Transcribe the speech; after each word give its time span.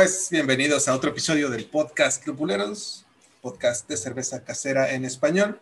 Pues 0.00 0.28
bienvenidos 0.30 0.88
a 0.88 0.94
otro 0.94 1.10
episodio 1.10 1.50
del 1.50 1.66
podcast 1.66 2.26
Lupuleros, 2.26 3.04
podcast 3.42 3.86
de 3.86 3.98
cerveza 3.98 4.42
casera 4.42 4.94
en 4.94 5.04
español. 5.04 5.60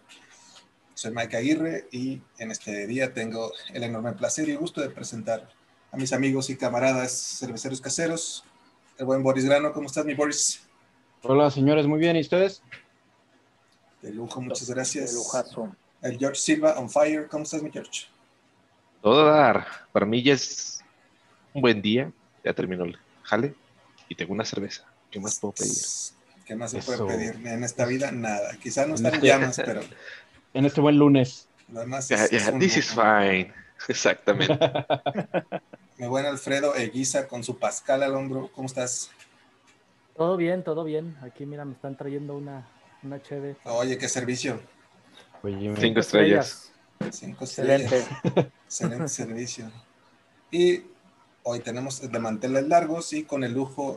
Soy 0.95 1.11
Mike 1.11 1.37
Aguirre 1.37 1.89
y 1.91 2.21
en 2.39 2.53
este 2.53 2.87
día 2.87 3.12
tengo 3.12 3.53
el 3.75 3.83
enorme 3.83 4.12
placer 4.12 4.48
y 4.48 4.55
gusto 4.55 4.80
de 4.80 4.91
presentar 4.91 5.48
a 5.91 5.97
mis 5.97 6.12
amigos 6.12 6.51
y 6.51 6.57
camaradas 6.57 7.11
cerveceros 7.41 7.80
caseros. 7.80 8.45
El 8.97 9.07
buen 9.07 9.25
Boris 9.25 9.45
Grano, 9.45 9.73
¿cómo 9.73 9.89
estás, 9.89 10.05
mi 10.05 10.15
Boris? 10.15 10.62
Hola, 11.23 11.51
señores, 11.51 11.89
muy 11.89 11.98
bien, 11.98 12.15
¿y 12.15 12.20
ustedes? 12.20 12.62
De 14.02 14.12
lujo, 14.12 14.41
muchas 14.41 14.70
gracias. 14.70 15.11
De 15.11 15.16
lujazo. 15.16 15.75
El 16.01 16.16
George 16.16 16.41
Silva 16.41 16.79
on 16.79 16.89
fire, 16.89 17.27
¿cómo 17.27 17.43
estás, 17.43 17.61
mi 17.61 17.73
George? 17.73 18.07
Todo 19.02 19.25
dar. 19.25 19.66
Para 19.91 20.07
mí 20.07 20.23
ya 20.23 20.34
es 20.34 20.80
un 21.52 21.61
buen 21.61 21.83
día. 21.83 22.12
Ya 22.45 22.55
terminó 22.55 22.84
el 22.84 22.97
jale 23.25 23.57
y 24.09 24.15
tengo 24.15 24.33
una 24.33 24.45
cerveza. 24.45 24.85
¿Qué 25.11 25.21
más 25.21 25.39
puedo 25.39 25.55
pedir? 25.55 25.75
¿Qué 26.45 26.57
más 26.57 26.71
se 26.71 26.79
Eso. 26.79 27.05
puede 27.07 27.16
pedir? 27.33 27.47
En 27.47 27.62
esta 27.65 27.85
vida, 27.87 28.11
nada. 28.11 28.57
Quizá 28.62 28.87
no 28.87 28.95
están 28.95 29.12
en 29.12 29.15
Este- 29.16 29.27
llamas, 29.27 29.61
pero 29.65 29.80
En 30.55 30.65
este 30.65 30.80
buen 30.80 30.97
lunes. 30.99 31.47
lo 31.71 31.80
demás 31.80 32.11
es, 32.11 32.33
es 32.33 32.49
un 32.49 32.59
this 32.59 32.77
is 32.79 32.89
fine. 32.91 33.52
Exactamente. 33.89 34.59
Mi 35.99 36.07
buen 36.07 36.25
Alfredo 36.27 36.75
Eguiza 36.75 37.29
con 37.29 37.45
su 37.45 37.59
Pascal 37.59 38.02
al 38.02 38.15
hombro, 38.15 38.51
¿cómo 38.55 38.66
estás? 38.66 39.11
Todo 40.16 40.37
bien, 40.37 40.65
todo 40.65 40.85
bien. 40.85 41.16
Aquí, 41.23 41.47
mira, 41.47 41.65
me 41.65 41.75
están 41.75 41.97
trayendo 41.97 42.35
una, 42.37 42.66
una 43.02 43.23
cheve. 43.23 43.57
Oye, 43.65 43.99
qué 43.99 44.09
servicio. 44.09 44.60
Oye, 45.43 45.73
Cinco 45.79 46.01
estrellas. 46.01 46.73
Cinco 47.13 47.45
estrellas. 47.45 47.93
Excelente. 47.93 48.51
Excelente 48.66 49.09
servicio. 49.09 49.71
Y 50.51 50.82
hoy 51.49 51.60
tenemos 51.60 52.01
de 52.02 52.18
manteles 52.18 52.68
largos 52.68 53.13
y 53.15 53.24
con 53.24 53.43
el 53.43 53.54
lujo 53.54 53.96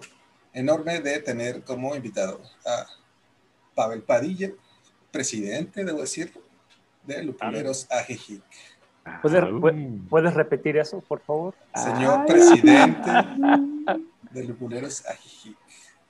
enorme 0.53 1.01
de 1.01 1.19
tener 1.19 1.63
como 1.63 1.95
invitado 1.97 2.39
a 2.65 2.85
Pavel 3.75 4.03
Padilla, 4.03 4.51
presidente, 5.11 5.83
debo 5.83 5.99
decirlo, 5.99 6.41
de 7.05 7.23
Lupuleros 7.23 7.87
AGIC. 7.91 8.41
¿Puedes, 9.21 9.43
pu- 9.43 10.07
¿Puedes 10.09 10.33
repetir 10.33 10.77
eso, 10.77 11.01
por 11.01 11.19
favor? 11.21 11.53
Señor 11.75 12.25
presidente 12.25 13.09
de 14.31 14.43
Lupuleros 14.45 15.05
AGIC. 15.05 15.57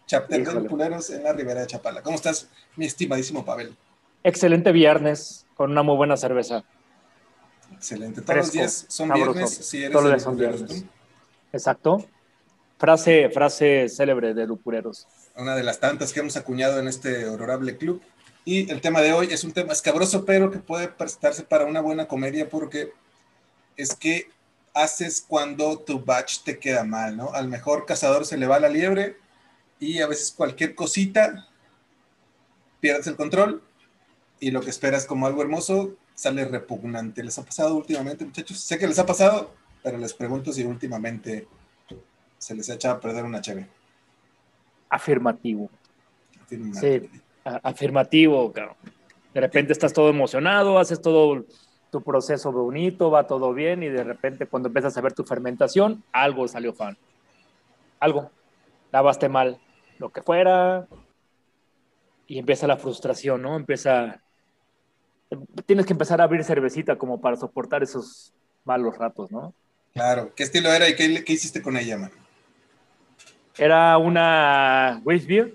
Chapter 0.05 0.45
de. 0.45 0.53
Lupuleros 0.53 1.09
en 1.09 1.23
la 1.23 1.33
Ribera 1.33 1.61
de 1.61 1.67
Chapala. 1.67 2.03
¿Cómo 2.03 2.17
estás, 2.17 2.49
mi 2.75 2.85
estimadísimo 2.85 3.43
Pavel? 3.45 3.75
Excelente 4.23 4.71
viernes 4.71 5.47
con 5.55 5.71
una 5.71 5.81
muy 5.81 5.95
buena 5.95 6.17
cerveza. 6.17 6.63
Excelente. 7.71 8.21
Todos 8.21 8.37
los 8.37 8.51
días 8.51 8.85
son 8.89 9.07
sabroso. 9.07 9.31
viernes 9.33 9.55
si 9.55 9.77
eres 9.79 9.91
Todos 9.91 10.03
los 10.03 10.11
de 10.11 10.15
días 10.17 10.23
son 10.23 10.37
viernes. 10.37 10.85
Exacto. 11.53 12.05
Frase, 12.77 13.29
frase 13.29 13.89
célebre 13.89 14.33
de 14.33 14.47
Lupureros. 14.47 15.07
una 15.35 15.55
de 15.55 15.63
las 15.63 15.79
tantas 15.79 16.11
que 16.11 16.19
hemos 16.19 16.35
acuñado 16.35 16.79
en 16.79 16.87
este 16.87 17.27
honorable 17.27 17.77
club. 17.77 18.01
Y 18.43 18.71
el 18.71 18.81
tema 18.81 19.01
de 19.01 19.13
hoy 19.13 19.27
es 19.31 19.43
un 19.43 19.51
tema 19.51 19.71
escabroso, 19.73 20.25
pero 20.25 20.49
que 20.49 20.57
puede 20.57 20.87
prestarse 20.87 21.43
para 21.43 21.65
una 21.65 21.79
buena 21.81 22.07
comedia 22.07 22.49
porque 22.49 22.91
es 23.77 23.95
que 23.95 24.29
haces 24.73 25.23
cuando 25.27 25.77
tu 25.79 26.03
batch 26.03 26.39
te 26.43 26.57
queda 26.57 26.83
mal, 26.83 27.15
¿no? 27.15 27.33
Al 27.33 27.47
mejor 27.47 27.85
cazador 27.85 28.25
se 28.25 28.37
le 28.37 28.47
va 28.47 28.59
la 28.59 28.69
liebre 28.69 29.17
y 29.79 30.01
a 30.01 30.07
veces 30.07 30.31
cualquier 30.31 30.73
cosita 30.75 31.47
pierdes 32.79 33.05
el 33.07 33.15
control 33.15 33.61
y 34.39 34.49
lo 34.49 34.61
que 34.61 34.71
esperas 34.71 35.05
como 35.05 35.27
algo 35.27 35.41
hermoso 35.41 35.95
sale 36.15 36.45
repugnante. 36.45 37.23
¿Les 37.23 37.37
ha 37.37 37.43
pasado 37.43 37.75
últimamente, 37.75 38.25
muchachos? 38.25 38.59
Sé 38.59 38.79
que 38.79 38.87
les 38.87 38.97
ha 38.97 39.05
pasado, 39.05 39.53
pero 39.83 39.97
les 39.97 40.13
pregunto 40.13 40.51
si 40.51 40.63
últimamente 40.63 41.47
se 42.37 42.55
les 42.55 42.69
ha 42.69 42.75
echado 42.75 42.95
a 42.95 42.99
perder 42.99 43.23
una 43.25 43.41
chévere. 43.41 43.67
Afirmativo. 44.89 45.69
Sí. 46.73 47.09
A- 47.45 47.61
afirmativo, 47.63 48.51
cabrón. 48.51 48.75
De 49.33 49.41
repente 49.41 49.71
estás 49.71 49.93
todo 49.93 50.09
emocionado, 50.09 50.77
haces 50.77 51.01
todo 51.01 51.45
tu 51.89 52.01
proceso 52.01 52.51
bonito, 52.51 53.11
va 53.11 53.27
todo 53.27 53.53
bien 53.53 53.83
y 53.83 53.89
de 53.89 54.03
repente 54.03 54.45
cuando 54.47 54.67
empiezas 54.67 54.97
a 54.97 55.01
ver 55.01 55.13
tu 55.13 55.23
fermentación, 55.23 56.03
algo 56.11 56.47
salió 56.47 56.73
fan. 56.73 56.97
Algo. 57.99 58.31
Lavaste 58.91 59.29
mal 59.29 59.59
lo 59.99 60.09
que 60.09 60.21
fuera 60.21 60.87
y 62.27 62.39
empieza 62.39 62.67
la 62.67 62.77
frustración, 62.77 63.41
¿no? 63.41 63.55
Empieza... 63.55 64.21
Tienes 65.65 65.85
que 65.85 65.93
empezar 65.93 66.19
a 66.19 66.25
abrir 66.25 66.43
cervecita 66.43 66.97
como 66.97 67.21
para 67.21 67.37
soportar 67.37 67.83
esos 67.83 68.33
malos 68.65 68.97
ratos, 68.97 69.31
¿no? 69.31 69.53
Claro. 69.93 70.31
¿Qué 70.35 70.43
estilo 70.43 70.71
era 70.71 70.87
y 70.89 70.95
qué, 70.95 71.23
qué 71.23 71.33
hiciste 71.33 71.61
con 71.61 71.77
ella, 71.77 71.97
man? 71.97 72.11
Era 73.57 73.97
una 73.97 75.01
Weiss 75.03 75.27
Beer 75.27 75.53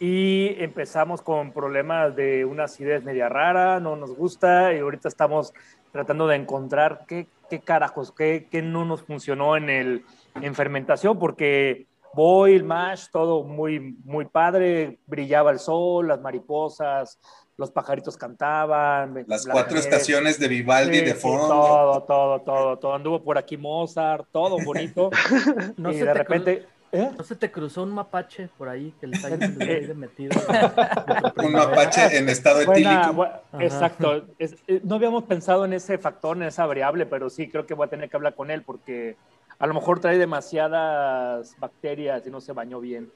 y 0.00 0.54
empezamos 0.58 1.22
con 1.22 1.52
problemas 1.52 2.16
de 2.16 2.44
una 2.44 2.64
acidez 2.64 3.04
media 3.04 3.28
rara, 3.28 3.80
no 3.80 3.96
nos 3.96 4.14
gusta 4.14 4.72
y 4.74 4.78
ahorita 4.78 5.08
estamos 5.08 5.52
tratando 5.92 6.26
de 6.26 6.36
encontrar 6.36 7.04
qué, 7.06 7.28
qué 7.48 7.60
carajos, 7.60 8.12
qué, 8.12 8.48
qué 8.50 8.62
no 8.62 8.84
nos 8.84 9.02
funcionó 9.02 9.56
en, 9.56 9.70
el, 9.70 10.04
en 10.40 10.54
fermentación 10.54 11.18
porque 11.18 11.86
boil, 12.14 12.64
mash, 12.64 13.06
todo 13.12 13.44
muy, 13.44 13.96
muy 14.04 14.24
padre, 14.24 14.98
brillaba 15.06 15.50
el 15.50 15.58
sol, 15.58 16.08
las 16.08 16.20
mariposas, 16.20 17.18
los 17.56 17.70
pajaritos 17.70 18.16
cantaban. 18.16 19.24
Las 19.26 19.44
la 19.46 19.52
cuatro 19.52 19.78
estaciones 19.78 20.38
de 20.40 20.48
Vivaldi 20.48 20.98
Sí, 20.98 21.04
de 21.04 21.12
sí, 21.12 21.20
fondo. 21.20 21.48
todo, 21.48 22.02
todo, 22.02 22.40
todo, 22.42 22.78
todo. 22.78 22.94
Anduvo 22.94 23.22
por 23.22 23.38
aquí 23.38 23.56
Mozart, 23.56 24.26
todo 24.32 24.58
bonito. 24.64 25.10
No 25.76 25.90
y 25.90 25.94
se 25.94 26.00
de 26.00 26.06
te 26.06 26.14
repente. 26.14 26.66
¿eh? 26.92 27.10
¿No 27.16 27.22
se 27.24 27.34
te 27.36 27.50
cruzó 27.50 27.82
un 27.84 27.90
mapache 27.92 28.48
por 28.58 28.68
ahí 28.68 28.92
que 29.00 29.06
le 29.06 29.16
está 29.16 29.28
metido? 29.94 30.32
Un 31.44 31.52
mapache 31.52 32.16
en 32.18 32.28
estado 32.28 32.64
Buena, 32.66 33.02
etílico. 33.02 33.22
bu- 33.22 33.40
Ajá. 33.52 33.64
exacto. 33.64 34.26
Es- 34.38 34.56
eh, 34.66 34.80
no 34.84 34.96
habíamos 34.96 35.24
pensado 35.24 35.64
en 35.64 35.72
ese 35.74 35.98
factor, 35.98 36.36
en 36.36 36.44
esa 36.44 36.66
variable, 36.66 37.06
pero 37.06 37.30
sí 37.30 37.48
creo 37.48 37.66
que 37.66 37.74
voy 37.74 37.86
a 37.86 37.90
tener 37.90 38.08
que 38.10 38.16
hablar 38.16 38.34
con 38.34 38.50
él 38.50 38.62
porque 38.62 39.16
a 39.58 39.66
lo 39.68 39.74
mejor 39.74 40.00
trae 40.00 40.18
demasiadas 40.18 41.54
bacterias 41.58 42.26
y 42.26 42.30
no 42.30 42.40
se 42.40 42.52
bañó 42.52 42.80
bien. 42.80 43.10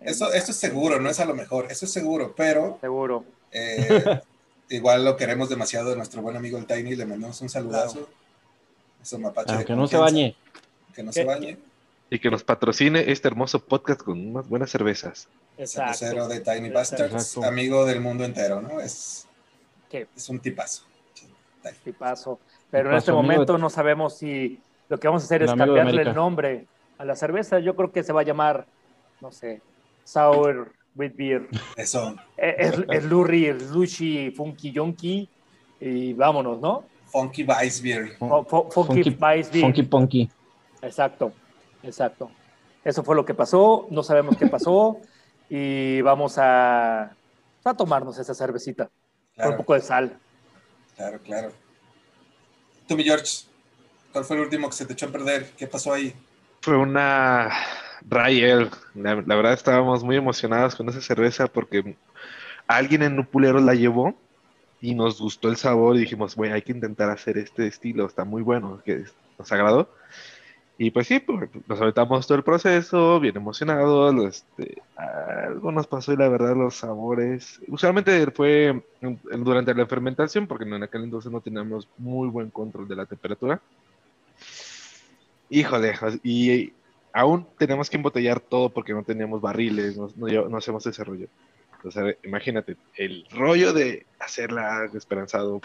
Eso, 0.00 0.32
eso 0.34 0.50
es 0.50 0.56
seguro, 0.58 1.00
no 1.00 1.08
es 1.08 1.18
a 1.20 1.24
lo 1.24 1.34
mejor, 1.34 1.66
eso 1.70 1.86
es 1.86 1.92
seguro, 1.92 2.34
pero 2.36 2.76
Seguro. 2.80 3.24
eh, 4.08 4.20
igual 4.68 5.04
lo 5.04 5.16
queremos 5.16 5.48
demasiado 5.48 5.90
de 5.90 5.96
nuestro 5.96 6.20
buen 6.22 6.36
amigo 6.36 6.58
el 6.58 6.66
Tiny, 6.66 6.96
le 6.96 7.06
mandamos 7.06 7.40
un 7.40 7.48
saludazo. 7.48 8.08
Es 9.02 9.12
un 9.12 9.22
mapache 9.22 9.52
Ah, 9.52 9.64
no 9.74 9.86
se 9.86 9.96
bañe. 9.96 10.36
Que 10.94 11.02
no 11.02 11.12
se 11.12 11.24
bañe. 11.24 11.58
Y 12.10 12.18
que 12.18 12.30
nos 12.30 12.44
patrocine 12.44 13.10
este 13.10 13.28
hermoso 13.28 13.64
podcast 13.64 14.02
con 14.02 14.28
unas 14.28 14.48
buenas 14.48 14.70
cervezas. 14.70 15.28
Exacto. 15.56 15.94
Cervecero 15.94 16.28
de 16.28 16.40
Tiny. 16.40 16.70
Bastards, 16.70 17.12
Exacto. 17.12 17.48
amigo 17.48 17.84
del 17.86 18.00
mundo 18.00 18.24
entero, 18.24 18.60
¿no? 18.60 18.80
Es, 18.80 19.26
¿Qué? 19.90 20.06
es 20.16 20.28
un 20.28 20.40
tipazo. 20.40 20.84
tipazo. 21.82 22.38
Pero 22.70 22.90
en 22.90 22.96
este 22.96 23.10
de- 23.10 23.16
momento 23.16 23.56
no 23.58 23.70
sabemos 23.70 24.18
si 24.18 24.60
lo 24.88 24.98
que 24.98 25.08
vamos 25.08 25.22
a 25.22 25.26
hacer 25.26 25.42
El 25.42 25.48
es 25.48 25.54
cambiarle 25.54 26.02
el 26.02 26.14
nombre 26.14 26.66
a 26.98 27.04
la 27.04 27.16
cerveza. 27.16 27.58
Yo 27.58 27.74
creo 27.76 27.92
que 27.92 28.02
se 28.02 28.12
va 28.12 28.20
a 28.22 28.24
llamar, 28.24 28.66
no 29.20 29.32
sé, 29.32 29.62
Sour 30.04 30.72
with 30.94 31.12
Beer. 31.16 31.48
Eso, 31.76 32.14
Eh, 32.36 32.54
Es, 32.58 32.74
es 32.90 33.04
Lurry, 33.04 33.46
es 33.46 33.70
Funky 34.36 34.72
Yonky 34.72 35.30
y 35.80 36.12
vámonos, 36.14 36.60
¿no? 36.60 36.88
Funky 37.06 37.44
Vice 37.44 37.82
Beer. 37.82 38.16
Fu- 38.18 38.44
fu- 38.44 38.70
Funky, 38.70 39.02
Funky- 39.02 39.10
Vice 39.10 39.50
Beer. 39.52 39.64
Funky 39.64 39.82
Punky. 39.82 40.30
Exacto, 40.82 41.32
exacto. 41.82 42.30
Eso 42.84 43.02
fue 43.02 43.16
lo 43.16 43.24
que 43.24 43.34
pasó, 43.34 43.86
no 43.90 44.02
sabemos 44.02 44.36
qué 44.36 44.46
pasó 44.46 45.00
y 45.48 46.00
vamos 46.02 46.36
a, 46.38 47.16
a 47.64 47.74
tomarnos 47.76 48.18
esa 48.18 48.34
cervecita 48.34 48.90
con 49.36 49.52
un 49.52 49.56
poco 49.56 49.74
de 49.74 49.80
sal. 49.80 50.18
claro, 50.96 51.18
claro. 51.20 51.52
Tú, 52.86 52.96
mi 52.96 53.04
George, 53.04 53.46
¿cuál 54.12 54.24
fue 54.24 54.36
el 54.36 54.42
último 54.42 54.68
que 54.68 54.76
se 54.76 54.84
te 54.86 54.92
echó 54.92 55.06
a 55.06 55.12
perder? 55.12 55.52
¿Qué 55.56 55.66
pasó 55.66 55.94
ahí? 55.94 56.14
Fue 56.60 56.76
una 56.76 57.50
Rayel. 58.08 58.70
La, 58.94 59.16
la 59.16 59.34
verdad 59.36 59.52
estábamos 59.52 60.04
muy 60.04 60.16
emocionados 60.16 60.74
con 60.74 60.88
esa 60.88 61.00
cerveza 61.00 61.46
porque 61.46 61.96
alguien 62.66 63.02
en 63.02 63.16
Nupuleros 63.16 63.62
la 63.62 63.74
llevó 63.74 64.14
y 64.80 64.94
nos 64.94 65.20
gustó 65.20 65.48
el 65.48 65.56
sabor 65.56 65.96
y 65.96 66.00
dijimos, 66.00 66.36
güey, 66.36 66.52
hay 66.52 66.62
que 66.62 66.72
intentar 66.72 67.10
hacer 67.10 67.38
este 67.38 67.66
estilo, 67.66 68.06
está 68.06 68.24
muy 68.24 68.42
bueno, 68.42 68.82
que 68.84 69.04
nos 69.38 69.50
agradó. 69.50 69.88
Y 70.76 70.90
pues 70.90 71.06
sí, 71.06 71.20
pues, 71.20 71.48
nos 71.68 71.80
aventamos 71.80 72.26
todo 72.26 72.36
el 72.36 72.44
proceso, 72.44 73.20
bien 73.20 73.36
emocionados, 73.36 74.14
este, 74.26 74.82
algo 74.96 75.70
nos 75.70 75.86
pasó 75.86 76.12
y 76.12 76.16
la 76.16 76.28
verdad 76.28 76.56
los 76.56 76.74
sabores, 76.74 77.60
usualmente 77.68 78.30
fue 78.32 78.82
durante 79.38 79.72
la 79.72 79.86
fermentación, 79.86 80.48
porque 80.48 80.64
en 80.64 80.82
aquel 80.82 81.04
entonces 81.04 81.30
no 81.30 81.40
teníamos 81.40 81.88
muy 81.96 82.28
buen 82.28 82.50
control 82.50 82.88
de 82.88 82.96
la 82.96 83.06
temperatura. 83.06 83.60
Híjole, 85.48 85.94
y 86.24 86.72
aún 87.14 87.46
tenemos 87.56 87.88
que 87.88 87.96
embotellar 87.96 88.40
todo 88.40 88.68
porque 88.68 88.92
no 88.92 89.04
teníamos 89.04 89.40
barriles, 89.40 89.96
no, 89.96 90.56
hacemos 90.56 90.84
ese 90.84 91.04
rollo. 91.04 91.28
Entonces, 91.76 92.00
a 92.00 92.04
ver, 92.04 92.18
imagínate, 92.24 92.76
el 92.96 93.24
rollo 93.30 93.72
de 93.72 94.04
hacerla 94.18 94.90
esperanzado, 94.92 95.60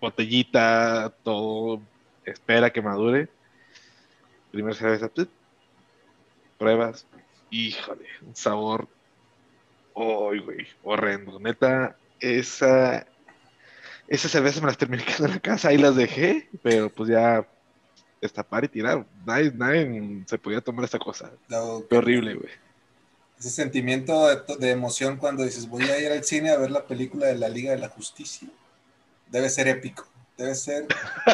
botellita, 0.00 1.12
todo, 1.24 1.82
espera 2.24 2.72
que 2.72 2.80
madure. 2.80 3.28
Primera 4.52 4.76
cerveza, 4.76 5.10
pruebas. 6.56 7.04
Híjole, 7.50 8.06
un 8.22 8.36
sabor. 8.36 8.88
Uy, 9.92 10.38
güey, 10.38 10.66
horrendo. 10.84 11.40
Neta, 11.40 11.96
esa. 12.20 13.06
Esas 14.06 14.30
cervezas 14.30 14.62
me 14.62 14.68
las 14.68 14.78
terminé 14.78 15.02
quedando 15.04 15.26
en 15.26 15.32
la 15.32 15.40
casa, 15.40 15.68
ahí 15.68 15.78
las 15.78 15.96
dejé, 15.96 16.48
pero 16.62 16.90
pues 16.90 17.08
ya 17.08 17.44
destapar 18.26 18.64
y 18.64 18.68
tirar. 18.68 19.06
Nadie, 19.24 19.52
nadie 19.54 20.22
se 20.26 20.38
podía 20.38 20.60
tomar 20.60 20.84
esta 20.84 20.98
cosa. 20.98 21.30
No, 21.48 21.82
Qué 21.88 21.96
horrible, 21.96 22.34
güey. 22.34 22.50
Ese 23.38 23.50
sentimiento 23.50 24.28
de, 24.28 24.56
de 24.58 24.70
emoción 24.70 25.16
cuando 25.16 25.44
dices 25.44 25.68
voy 25.68 25.84
a 25.84 25.98
ir 25.98 26.10
al 26.10 26.24
cine 26.24 26.50
a 26.50 26.56
ver 26.56 26.70
la 26.70 26.86
película 26.86 27.26
de 27.26 27.36
la 27.36 27.48
Liga 27.48 27.72
de 27.72 27.78
la 27.78 27.88
Justicia. 27.88 28.48
Debe 29.30 29.50
ser 29.50 29.68
épico. 29.68 30.06
Debe 30.38 30.54
ser 30.54 30.86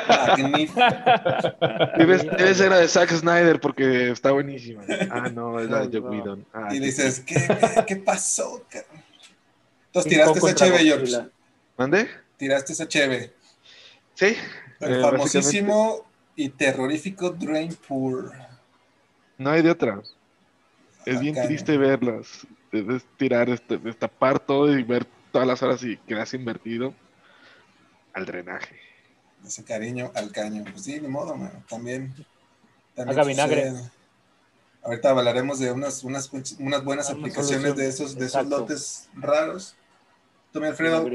magnífico. 0.09 0.81
Debe, 1.99 2.19
debe 2.19 2.55
ser 2.55 2.71
la 2.71 2.79
de 2.79 2.89
Zack 2.89 3.11
Snyder 3.11 3.61
porque 3.61 4.11
está 4.11 4.31
buenísima. 4.31 4.83
Ah, 5.11 5.29
no, 5.29 5.59
es 5.61 5.69
la 5.69 5.87
de 5.87 5.99
Joe. 6.01 6.09
Whedon. 6.09 6.47
Ah, 6.53 6.69
Y 6.73 6.79
dices, 6.79 7.21
¿qué, 7.21 7.35
qué, 7.35 7.85
qué 7.87 7.97
pasó? 7.97 8.65
cabrón? 8.69 9.03
Entonces 9.87 10.11
tiraste 10.11 10.39
esa 10.39 10.55
cheve, 10.55 10.79
George. 10.79 11.29
¿Mande? 11.77 12.09
Tiraste 12.37 12.73
esa 12.73 12.89
cheve. 12.89 13.33
Sí. 14.15 14.37
El 14.81 14.95
eh, 14.95 15.01
famosísimo 15.03 16.05
y 16.37 16.49
terrorífico 16.49 17.31
Drain 17.31 17.75
Pour. 17.87 18.25
básicamente, 18.25 18.57
No 19.39 19.51
hay 19.51 19.63
de 19.63 19.71
otra. 19.71 20.03
Es 21.05 21.21
bien 21.21 21.35
triste 21.35 21.77
verlas. 21.77 22.47
Debes 22.71 23.05
tirar, 23.17 23.51
este, 23.51 23.77
destapar 23.77 24.39
todo 24.39 24.77
y 24.77 24.83
ver 24.83 25.07
todas 25.31 25.47
las 25.47 25.63
horas 25.63 25.83
y 25.83 25.97
que 25.97 26.15
has 26.15 26.33
invertido 26.35 26.95
al 28.13 28.25
drenaje. 28.25 28.77
Ese 29.45 29.65
cariño 29.65 30.13
al 30.15 30.31
caño. 30.31 30.65
Pues 30.71 30.85
sí, 30.85 31.01
ni 31.01 31.09
modo, 31.09 31.35
mano. 31.35 31.63
También. 31.69 32.15
también 32.95 33.19
Haga 33.19 33.29
vinagre. 33.29 33.73
Ahorita 34.85 35.11
hablaremos 35.11 35.59
de 35.59 35.71
unas, 35.71 36.03
unas, 36.03 36.31
unas 36.59 36.85
buenas 36.85 37.11
Una 37.11 37.19
aplicaciones 37.19 37.77
de 37.77 37.89
esos, 37.89 38.17
de 38.17 38.27
esos 38.27 38.47
lotes 38.47 39.09
raros. 39.15 39.77
Tú, 40.53 40.61
mi 40.61 40.67
Alfredo. 40.67 41.09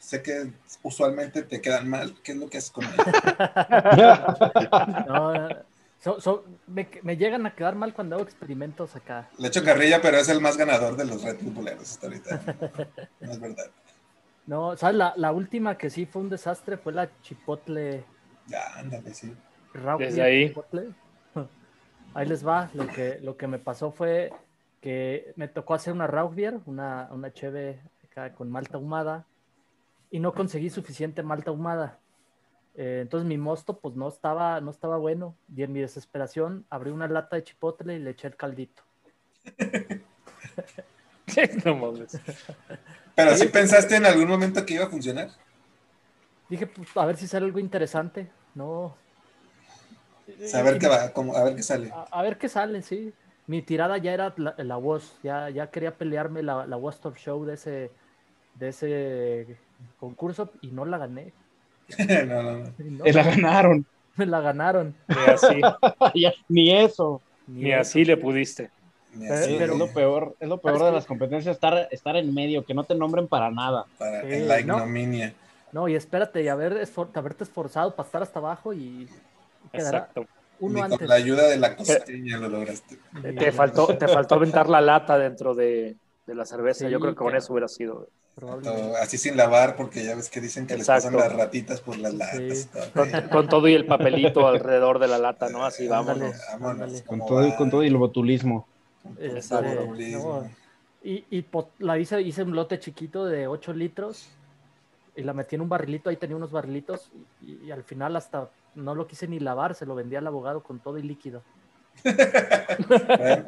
Sé 0.00 0.22
que 0.22 0.50
usualmente 0.82 1.42
te 1.42 1.60
quedan 1.60 1.88
mal. 1.88 2.14
¿Qué 2.24 2.32
es 2.32 2.38
lo 2.38 2.48
que 2.48 2.58
haces 2.58 2.70
con 2.72 2.84
ellos? 2.84 2.96
No, 5.06 5.48
so- 6.00 6.20
so- 6.20 6.44
me, 6.66 6.88
me 7.02 7.16
llegan 7.16 7.46
a 7.46 7.54
quedar 7.54 7.74
mal 7.76 7.92
cuando 7.94 8.16
hago 8.16 8.24
experimentos 8.24 8.96
acá. 8.96 9.28
Le 9.38 9.48
echo 9.48 9.62
carrilla, 9.62 10.00
pero 10.00 10.16
es 10.16 10.28
el 10.28 10.40
más 10.40 10.56
ganador 10.56 10.96
de 10.96 11.04
los 11.04 11.22
Red 11.22 11.38
Bull 11.42 11.52
Buleros 11.54 11.90
hasta 11.92 12.06
ahorita. 12.06 12.40
No 13.20 13.32
es 13.32 13.40
verdad. 13.40 13.66
No, 14.46 14.76
¿sabes? 14.76 14.96
La, 14.96 15.12
la 15.16 15.32
última 15.32 15.76
que 15.78 15.90
sí 15.90 16.06
fue 16.06 16.22
un 16.22 16.30
desastre 16.30 16.76
fue 16.76 16.92
la 16.92 17.08
chipotle. 17.22 18.04
Ya, 18.46 18.74
ándale, 18.78 19.14
sí. 19.14 19.32
Desde 19.98 20.16
Beer 20.16 20.22
ahí. 20.22 20.48
Chipotle. 20.48 20.88
Ahí 22.14 22.26
les 22.26 22.44
va. 22.44 22.68
Lo 22.74 22.88
que, 22.88 23.20
lo 23.22 23.36
que 23.36 23.46
me 23.46 23.60
pasó 23.60 23.92
fue 23.92 24.32
que 24.80 25.32
me 25.36 25.46
tocó 25.46 25.74
hacer 25.74 25.92
una 25.92 26.08
raw 26.08 26.28
beer, 26.28 26.58
una, 26.66 27.08
una 27.12 27.32
cheve 27.32 27.80
acá 28.10 28.32
con 28.32 28.50
malta 28.50 28.78
ahumada, 28.78 29.24
y 30.10 30.18
no 30.18 30.34
conseguí 30.34 30.70
suficiente 30.70 31.22
malta 31.22 31.50
ahumada. 31.50 31.98
Eh, 32.74 33.00
entonces 33.02 33.26
mi 33.26 33.38
mosto 33.38 33.78
pues 33.78 33.94
no 33.94 34.08
estaba, 34.08 34.60
no 34.60 34.70
estaba 34.70 34.96
bueno. 34.96 35.36
Y 35.54 35.62
en 35.62 35.72
mi 35.72 35.80
desesperación 35.80 36.66
abrí 36.70 36.90
una 36.90 37.08
lata 37.08 37.36
de 37.36 37.44
chipotle 37.44 37.94
y 37.94 37.98
le 37.98 38.10
eché 38.10 38.28
el 38.28 38.36
caldito. 38.36 38.82
no 41.64 41.76
mames. 41.76 42.18
Pero 43.14 43.36
sí 43.36 43.48
pensaste 43.48 43.96
en 43.96 44.06
algún 44.06 44.28
momento 44.28 44.64
que 44.64 44.74
iba 44.74 44.84
a 44.84 44.90
funcionar. 44.90 45.30
Dije, 46.48 46.66
pues 46.66 46.88
a 46.96 47.06
ver 47.06 47.16
si 47.16 47.28
sale 47.28 47.46
algo 47.46 47.58
interesante. 47.58 48.30
No. 48.54 48.96
Saber 50.46 50.78
qué 50.78 50.88
va, 50.88 51.12
como, 51.12 51.36
a 51.36 51.44
ver 51.44 51.54
qué 51.54 51.62
sale. 51.62 51.90
A, 51.92 52.06
a 52.10 52.22
ver 52.22 52.38
qué 52.38 52.48
sale, 52.48 52.82
sí. 52.82 53.12
Mi 53.46 53.62
tirada 53.62 53.98
ya 53.98 54.12
era 54.12 54.32
la, 54.36 54.54
la 54.58 54.76
voz, 54.76 55.18
ya, 55.22 55.50
ya 55.50 55.70
quería 55.70 55.96
pelearme 55.96 56.42
la, 56.42 56.66
la 56.66 56.76
Worst 56.76 57.06
of 57.06 57.18
Show 57.18 57.44
de 57.44 57.54
ese, 57.54 57.90
de 58.54 58.68
ese 58.68 59.58
concurso 59.98 60.50
y 60.60 60.68
no 60.68 60.84
la 60.84 60.98
gané. 60.98 61.32
no, 62.26 62.42
no, 62.42 62.52
no. 62.58 62.72
No, 62.78 63.04
la 63.04 63.22
ganaron. 63.22 63.86
me 64.16 64.26
la 64.26 64.40
ganaron. 64.40 64.94
Ni 65.08 65.16
así, 65.32 65.60
Ni 66.48 66.70
eso. 66.76 67.20
ni 67.46 67.72
así 67.72 68.04
le 68.04 68.16
pudiste. 68.16 68.70
Eh, 69.20 69.56
pero- 69.58 69.72
es 69.72 69.78
lo 69.78 69.88
peor, 69.88 70.36
es 70.38 70.48
lo 70.48 70.58
peor 70.58 70.84
de 70.84 70.92
las 70.92 71.04
competencias, 71.04 71.56
estar, 71.56 71.88
estar 71.90 72.14
en 72.16 72.32
medio, 72.32 72.64
que 72.64 72.74
no 72.74 72.84
te 72.84 72.94
nombren 72.94 73.26
para 73.26 73.50
nada. 73.50 73.86
para, 73.98 74.20
Sí, 74.22 74.28
en 74.34 74.46
la 74.48 74.54
¿no? 74.60 74.76
ignominia. 74.78 75.34
No, 75.72 75.88
y 75.88 75.94
espérate, 75.96 76.42
y 76.42 76.48
haber 76.48 76.74
esfor- 76.80 77.10
haberte 77.14 77.44
esforzado 77.44 77.94
para 77.96 78.06
estar 78.06 78.22
hasta 78.22 78.38
abajo 78.38 78.72
y 78.72 79.08
Exacto. 79.72 80.26
uno 80.60 80.74
Ni 80.74 80.80
antes. 80.82 80.98
con 80.98 81.08
la 81.08 81.14
ayuda 81.16 81.48
de 81.48 81.56
la 81.58 81.74
costeña 81.76 82.38
lo 82.38 82.48
lograste. 82.48 82.98
Y- 83.18 83.34
Te 83.36 83.50
faltó, 83.52 83.86
te 83.96 84.06
faltó 84.06 84.36
aventar 84.36 84.68
la 84.68 84.80
lata 84.80 85.18
dentro 85.18 85.54
de, 85.54 85.96
de 86.30 86.36
la 86.36 86.44
cerveza. 86.46 86.86
Sí, 86.86 86.90
Yo 86.90 87.00
creo 87.00 87.12
que 87.12 87.18
con 87.18 87.34
eso 87.36 87.52
hubiera 87.52 87.68
sido. 87.68 88.08
Así 89.02 89.18
sin 89.18 89.36
lavar, 89.36 89.76
porque 89.76 90.04
ya 90.04 90.14
ves 90.14 90.30
que 90.30 90.40
dicen 90.40 90.66
que 90.66 90.74
Exacto. 90.74 91.08
les 91.10 91.16
pasan 91.16 91.30
las 91.30 91.38
ratitas 91.44 91.80
por 91.80 91.98
las 91.98 92.14
latas. 92.14 92.36
Sí. 92.38 92.62
y 92.62 92.64
todo. 92.66 92.84
Con, 92.94 93.28
con 93.28 93.48
todo 93.48 93.68
y 93.68 93.74
el 93.74 93.84
papelito 93.86 94.46
alrededor 94.46 94.98
de 95.00 95.08
la 95.08 95.18
lata, 95.18 95.48
¿no? 95.50 95.64
Así 95.66 95.88
Ándale. 95.88 96.32
vámonos. 96.58 97.02
Con 97.02 97.18
¿cómo 97.18 97.26
todo, 97.28 97.46
y- 97.46 97.50
va? 97.50 97.56
con 97.56 97.70
todo 97.70 97.82
y 97.82 97.88
el 97.88 97.96
botulismo. 97.96 98.66
El 99.18 99.36
Este, 99.38 99.54
no, 100.12 100.48
Y, 101.02 101.44
la 101.80 101.98
hice, 101.98 102.20
hice 102.22 102.42
un 102.44 102.54
lote 102.54 102.78
chiquito 102.78 103.24
de 103.26 103.46
8 103.46 103.72
litros 103.72 104.28
y 105.16 105.22
la 105.22 105.32
metí 105.32 105.56
en 105.56 105.62
un 105.62 105.68
barrilito, 105.68 106.08
ahí 106.10 106.16
tenía 106.16 106.36
unos 106.36 106.52
barrilitos 106.52 107.10
y, 107.42 107.66
y 107.66 107.70
al 107.72 107.82
final 107.82 108.14
hasta 108.16 108.48
no 108.74 108.94
lo 108.94 109.06
quise 109.06 109.26
ni 109.26 109.40
lavar, 109.40 109.74
se 109.74 109.84
lo 109.86 109.94
vendí 109.94 110.16
al 110.16 110.26
abogado 110.26 110.62
con 110.62 110.78
todo 110.78 110.96
y 110.98 111.02
líquido. 111.02 111.42
Bueno, 112.88 113.44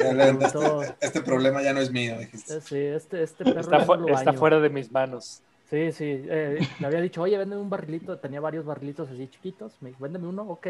este, 0.00 0.96
este 1.00 1.20
problema 1.22 1.62
ya 1.62 1.72
no 1.72 1.80
es 1.80 1.90
mío, 1.92 2.18
dijiste. 2.18 2.54
Sí, 2.60 2.76
este, 2.76 3.22
este 3.22 3.46
perro 3.46 3.72
Está, 3.72 3.80
fu- 3.80 4.08
está 4.08 4.32
fuera 4.32 4.60
de 4.60 4.70
mis 4.70 4.90
manos. 4.90 5.42
Sí, 5.64 5.92
sí, 5.92 6.04
eh, 6.04 6.74
le 6.78 6.86
había 6.86 7.00
dicho, 7.00 7.22
oye, 7.22 7.38
véndeme 7.38 7.62
un 7.62 7.70
barrilito, 7.70 8.18
tenía 8.18 8.40
varios 8.40 8.64
barrilitos 8.64 9.08
así 9.10 9.28
chiquitos, 9.28 9.80
me 9.82 9.90
dijo, 9.90 10.02
véndeme 10.02 10.26
uno, 10.26 10.42
ok, 10.48 10.66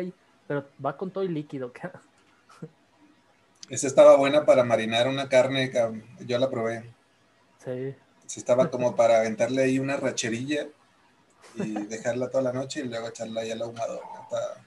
pero 0.47 0.73
va 0.85 0.97
con 0.97 1.12
todo 1.12 1.25
y 1.25 1.29
líquido. 1.29 1.73
Esa 3.71 3.87
estaba 3.87 4.17
buena 4.19 4.44
para 4.44 4.65
marinar 4.65 5.09
una 5.09 5.31
carne, 5.31 5.70
cabrón. 5.70 6.05
yo 6.27 6.37
la 6.39 6.51
probé. 6.51 6.94
sí, 7.58 7.94
Sí, 8.27 8.41
estaba 8.41 8.70
como 8.70 8.96
para 8.96 9.19
aventarle 9.19 9.63
ahí 9.63 9.79
una 9.79 9.96
racherilla 9.99 10.69
y 11.55 11.87
dejarla 11.87 12.31
toda 12.31 12.44
la 12.44 12.53
noche 12.53 12.81
y 12.81 12.84
luego 12.89 13.08
echarla 13.08 13.43
ahí 13.43 13.51
al 13.53 13.63
ahumador. 13.63 14.03
Estaba, 14.22 14.67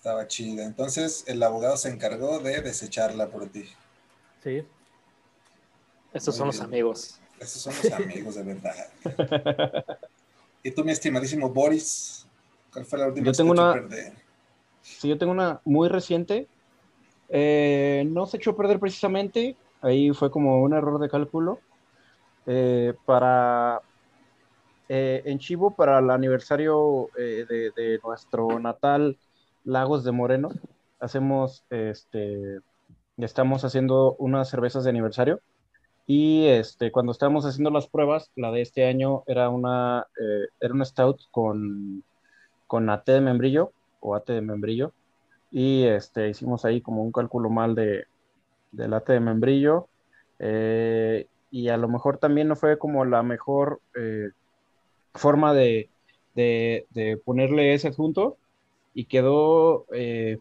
estaba 0.00 0.26
chida. 0.26 0.64
Entonces 0.64 1.24
el 1.26 1.42
abogado 1.42 1.76
se 1.76 1.90
encargó 1.90 2.38
de 2.38 2.62
desecharla 2.62 3.28
por 3.28 3.50
ti. 3.50 3.64
sí. 4.42 4.62
Estos 6.12 6.34
son 6.34 6.48
los 6.48 6.60
amigos. 6.60 7.20
Esos 7.38 7.62
son 7.62 7.74
los 7.76 7.92
amigos 7.92 8.34
de 8.34 8.42
verdad. 8.42 8.74
Y 10.62 10.70
tú, 10.72 10.84
mi 10.84 10.92
estimadísimo 10.92 11.48
Boris, 11.48 12.26
¿cuál 12.72 12.84
fue 12.84 12.98
la 12.98 13.06
última 13.06 13.24
Yo 13.26 13.30
vez 13.30 13.38
que 13.38 13.42
tengo 13.42 13.52
te 13.52 13.60
una- 13.62 13.70
echó 13.72 13.78
a 13.78 13.88
perder? 13.88 14.12
Sí, 14.82 15.08
yo 15.08 15.18
tengo 15.18 15.32
una 15.32 15.60
muy 15.64 15.88
reciente. 15.88 16.48
Eh, 17.28 18.04
no 18.08 18.26
se 18.26 18.38
echó 18.38 18.50
a 18.52 18.56
perder 18.56 18.80
precisamente. 18.80 19.56
Ahí 19.80 20.10
fue 20.12 20.30
como 20.30 20.62
un 20.62 20.74
error 20.74 21.00
de 21.00 21.08
cálculo. 21.08 21.62
Eh, 22.46 22.94
para 23.04 23.82
eh, 24.88 25.22
en 25.24 25.38
Chivo, 25.38 25.74
para 25.76 25.98
el 25.98 26.10
aniversario 26.10 27.10
eh, 27.16 27.44
de, 27.48 27.70
de 27.76 27.98
nuestro 28.02 28.58
natal 28.58 29.18
Lagos 29.64 30.04
de 30.04 30.12
Moreno, 30.12 30.50
hacemos 31.00 31.64
este 31.70 32.60
estamos 33.18 33.64
haciendo 33.64 34.14
unas 34.18 34.48
cervezas 34.48 34.84
de 34.84 34.90
aniversario. 34.90 35.40
Y 36.06 36.46
este, 36.46 36.90
cuando 36.90 37.12
estábamos 37.12 37.44
haciendo 37.46 37.70
las 37.70 37.86
pruebas, 37.88 38.30
la 38.34 38.50
de 38.50 38.62
este 38.62 38.86
año 38.86 39.22
era 39.26 39.48
una, 39.48 40.06
eh, 40.20 40.48
era 40.60 40.74
una 40.74 40.84
stout 40.84 41.20
con, 41.30 42.02
con 42.66 42.90
AT 42.90 43.06
de 43.06 43.20
membrillo 43.20 43.72
o 44.00 44.14
AT 44.14 44.26
de 44.32 44.40
membrillo. 44.40 44.92
Y 45.52 45.84
este, 45.84 46.28
hicimos 46.30 46.64
ahí 46.64 46.80
como 46.80 47.02
un 47.02 47.12
cálculo 47.12 47.50
mal 47.50 47.74
de, 47.74 48.04
del 48.72 48.94
AT 48.94 49.08
de 49.12 49.20
membrillo. 49.20 49.88
eh, 50.38 51.26
y 51.52 51.68
a 51.68 51.76
lo 51.76 51.88
mejor 51.88 52.18
también 52.18 52.48
no 52.48 52.56
fue 52.56 52.78
como 52.78 53.04
la 53.04 53.22
mejor 53.24 53.80
eh, 53.96 54.30
forma 55.14 55.52
de, 55.52 55.90
de, 56.34 56.86
de 56.90 57.16
ponerle 57.18 57.74
ese 57.74 57.88
adjunto. 57.88 58.36
Y 58.94 59.04
quedó, 59.04 59.86
eh, 59.92 60.38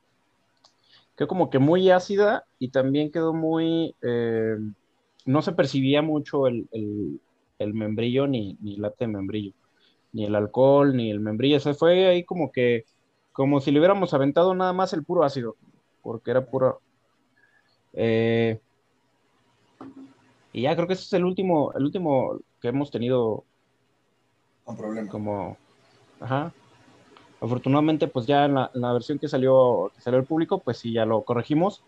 quedó 1.15 1.27
como 1.27 1.49
que 1.49 1.59
muy 1.59 1.89
ácida 1.91 2.45
y 2.57 2.69
también 2.69 3.11
quedó 3.11 3.33
muy... 3.33 3.95
eh, 4.01 4.57
no 5.25 5.41
se 5.41 5.51
percibía 5.51 6.01
mucho 6.01 6.47
el, 6.47 6.67
el, 6.71 7.19
el 7.59 7.73
membrillo 7.73 8.25
ni, 8.25 8.57
ni 8.61 8.75
el 8.75 8.81
late 8.81 9.05
de 9.05 9.11
membrillo, 9.11 9.53
ni 10.11 10.25
el 10.25 10.33
alcohol, 10.33 10.95
ni 10.95 11.11
el 11.11 11.19
membrillo. 11.19 11.59
Se 11.59 11.73
fue 11.75 12.07
ahí 12.07 12.23
como 12.23 12.51
que, 12.51 12.85
como 13.31 13.59
si 13.59 13.71
le 13.71 13.79
hubiéramos 13.79 14.13
aventado 14.13 14.55
nada 14.55 14.73
más 14.73 14.93
el 14.93 15.03
puro 15.03 15.23
ácido, 15.23 15.55
porque 16.01 16.31
era 16.31 16.45
puro. 16.45 16.81
Eh, 17.93 18.59
y 20.53 20.63
ya 20.63 20.75
creo 20.75 20.87
que 20.87 20.93
ese 20.93 21.03
es 21.03 21.13
el 21.13 21.25
último, 21.25 21.71
el 21.73 21.83
último 21.83 22.39
que 22.59 22.69
hemos 22.69 22.89
tenido 22.89 23.43
Con 24.63 24.77
problema. 24.77 25.09
como. 25.09 25.57
Ajá. 26.19 26.51
Afortunadamente, 27.41 28.07
pues 28.07 28.25
ya 28.25 28.45
en 28.45 28.55
la, 28.55 28.71
en 28.73 28.81
la 28.81 28.93
versión 28.93 29.17
que 29.17 29.27
salió, 29.27 29.91
que 29.95 30.01
salió 30.01 30.19
al 30.19 30.25
público, 30.25 30.59
pues 30.59 30.77
sí, 30.77 30.91
ya 30.91 31.05
lo 31.05 31.21
corregimos. 31.21 31.81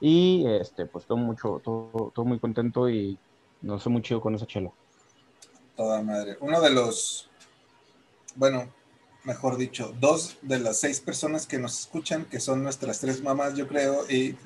Y 0.00 0.46
este, 0.46 0.86
pues 0.86 1.04
todo 1.04 1.18
mucho, 1.18 1.60
todo, 1.62 2.12
todo 2.14 2.24
muy 2.24 2.38
contento 2.38 2.88
y 2.88 3.18
no 3.60 3.78
sé 3.78 3.90
muy 3.90 4.02
chido 4.02 4.20
con 4.20 4.34
esa 4.34 4.46
chela. 4.46 4.70
Toda 5.76 6.02
madre. 6.02 6.36
Uno 6.40 6.60
de 6.60 6.70
los, 6.70 7.28
bueno, 8.36 8.68
mejor 9.24 9.58
dicho, 9.58 9.94
dos 10.00 10.38
de 10.42 10.58
las 10.58 10.78
seis 10.78 11.00
personas 11.00 11.46
que 11.46 11.58
nos 11.58 11.78
escuchan, 11.78 12.24
que 12.24 12.40
son 12.40 12.62
nuestras 12.62 13.00
tres 13.00 13.22
mamás, 13.22 13.54
yo 13.54 13.68
creo, 13.68 14.10
y 14.10 14.36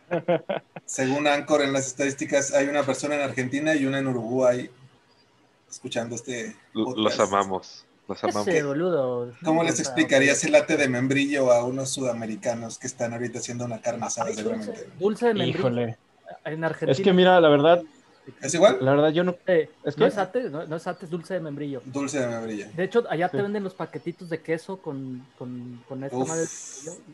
según 0.84 1.28
Anchor 1.28 1.62
en 1.62 1.72
las 1.72 1.86
estadísticas, 1.86 2.52
hay 2.52 2.66
una 2.66 2.82
persona 2.82 3.14
en 3.14 3.22
Argentina 3.22 3.74
y 3.74 3.86
una 3.86 4.00
en 4.00 4.08
Uruguay 4.08 4.70
escuchando 5.70 6.16
este. 6.16 6.56
Podcast. 6.72 6.98
Los 6.98 7.20
amamos. 7.20 7.86
Los 8.10 8.24
amamos. 8.24 8.48
Ese 8.48 8.64
boludo. 8.64 9.32
¿Cómo 9.44 9.62
les 9.62 9.78
explicarías 9.78 10.42
el 10.42 10.50
late 10.50 10.76
de 10.76 10.88
membrillo 10.88 11.52
a 11.52 11.64
unos 11.64 11.90
sudamericanos 11.90 12.76
que 12.76 12.88
están 12.88 13.12
ahorita 13.12 13.38
haciendo 13.38 13.64
una 13.64 13.80
carne 13.80 14.04
asada 14.04 14.32
seguramente? 14.32 14.88
Dulce 14.98 15.28
de 15.28 15.34
membrillo. 15.34 15.58
Híjole. 15.60 15.98
En 16.44 16.64
Argentina. 16.64 16.90
Es 16.90 17.00
que 17.00 17.12
mira, 17.12 17.40
la 17.40 17.48
verdad, 17.48 17.82
¿Es 18.42 18.52
igual? 18.52 18.78
la 18.80 18.90
verdad 18.90 19.10
yo 19.10 19.22
no... 19.22 19.36
Eh, 19.46 19.70
¿Es 19.84 19.96
no 19.96 20.06
que? 20.06 20.08
es 20.08 20.18
ate, 20.18 20.50
no, 20.50 20.66
no 20.66 20.74
es 20.74 20.86
ate, 20.88 21.04
es 21.04 21.10
dulce 21.10 21.34
de 21.34 21.40
membrillo. 21.40 21.82
Dulce 21.84 22.18
de 22.18 22.26
membrillo. 22.26 22.66
De 22.74 22.82
hecho, 22.82 23.04
allá 23.08 23.28
te 23.28 23.40
venden 23.40 23.62
los 23.62 23.74
paquetitos 23.74 24.28
de 24.28 24.40
queso 24.42 24.78
con, 24.78 25.24
con, 25.38 25.80
con 25.88 26.02
esta 26.02 26.16
Uf, 26.16 26.28
madre. 26.28 26.46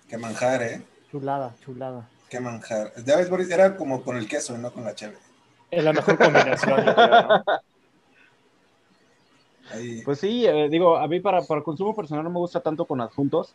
qué 0.09 0.17
manjar, 0.17 0.63
¿eh? 0.63 0.83
Chulada, 1.11 1.55
chulada. 1.63 2.09
Qué 2.31 2.41
manjar. 2.41 2.95
Ya 3.05 3.17
ves, 3.17 3.29
Boris, 3.29 3.51
era 3.51 3.77
como 3.77 4.03
con 4.03 4.17
el 4.17 4.27
queso, 4.27 4.57
no 4.57 4.73
con 4.73 4.85
la 4.85 4.95
cheve. 4.95 5.19
Es 5.71 5.85
la 5.85 5.93
mejor 5.93 6.17
combinación. 6.17 6.87
yo 6.87 6.95
creo, 6.95 7.21
¿no? 7.29 7.45
Ahí. 9.73 10.03
Pues 10.03 10.21
sí, 10.21 10.47
eh, 10.47 10.69
digo, 10.71 10.97
a 10.97 11.07
mí 11.09 11.21
para, 11.21 11.43
para 11.43 11.63
consumo 11.63 11.95
personal 11.95 12.25
no 12.25 12.31
me 12.31 12.39
gusta 12.39 12.61
tanto 12.61 12.85
con 12.85 13.01
adjuntos, 13.01 13.55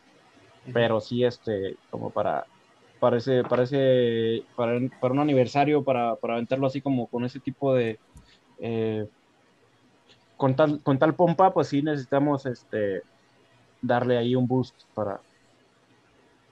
pero 0.73 0.99
sí, 0.99 1.23
este, 1.23 1.77
como 1.89 2.09
para, 2.09 2.45
para 2.99 3.17
ese, 3.17 3.43
para 3.43 3.63
ese, 3.63 4.43
para, 4.55 4.79
para 4.99 5.13
un 5.13 5.19
aniversario, 5.19 5.83
para, 5.83 6.15
para 6.15 6.33
aventarlo 6.33 6.67
así 6.67 6.81
como 6.81 7.07
con 7.07 7.23
ese 7.25 7.39
tipo 7.39 7.73
de, 7.73 7.99
eh, 8.59 9.07
con 10.37 10.55
tal, 10.55 10.81
con 10.81 10.99
tal 10.99 11.15
pompa, 11.15 11.53
pues 11.53 11.67
sí 11.67 11.81
necesitamos, 11.81 12.45
este, 12.45 13.03
darle 13.81 14.17
ahí 14.17 14.35
un 14.35 14.47
boost 14.47 14.75
para, 14.93 15.19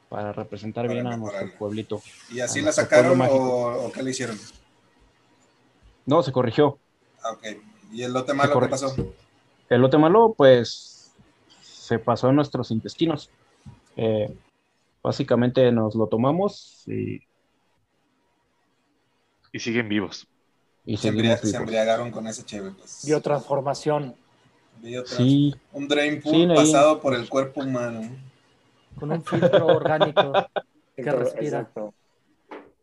para 0.09 0.31
representar 0.33 0.87
Para 0.87 0.93
bien 0.93 1.07
a 1.07 1.17
nuestro 1.17 1.57
pueblito. 1.57 2.01
¿Y 2.31 2.39
así 2.39 2.61
la 2.61 2.71
sacaron 2.71 3.19
o, 3.21 3.85
o 3.85 3.91
qué 3.91 4.01
le 4.01 4.11
hicieron? 4.11 4.37
No, 6.05 6.23
se 6.23 6.31
corrigió. 6.31 6.79
Ah, 7.23 7.33
ok. 7.33 7.45
¿Y 7.91 8.03
el 8.03 8.13
lote 8.13 8.33
malo 8.33 8.59
qué 8.59 8.67
pasó? 8.67 8.95
El 9.69 9.81
lote 9.81 9.97
malo, 9.97 10.33
pues, 10.37 11.13
se 11.61 11.99
pasó 11.99 12.29
en 12.29 12.35
nuestros 12.35 12.71
intestinos. 12.71 13.29
Eh, 13.95 14.33
básicamente 15.03 15.71
nos 15.71 15.95
lo 15.95 16.07
tomamos 16.07 16.83
y, 16.87 17.21
Y 19.51 19.59
siguen 19.59 19.89
vivos. 19.89 20.27
y 20.85 20.97
Se, 20.97 21.09
embriagaron 21.09 22.11
con 22.11 22.27
ese 22.27 22.43
cheve, 22.43 22.71
pues. 22.71 23.03
Biotransformación. 23.05 24.15
Biotrans- 24.81 25.17
Sí, 25.17 25.55
Un 25.73 25.87
drain 25.87 26.21
pool 26.21 26.33
Sí, 26.33 26.47
pasado 26.55 26.99
por 27.01 27.13
el 27.15 27.27
cuerpo 27.27 27.61
humano. 27.61 28.01
Con 28.99 29.11
un 29.11 29.23
filtro 29.23 29.65
orgánico. 29.67 30.33
Que 30.95 31.11
respira. 31.11 31.59
Exacto. 31.59 31.93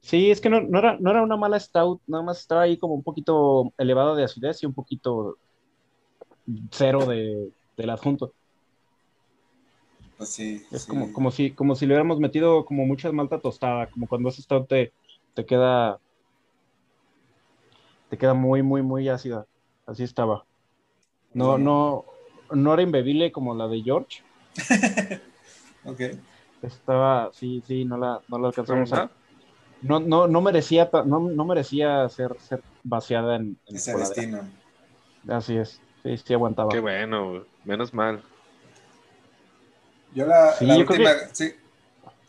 sí, 0.00 0.30
es 0.30 0.40
que 0.40 0.48
no, 0.48 0.60
no 0.62 0.78
era, 0.78 0.96
no 0.98 1.10
era 1.10 1.22
una 1.22 1.36
mala 1.36 1.58
stout, 1.60 2.00
nada 2.06 2.22
más 2.22 2.40
estaba 2.40 2.62
ahí 2.62 2.78
como 2.78 2.94
un 2.94 3.02
poquito 3.02 3.72
elevado 3.76 4.14
de 4.14 4.24
acidez 4.24 4.62
y 4.62 4.66
un 4.66 4.72
poquito 4.74 5.36
cero 6.70 7.06
de, 7.06 7.50
del 7.76 7.90
adjunto. 7.90 8.32
Pues 10.16 10.30
sí. 10.30 10.64
Es 10.70 10.82
sí. 10.82 10.88
como, 10.88 11.12
como, 11.12 11.30
si, 11.30 11.50
como 11.50 11.74
si 11.74 11.86
le 11.86 11.92
hubiéramos 11.92 12.18
metido 12.18 12.64
como 12.64 12.86
mucha 12.86 13.12
malta 13.12 13.38
tostada, 13.38 13.88
como 13.88 14.06
cuando 14.06 14.28
ese 14.28 14.42
stout 14.42 14.68
te, 14.68 14.92
te 15.34 15.44
queda 15.44 16.00
te 18.08 18.16
queda 18.16 18.34
muy, 18.34 18.62
muy, 18.62 18.82
muy 18.82 19.08
ácida. 19.08 19.46
Así 19.86 20.04
estaba. 20.04 20.44
No, 21.34 21.58
no, 21.58 22.04
no 22.50 22.72
era 22.72 22.82
imbebible 22.82 23.32
como 23.32 23.54
la 23.54 23.68
de 23.68 23.82
George. 23.82 24.22
Ok. 25.88 26.00
Estaba, 26.62 27.30
sí, 27.32 27.62
sí, 27.64 27.84
no 27.84 27.96
la, 27.96 28.20
no 28.26 28.40
la 28.40 28.48
alcanzamos 28.48 28.92
a. 28.92 29.08
No, 29.82 30.00
no, 30.00 30.26
no 30.26 30.40
merecía, 30.40 30.90
no, 31.04 31.20
no 31.20 31.44
merecía 31.44 32.08
ser, 32.08 32.36
ser 32.40 32.60
vaciada 32.82 33.36
en, 33.36 33.56
en 33.66 33.76
Ese 33.76 33.96
destino. 33.96 34.40
Así 35.28 35.56
es. 35.56 35.80
Sí, 36.06 36.16
sí 36.24 36.34
aguantaba. 36.34 36.68
Qué 36.70 36.78
bueno, 36.78 37.44
menos 37.64 37.92
mal. 37.92 38.22
Yo 40.14 40.24
la, 40.26 40.52
Sí, 40.52 40.64
la 40.66 40.76
yo 40.78 40.86
creo 40.86 41.00
última. 41.00 41.28
Sí. 41.32 41.52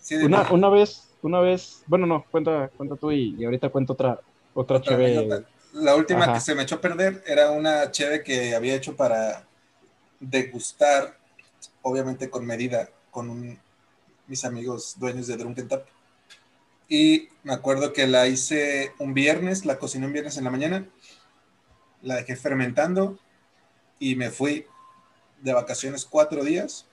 Sí. 0.01 0.15
Una, 0.15 0.51
una 0.51 0.69
vez, 0.69 1.09
una 1.21 1.39
vez, 1.41 1.83
bueno, 1.85 2.07
no, 2.07 2.25
cuenta, 2.31 2.69
cuenta 2.75 2.95
tú 2.95 3.11
y, 3.11 3.35
y 3.37 3.45
ahorita 3.45 3.69
cuento 3.69 3.93
otra, 3.93 4.19
otra, 4.53 4.77
Otra. 4.77 5.43
La 5.73 5.95
última 5.95 6.23
Ajá. 6.23 6.33
que 6.33 6.39
se 6.39 6.55
me 6.55 6.63
echó 6.63 6.75
a 6.75 6.81
perder 6.81 7.23
era 7.27 7.51
una 7.51 7.91
cheve 7.91 8.23
que 8.23 8.55
había 8.55 8.73
hecho 8.73 8.95
para 8.95 9.43
degustar, 10.19 11.15
obviamente 11.83 12.29
con 12.31 12.45
medida, 12.45 12.89
con 13.11 13.29
un- 13.29 13.59
mis 14.25 14.43
amigos 14.43 14.95
dueños 14.97 15.27
de 15.27 15.37
Drunken 15.37 15.67
Tap. 15.67 15.85
Y 16.89 17.29
me 17.43 17.53
acuerdo 17.53 17.93
que 17.93 18.07
la 18.07 18.27
hice 18.27 18.93
un 18.97 19.13
viernes, 19.13 19.65
la 19.65 19.77
cociné 19.77 20.07
un 20.07 20.13
viernes 20.13 20.37
en 20.37 20.45
la 20.45 20.49
mañana, 20.51 20.85
la 22.01 22.15
dejé 22.15 22.35
fermentando 22.37 23.19
y 23.99 24.15
me 24.15 24.29
fui 24.31 24.65
de 25.41 25.53
vacaciones 25.53 26.05
cuatro 26.05 26.43
días. 26.43 26.85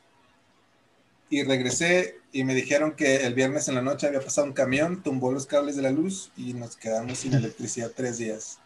Y 1.30 1.42
regresé 1.42 2.16
y 2.32 2.44
me 2.44 2.54
dijeron 2.54 2.94
que 2.94 3.24
el 3.26 3.34
viernes 3.34 3.68
en 3.68 3.74
la 3.74 3.82
noche 3.82 4.06
había 4.06 4.20
pasado 4.20 4.46
un 4.46 4.52
camión, 4.52 5.02
tumbó 5.02 5.32
los 5.32 5.46
cables 5.46 5.74
de 5.76 5.82
la 5.82 5.90
luz 5.90 6.30
y 6.36 6.54
nos 6.54 6.76
quedamos 6.76 7.18
sin 7.18 7.34
electricidad 7.34 7.90
tres 7.94 8.18
días. 8.18 8.58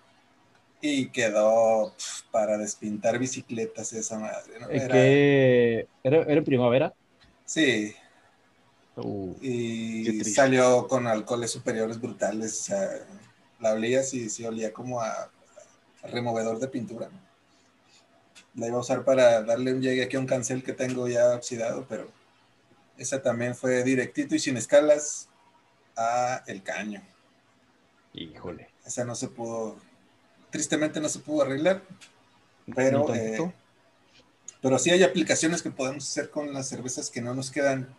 Y 0.80 1.08
quedó 1.10 1.92
pf, 1.96 2.24
para 2.30 2.58
despintar 2.58 3.18
bicicletas 3.18 3.92
esa 3.92 4.18
madre. 4.18 4.60
¿no? 4.60 4.68
Era- 4.68 4.96
era, 6.02 6.22
era 6.22 6.34
en 6.38 6.44
primavera. 6.44 6.94
Sí, 7.44 7.94
Uh, 9.00 9.36
y 9.40 10.24
salió 10.24 10.88
con 10.88 11.06
alcoholes 11.06 11.52
superiores 11.52 12.00
brutales. 12.00 12.60
O 12.62 12.64
sea, 12.64 12.88
la 13.60 13.72
olías 13.72 14.12
y 14.12 14.28
sí 14.28 14.44
olía 14.44 14.72
como 14.72 15.00
a, 15.00 15.10
a 16.02 16.06
removedor 16.08 16.58
de 16.58 16.66
pintura. 16.68 17.08
¿no? 17.08 17.27
La 18.58 18.66
iba 18.66 18.76
a 18.76 18.80
usar 18.80 19.04
para 19.04 19.42
darle 19.42 19.72
un 19.72 19.80
llegue 19.80 20.02
aquí 20.02 20.16
a 20.16 20.20
un 20.20 20.26
cancel 20.26 20.64
que 20.64 20.72
tengo 20.72 21.06
ya 21.06 21.34
oxidado, 21.34 21.86
pero 21.88 22.10
esa 22.96 23.22
también 23.22 23.54
fue 23.54 23.84
directito 23.84 24.34
y 24.34 24.40
sin 24.40 24.56
escalas 24.56 25.28
a 25.96 26.42
el 26.48 26.62
caño. 26.64 27.00
híjole. 28.12 28.68
Esa 28.84 29.04
no 29.04 29.14
se 29.14 29.28
pudo, 29.28 29.76
tristemente 30.50 31.00
no 31.00 31.08
se 31.08 31.20
pudo 31.20 31.42
arreglar, 31.42 31.82
pero, 32.74 33.14
eh, 33.14 33.52
pero 34.60 34.78
sí 34.78 34.90
hay 34.90 35.04
aplicaciones 35.04 35.62
que 35.62 35.70
podemos 35.70 36.08
hacer 36.08 36.30
con 36.30 36.52
las 36.52 36.68
cervezas 36.68 37.10
que 37.10 37.20
no 37.20 37.34
nos 37.34 37.52
quedan 37.52 37.94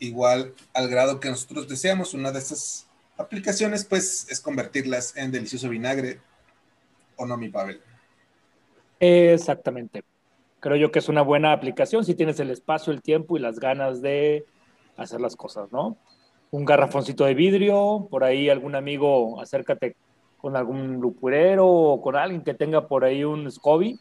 igual 0.00 0.54
al 0.74 0.88
grado 0.88 1.20
que 1.20 1.30
nosotros 1.30 1.68
deseamos. 1.68 2.14
Una 2.14 2.32
de 2.32 2.40
esas 2.40 2.86
aplicaciones, 3.16 3.84
pues, 3.84 4.26
es 4.28 4.40
convertirlas 4.40 5.16
en 5.16 5.30
delicioso 5.30 5.68
vinagre 5.68 6.20
o 7.14 7.26
no, 7.26 7.36
mi 7.36 7.48
Pavel. 7.48 7.80
Exactamente. 9.00 10.04
Creo 10.60 10.76
yo 10.76 10.92
que 10.92 10.98
es 10.98 11.08
una 11.08 11.22
buena 11.22 11.52
aplicación 11.52 12.04
si 12.04 12.14
tienes 12.14 12.38
el 12.38 12.50
espacio, 12.50 12.92
el 12.92 13.00
tiempo 13.02 13.36
y 13.36 13.40
las 13.40 13.58
ganas 13.58 14.02
de 14.02 14.44
hacer 14.96 15.20
las 15.20 15.34
cosas, 15.36 15.72
¿no? 15.72 15.96
Un 16.50 16.64
garrafoncito 16.66 17.24
de 17.24 17.34
vidrio, 17.34 18.06
por 18.10 18.24
ahí 18.24 18.50
algún 18.50 18.74
amigo, 18.74 19.40
acércate 19.40 19.96
con 20.36 20.56
algún 20.56 21.00
lupurero 21.00 21.66
o 21.66 22.00
con 22.02 22.16
alguien 22.16 22.42
que 22.42 22.54
tenga 22.54 22.86
por 22.88 23.04
ahí 23.04 23.24
un 23.24 23.50
SCOBY, 23.50 23.98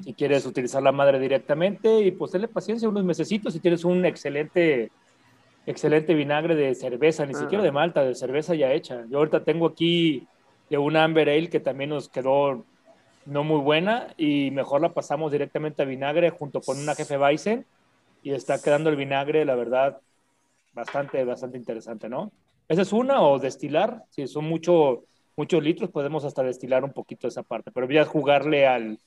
si 0.00 0.14
quieres 0.14 0.46
utilizar 0.46 0.82
la 0.82 0.92
madre 0.92 1.18
directamente 1.20 2.00
y 2.00 2.10
pues 2.10 2.30
tenle 2.32 2.48
paciencia 2.48 2.88
unos 2.88 3.04
mesecitos 3.04 3.52
si 3.52 3.60
tienes 3.60 3.84
un 3.84 4.04
excelente 4.06 4.90
excelente 5.66 6.14
vinagre 6.14 6.54
de 6.54 6.74
cerveza, 6.74 7.26
ni 7.26 7.34
Ah. 7.34 7.40
siquiera 7.40 7.62
de 7.62 7.70
malta, 7.70 8.02
de 8.02 8.14
cerveza 8.14 8.54
ya 8.54 8.72
hecha. 8.72 9.04
Yo 9.10 9.18
ahorita 9.18 9.44
tengo 9.44 9.66
aquí 9.66 10.26
de 10.70 10.78
una 10.78 11.04
Amber 11.04 11.28
Ale 11.28 11.50
que 11.50 11.60
también 11.60 11.90
nos 11.90 12.08
quedó 12.08 12.64
no 13.28 13.44
muy 13.44 13.60
buena 13.60 14.14
y 14.16 14.50
mejor 14.50 14.80
la 14.80 14.94
pasamos 14.94 15.30
directamente 15.32 15.82
a 15.82 15.84
vinagre 15.84 16.30
junto 16.30 16.60
con 16.60 16.78
una 16.78 16.94
jefe 16.94 17.18
Weizen 17.18 17.66
y 18.22 18.32
está 18.32 18.60
quedando 18.60 18.90
el 18.90 18.96
vinagre, 18.96 19.44
la 19.44 19.54
verdad, 19.54 20.00
bastante, 20.72 21.24
bastante 21.24 21.58
interesante, 21.58 22.08
¿no? 22.08 22.32
Esa 22.68 22.82
es 22.82 22.92
una, 22.92 23.22
o 23.22 23.38
destilar, 23.38 24.02
si 24.10 24.26
son 24.26 24.44
mucho, 24.46 25.04
muchos 25.36 25.62
litros, 25.62 25.90
podemos 25.90 26.24
hasta 26.24 26.42
destilar 26.42 26.84
un 26.84 26.92
poquito 26.92 27.28
esa 27.28 27.42
parte, 27.42 27.70
pero 27.70 27.88
ya 27.90 28.04
jugarle 28.04 28.66
al, 28.66 28.98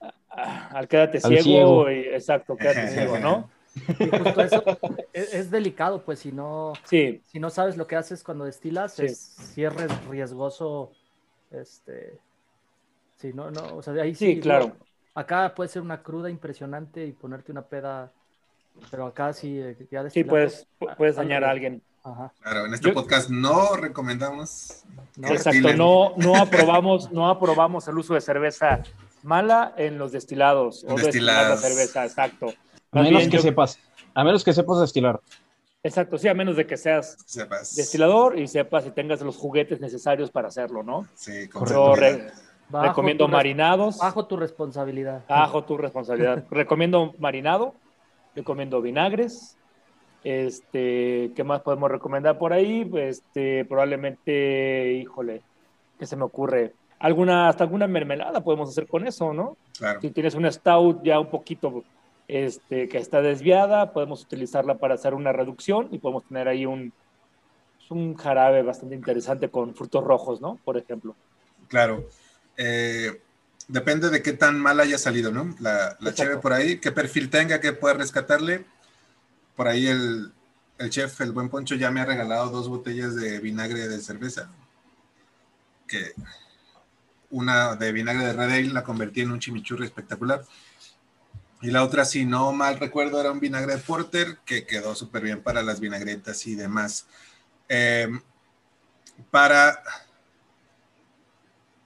a- 0.00 0.12
a- 0.28 0.68
al 0.78 0.88
quédate 0.88 1.18
Al 1.18 1.22
ciego, 1.30 1.42
ciego. 1.42 1.90
y- 1.90 2.00
exacto, 2.14 2.56
quédate 2.56 2.86
ciego, 2.88 3.18
¿no? 3.18 3.50
Y 4.00 4.08
justo 4.10 4.42
eso 4.42 4.62
es, 5.12 5.34
es 5.34 5.50
delicado, 5.50 6.02
pues 6.04 6.18
si 6.20 6.32
no, 6.32 6.72
Sí, 6.84 7.20
si 7.24 7.38
no 7.38 7.50
sabes 7.50 7.76
lo 7.76 7.86
que 7.86 7.96
haces 7.96 8.22
cuando 8.24 8.44
destilas, 8.44 8.94
Sí. 8.94 9.04
es, 9.06 9.18
sí 9.18 9.64
es 9.64 9.72
ries- 9.72 10.08
riesgoso. 10.10 10.92
Este, 11.50 12.18
sí, 13.16 13.32
no, 13.34 13.50
no, 13.50 13.76
o 13.76 13.82
sea, 13.82 13.92
ahí 13.94 14.14
sí, 14.14 14.34
sí, 14.36 14.40
claro. 14.40 14.64
digo, 14.66 14.76
Acá 15.14 15.54
puede 15.54 15.68
ser 15.70 15.80
una 15.80 16.02
cruda 16.02 16.28
impresionante 16.28 17.06
y 17.06 17.12
ponerte 17.12 17.50
una 17.50 17.62
peda, 17.62 18.12
pero 18.90 19.06
acá 19.06 19.32
sí, 19.32 19.58
eh, 19.58 19.74
ya 19.90 20.08
Sí, 20.10 20.24
puedes, 20.24 20.66
pu- 20.78 20.94
puedes 20.94 21.16
dañar 21.16 21.42
a 21.42 21.46
de- 21.46 21.52
alguien. 21.52 21.82
Claro, 22.42 22.66
en 22.66 22.74
este 22.74 22.92
podcast 22.92 23.30
no 23.30 23.74
recomendamos. 23.76 24.84
No, 25.16 25.28
exacto, 25.28 25.72
no, 25.74 26.12
no, 26.18 26.36
aprobamos, 26.36 27.10
no 27.10 27.28
aprobamos 27.28 27.88
el 27.88 27.98
uso 27.98 28.14
de 28.14 28.20
cerveza 28.20 28.82
mala 29.24 29.74
en 29.76 29.98
los 29.98 30.12
destilados. 30.12 30.84
O 30.86 30.94
destilados. 30.94 31.60
cerveza, 31.62 32.04
exacto. 32.04 32.52
A 32.92 33.02
menos 33.02 33.26
que 33.28 33.38
sepas, 33.40 33.78
a 34.14 34.22
menos 34.22 34.44
que 34.44 34.52
sepas 34.52 34.78
destilar. 34.80 35.18
Exacto, 35.82 36.18
sí, 36.18 36.28
a 36.28 36.34
menos 36.34 36.56
de 36.56 36.66
que 36.66 36.76
seas 36.76 37.16
destilador 37.74 38.38
y 38.38 38.46
sepas 38.48 38.86
y 38.86 38.90
tengas 38.90 39.20
los 39.22 39.36
juguetes 39.36 39.80
necesarios 39.80 40.30
para 40.30 40.48
hacerlo, 40.48 40.82
¿no? 40.82 41.08
Sí, 41.14 41.48
recomiendo 42.70 43.28
marinados. 43.28 43.98
Bajo 43.98 44.26
tu 44.26 44.36
responsabilidad. 44.36 45.24
Bajo 45.28 45.64
tu 45.64 45.76
responsabilidad. 45.76 46.44
recomiendo 46.50 47.14
marinado, 47.18 47.74
recomiendo 48.34 48.80
vinagres. 48.82 49.56
Este, 50.24 51.30
¿qué 51.36 51.44
más 51.44 51.60
podemos 51.60 51.90
recomendar 51.90 52.38
por 52.38 52.52
ahí? 52.52 52.90
Este, 52.96 53.64
probablemente, 53.64 54.94
híjole, 54.94 55.42
¿qué 55.98 56.06
se 56.06 56.16
me 56.16 56.24
ocurre? 56.24 56.74
Alguna, 56.98 57.48
hasta 57.48 57.64
alguna 57.64 57.86
mermelada 57.86 58.42
podemos 58.42 58.70
hacer 58.70 58.88
con 58.88 59.06
eso, 59.06 59.32
¿no? 59.32 59.56
Claro. 59.78 60.00
Si 60.00 60.10
tienes 60.10 60.34
un 60.34 60.50
stout 60.50 61.02
ya 61.04 61.20
un 61.20 61.30
poquito 61.30 61.84
este, 62.26 62.88
que 62.88 62.98
está 62.98 63.20
desviada, 63.22 63.92
podemos 63.92 64.22
utilizarla 64.24 64.74
para 64.76 64.94
hacer 64.94 65.14
una 65.14 65.32
reducción 65.32 65.88
y 65.92 65.98
podemos 65.98 66.24
tener 66.24 66.48
ahí 66.48 66.66
un, 66.66 66.92
un 67.90 68.14
jarabe 68.16 68.62
bastante 68.62 68.94
interesante 68.94 69.48
con 69.48 69.74
frutos 69.74 70.02
rojos, 70.02 70.40
¿no? 70.40 70.58
Por 70.64 70.76
ejemplo. 70.76 71.14
Claro. 71.68 72.04
Eh, 72.56 73.20
depende 73.68 74.10
de 74.10 74.22
qué 74.22 74.32
tan 74.32 74.58
mal 74.60 74.80
haya 74.80 74.98
salido, 74.98 75.32
¿no? 75.32 75.54
La, 75.60 75.96
la 76.00 76.14
cheve 76.14 76.38
por 76.38 76.52
ahí, 76.52 76.78
qué 76.78 76.92
perfil 76.92 77.30
tenga, 77.30 77.60
que 77.60 77.72
pueda 77.72 77.94
rescatarle. 77.94 78.64
Por 79.54 79.68
ahí 79.68 79.86
el, 79.86 80.32
el, 80.78 80.90
chef, 80.90 81.20
el 81.20 81.32
buen 81.32 81.48
Poncho, 81.48 81.74
ya 81.74 81.90
me 81.90 82.00
ha 82.00 82.04
regalado 82.04 82.50
dos 82.50 82.68
botellas 82.68 83.14
de 83.16 83.40
vinagre 83.40 83.88
de 83.88 84.00
cerveza. 84.00 84.50
Que 85.86 86.12
una 87.30 87.74
de 87.76 87.92
vinagre 87.92 88.26
de 88.26 88.32
Red 88.32 88.52
Ale 88.52 88.72
la 88.72 88.84
convertí 88.84 89.22
en 89.22 89.32
un 89.32 89.40
chimichurri 89.40 89.84
espectacular. 89.84 90.44
Y 91.62 91.70
la 91.70 91.82
otra, 91.82 92.04
si 92.04 92.24
no 92.24 92.52
mal 92.52 92.78
recuerdo, 92.78 93.20
era 93.20 93.32
un 93.32 93.40
vinagre 93.40 93.76
de 93.76 93.82
porter 93.82 94.38
que 94.44 94.66
quedó 94.66 94.94
súper 94.94 95.22
bien 95.22 95.42
para 95.42 95.62
las 95.62 95.80
vinagretas 95.80 96.46
y 96.46 96.54
demás. 96.54 97.06
Em, 97.68 98.20
para 99.30 99.82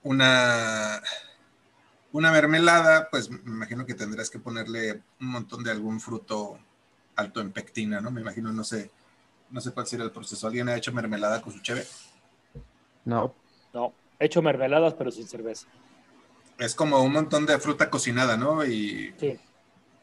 una, 0.03 1.01
una 2.11 2.31
mermelada, 2.31 3.09
pues 3.09 3.29
me 3.29 3.51
imagino 3.51 3.85
que 3.85 3.93
tendrás 3.93 4.29
que 4.29 4.39
ponerle 4.39 5.01
un 5.19 5.27
montón 5.27 5.63
de 5.63 5.71
algún 5.71 5.99
fruto 5.99 6.59
alto 7.15 7.41
en 7.41 7.51
pectina, 7.51 8.01
¿no? 8.01 8.11
Me 8.11 8.21
imagino, 8.21 8.51
no 8.51 8.63
sé, 8.63 8.89
no 9.49 9.61
sé 9.61 9.71
cuál 9.71 9.87
sería 9.87 10.05
el 10.05 10.11
proceso. 10.11 10.47
¿Alguien 10.47 10.69
ha 10.69 10.75
hecho 10.75 10.91
mermelada 10.91 11.41
con 11.41 11.53
su 11.53 11.61
cheve? 11.61 11.85
No. 13.05 13.33
No, 13.73 13.93
he 14.19 14.25
hecho 14.25 14.41
mermeladas, 14.41 14.93
pero 14.95 15.11
sin 15.11 15.27
cerveza. 15.27 15.67
Es 16.57 16.75
como 16.75 17.01
un 17.01 17.13
montón 17.13 17.45
de 17.45 17.57
fruta 17.59 17.89
cocinada, 17.89 18.37
¿no? 18.37 18.65
Y 18.65 19.13
sí 19.17 19.39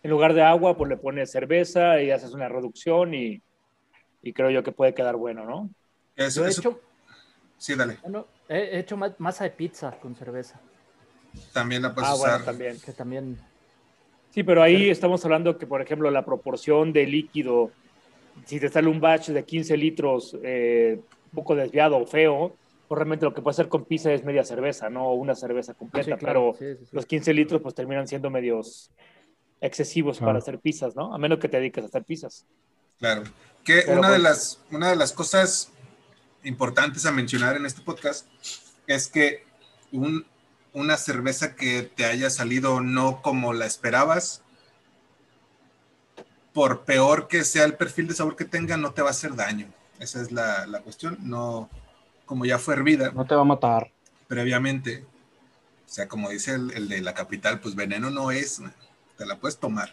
en 0.02 0.10
lugar 0.10 0.34
de 0.34 0.42
agua, 0.42 0.76
pues 0.76 0.88
le 0.88 0.96
pones 0.96 1.30
cerveza 1.30 2.00
y 2.00 2.10
haces 2.10 2.32
una 2.32 2.48
reducción 2.48 3.14
y, 3.14 3.42
creo 4.34 4.50
yo 4.50 4.62
que 4.62 4.72
puede 4.72 4.94
quedar 4.94 5.16
bueno, 5.16 5.44
¿no? 5.44 5.70
Eso, 6.14 6.46
he 6.46 6.50
hecho, 6.50 6.80
sí, 7.56 7.74
dale. 7.74 7.98
He 8.48 8.78
hecho 8.78 8.96
masa 9.18 9.44
de 9.44 9.50
pizza 9.50 9.92
con 10.00 10.14
cerveza. 10.16 10.60
También 11.52 11.82
la 11.82 11.94
puedes 11.94 12.10
ah, 12.10 12.14
usar. 12.14 12.30
Bueno, 12.30 12.44
también. 12.44 12.80
Que 12.80 12.92
también. 12.92 13.38
Sí, 14.30 14.42
pero 14.42 14.62
ahí 14.62 14.90
estamos 14.90 15.24
hablando 15.24 15.58
que, 15.58 15.66
por 15.66 15.80
ejemplo, 15.80 16.10
la 16.10 16.24
proporción 16.24 16.92
de 16.92 17.06
líquido, 17.06 17.70
si 18.44 18.60
te 18.60 18.68
sale 18.68 18.88
un 18.88 19.00
batch 19.00 19.28
de 19.30 19.44
15 19.44 19.76
litros 19.76 20.36
eh, 20.42 21.00
un 21.32 21.34
poco 21.34 21.54
desviado 21.54 21.98
o 21.98 22.06
feo, 22.06 22.56
pues 22.88 22.96
realmente 22.96 23.24
lo 23.24 23.34
que 23.34 23.42
puede 23.42 23.52
hacer 23.52 23.68
con 23.68 23.84
pizza 23.84 24.12
es 24.12 24.24
media 24.24 24.44
cerveza, 24.44 24.88
no 24.88 25.12
una 25.12 25.34
cerveza 25.34 25.74
completa, 25.74 26.16
pero 26.18 26.54
los 26.92 27.06
15 27.06 27.34
litros 27.34 27.60
pues 27.60 27.74
terminan 27.74 28.08
siendo 28.08 28.30
medios 28.30 28.90
excesivos 29.60 30.18
para 30.18 30.38
hacer 30.38 30.58
pizzas, 30.58 30.96
¿no? 30.96 31.14
A 31.14 31.18
menos 31.18 31.38
que 31.38 31.48
te 31.48 31.58
dediques 31.58 31.84
a 31.84 31.88
hacer 31.88 32.04
pizzas. 32.04 32.46
Claro. 32.98 33.24
Que 33.64 33.84
una, 33.88 34.10
de 34.10 34.18
las, 34.18 34.60
una 34.70 34.90
de 34.90 34.96
las 34.96 35.12
cosas 35.12 35.70
importantes 36.48 37.06
a 37.06 37.12
mencionar 37.12 37.56
en 37.56 37.66
este 37.66 37.82
podcast 37.82 38.26
es 38.86 39.08
que 39.08 39.44
una 40.72 40.96
cerveza 40.96 41.54
que 41.54 41.82
te 41.82 42.04
haya 42.04 42.30
salido 42.30 42.80
no 42.80 43.22
como 43.22 43.52
la 43.52 43.66
esperabas, 43.66 44.42
por 46.52 46.84
peor 46.84 47.28
que 47.28 47.44
sea 47.44 47.64
el 47.64 47.74
perfil 47.74 48.08
de 48.08 48.14
sabor 48.14 48.34
que 48.34 48.44
tenga, 48.44 48.76
no 48.76 48.92
te 48.92 49.02
va 49.02 49.08
a 49.08 49.12
hacer 49.12 49.36
daño. 49.36 49.68
Esa 50.00 50.20
es 50.20 50.32
la, 50.32 50.80
cuestión. 50.82 51.18
No, 51.20 51.68
como 52.26 52.44
ya 52.44 52.58
fue 52.58 52.74
hervida. 52.74 53.12
No 53.12 53.26
te 53.26 53.34
va 53.34 53.42
a 53.42 53.44
matar. 53.44 53.92
Previamente. 54.26 55.04
O 55.86 55.90
sea, 55.90 56.08
como 56.08 56.30
dice 56.30 56.54
el, 56.54 56.72
el 56.72 56.88
de 56.88 57.00
la 57.00 57.14
capital, 57.14 57.60
pues 57.60 57.74
veneno 57.74 58.10
no 58.10 58.30
es 58.30 58.60
te 59.16 59.26
la 59.26 59.36
puedes 59.36 59.58
tomar. 59.58 59.92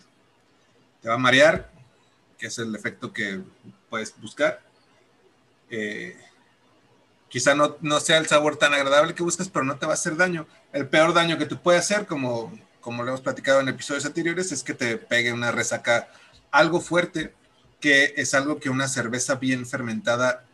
Te 1.02 1.10
va 1.10 1.16
a 1.16 1.20
marear, 1.20 1.70
que 2.38 2.48
es 2.48 2.58
el 2.60 2.74
efecto 2.76 3.12
que 3.12 3.42
puedes 3.90 4.20
buscar. 4.22 4.62
Eh, 5.70 6.16
quizá 7.30 7.56
no, 7.56 7.78
no, 7.82 8.00
sea 8.00 8.18
el 8.18 8.28
sabor 8.28 8.58
tan 8.58 8.74
agradable 8.74 9.16
que 9.16 9.24
buscas, 9.24 9.50
pero 9.50 9.66
no 9.66 9.78
te 9.78 9.86
va 9.86 9.94
a 9.94 9.96
hacer 9.96 10.16
daño. 10.16 10.48
El 10.72 10.88
peor 10.88 11.14
daño 11.14 11.38
que 11.38 11.46
te 11.46 11.56
puede 11.56 11.80
hacer, 11.80 12.06
como, 12.06 12.58
como 12.82 13.04
lo 13.04 13.10
hemos 13.10 13.22
platicado 13.22 13.60
en 13.60 13.70
episodios 13.70 14.06
anteriores, 14.06 14.52
es 14.52 14.64
que 14.64 14.74
te 14.74 14.98
pegue 14.98 15.34
una 15.34 15.52
resaca 15.52 16.10
algo 16.52 16.80
fuerte, 16.80 17.34
que 17.80 18.14
es 18.18 18.34
algo 18.34 18.60
que 18.60 18.70
una 18.70 18.88
cerveza 18.88 19.36
bien 19.36 19.66
fermentada 19.66 20.46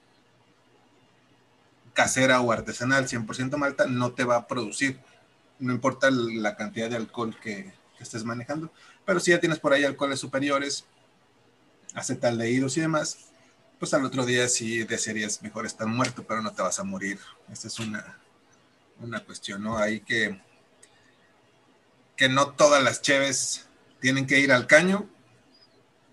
casera 1.93 2.41
o 2.41 2.51
artesanal, 2.51 3.07
100% 3.07 3.57
malta, 3.57 3.85
no 3.85 4.13
te 4.13 4.23
va 4.23 4.37
a 4.37 4.47
producir. 4.47 4.99
No 5.59 5.73
importa 5.73 6.09
la 6.09 6.55
cantidad 6.55 6.89
de 6.89 6.95
alcohol 6.95 7.35
que, 7.41 7.73
estés 7.99 8.23
manejando. 8.23 8.71
Pero 9.05 9.19
si 9.19 9.29
ya 9.29 9.39
tienes 9.39 9.59
por 9.59 9.73
ahí 9.73 9.83
alcoholes 9.83 10.19
superiores, 10.19 10.85
acetaldehídos 11.93 12.75
y 12.77 12.81
demás, 12.81 13.30
pues 13.81 13.95
al 13.95 14.05
otro 14.05 14.27
día 14.27 14.47
sí 14.47 14.83
desearías 14.83 15.41
mejor 15.41 15.65
estar 15.65 15.87
muerto, 15.87 16.23
pero 16.27 16.39
no 16.43 16.53
te 16.53 16.61
vas 16.61 16.77
a 16.77 16.83
morir. 16.83 17.17
Esta 17.51 17.67
es 17.67 17.79
una, 17.79 18.19
una 18.99 19.21
cuestión, 19.21 19.63
¿no? 19.63 19.75
Hay 19.75 20.01
que, 20.01 20.39
que 22.15 22.29
no 22.29 22.51
todas 22.51 22.83
las 22.83 23.01
cheves 23.01 23.67
tienen 23.99 24.27
que 24.27 24.39
ir 24.39 24.51
al 24.51 24.67
caño, 24.67 25.09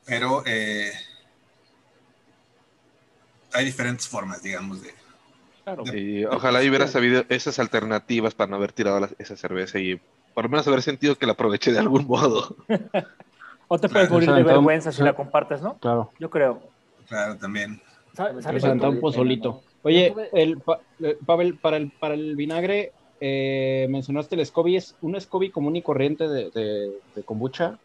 pero 0.06 0.42
eh, 0.46 0.92
hay 3.52 3.66
diferentes 3.66 4.08
formas, 4.08 4.42
digamos, 4.42 4.80
de... 4.80 4.94
y 5.94 6.24
ojalá 6.24 6.60
hubiera 6.60 6.88
sabido 6.88 7.26
esas 7.28 7.58
alternativas 7.58 8.34
para 8.34 8.50
no 8.50 8.56
haber 8.56 8.72
tirado 8.72 9.10
esa 9.18 9.36
cerveza 9.36 9.78
y 9.78 10.00
por 10.32 10.44
lo 10.44 10.48
menos 10.48 10.66
haber 10.66 10.80
sentido 10.80 11.18
que 11.18 11.26
la 11.26 11.32
aproveché 11.32 11.72
de 11.72 11.80
algún 11.80 12.06
modo. 12.06 12.56
o 13.68 13.78
te 13.78 13.90
puedes 13.90 14.08
morir 14.08 14.32
de 14.32 14.42
vergüenza 14.42 14.90
si 14.90 15.02
la 15.02 15.12
compartes, 15.12 15.60
¿no? 15.60 15.76
Claro. 15.76 16.12
Yo 16.18 16.30
creo. 16.30 16.77
Claro, 17.08 17.36
también. 17.36 17.80
Presentar 18.14 18.90
un 18.90 19.00
pozolito. 19.00 19.62
Oye, 19.82 20.14
el, 20.32 20.58
eh, 21.00 21.16
Pavel, 21.24 21.54
para 21.56 21.76
el, 21.76 21.90
para 21.90 22.14
el 22.14 22.36
vinagre, 22.36 22.92
eh, 23.20 23.86
mencionaste 23.88 24.34
el 24.34 24.44
SCOBY, 24.44 24.76
¿es 24.76 24.96
un 25.00 25.18
SCOBY 25.18 25.50
común 25.50 25.76
y 25.76 25.82
corriente 25.82 26.28
de, 26.28 26.50
de, 26.50 27.22
kombucha? 27.24 27.78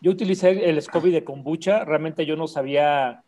Yo 0.00 0.10
utilicé 0.10 0.68
el 0.68 0.80
SCOBY 0.80 1.10
de 1.10 1.24
kombucha, 1.24 1.84
realmente 1.84 2.26
yo 2.26 2.36
no 2.36 2.46
sabía 2.46 3.22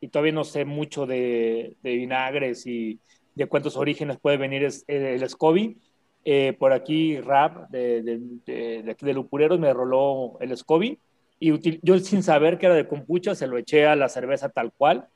y 0.00 0.08
todavía 0.08 0.32
no 0.32 0.44
sé 0.44 0.64
mucho 0.64 1.06
de, 1.06 1.76
de 1.82 1.94
vinagres 1.94 2.66
y 2.66 2.98
de 3.34 3.46
cuántos 3.46 3.76
orígenes 3.76 4.18
puede 4.18 4.36
venir 4.36 4.68
el 4.86 5.28
SCOBY, 5.28 5.78
eh, 6.24 6.56
por 6.58 6.72
aquí 6.72 7.20
Rap 7.20 7.68
de, 7.70 8.02
de, 8.02 8.20
de, 8.46 8.96
de, 8.98 9.12
Lupureros 9.12 9.58
me 9.58 9.72
roló 9.72 10.38
el 10.40 10.56
SCOBY 10.56 10.98
y 11.42 11.80
yo 11.82 11.98
sin 11.98 12.22
saber 12.22 12.58
que 12.58 12.66
era 12.66 12.74
de 12.74 12.86
kombucha 12.86 13.34
se 13.34 13.46
lo 13.46 13.58
eché 13.58 13.86
a 13.86 13.96
la 13.96 14.08
cerveza 14.08 14.48
tal 14.48 14.72
cual 14.72 15.08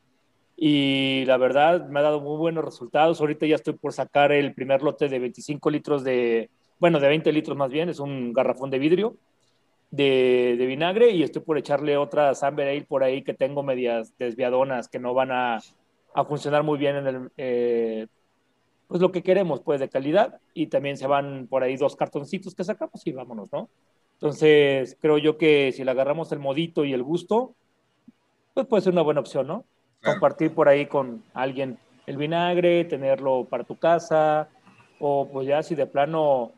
y 0.56 1.24
la 1.26 1.36
verdad 1.36 1.86
me 1.88 2.00
ha 2.00 2.02
dado 2.02 2.20
muy 2.20 2.38
buenos 2.38 2.64
resultados. 2.64 3.20
Ahorita 3.20 3.46
ya 3.46 3.56
estoy 3.56 3.74
por 3.74 3.92
sacar 3.92 4.32
el 4.32 4.54
primer 4.54 4.82
lote 4.82 5.08
de 5.08 5.18
25 5.18 5.70
litros 5.70 6.02
de, 6.02 6.50
bueno, 6.80 6.98
de 6.98 7.08
20 7.08 7.30
litros 7.30 7.56
más 7.56 7.70
bien, 7.70 7.90
es 7.90 8.00
un 8.00 8.32
garrafón 8.32 8.70
de 8.70 8.78
vidrio 8.78 9.16
de, 9.90 10.56
de 10.58 10.66
vinagre 10.66 11.10
y 11.10 11.22
estoy 11.22 11.42
por 11.42 11.58
echarle 11.58 11.96
otras 11.96 12.42
Amber 12.42 12.68
Ale 12.68 12.82
por 12.82 13.04
ahí 13.04 13.22
que 13.22 13.34
tengo 13.34 13.62
medias 13.62 14.12
desviadonas 14.18 14.88
que 14.88 14.98
no 14.98 15.14
van 15.14 15.30
a, 15.30 15.60
a 16.14 16.24
funcionar 16.24 16.62
muy 16.62 16.78
bien 16.78 16.96
en 16.96 17.06
el, 17.06 17.30
eh, 17.36 18.06
pues 18.88 19.00
lo 19.00 19.12
que 19.12 19.22
queremos, 19.22 19.60
pues 19.60 19.80
de 19.80 19.88
calidad, 19.88 20.40
y 20.54 20.68
también 20.68 20.96
se 20.96 21.06
van 21.06 21.46
por 21.48 21.62
ahí 21.62 21.76
dos 21.76 21.96
cartoncitos 21.96 22.54
que 22.54 22.64
sacamos 22.64 23.06
y 23.06 23.12
vámonos, 23.12 23.52
¿no? 23.52 23.68
Entonces, 24.20 24.96
creo 25.00 25.18
yo 25.18 25.36
que 25.36 25.72
si 25.72 25.84
le 25.84 25.90
agarramos 25.90 26.32
el 26.32 26.38
modito 26.38 26.84
y 26.84 26.92
el 26.92 27.02
gusto, 27.02 27.54
pues 28.54 28.66
puede 28.66 28.82
ser 28.82 28.92
una 28.92 29.02
buena 29.02 29.20
opción, 29.20 29.46
¿no? 29.46 29.64
Compartir 30.02 30.54
por 30.54 30.68
ahí 30.68 30.86
con 30.86 31.22
alguien 31.34 31.78
el 32.06 32.16
vinagre, 32.16 32.84
tenerlo 32.84 33.44
para 33.44 33.64
tu 33.64 33.76
casa, 33.76 34.48
o 35.00 35.28
pues 35.30 35.46
ya 35.46 35.62
si 35.62 35.74
de 35.74 35.86
plano 35.86 36.52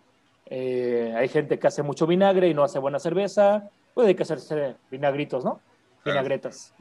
eh, 0.46 1.12
hay 1.16 1.28
gente 1.28 1.58
que 1.58 1.66
hace 1.66 1.82
mucho 1.82 2.06
vinagre 2.06 2.48
y 2.48 2.54
no 2.54 2.62
hace 2.62 2.78
buena 2.78 2.98
cerveza, 2.98 3.68
puede 3.94 4.14
que 4.14 4.22
hacerse 4.22 4.76
vinagritos, 4.90 5.44
¿no? 5.44 5.60
Vinagretas. 6.04 6.74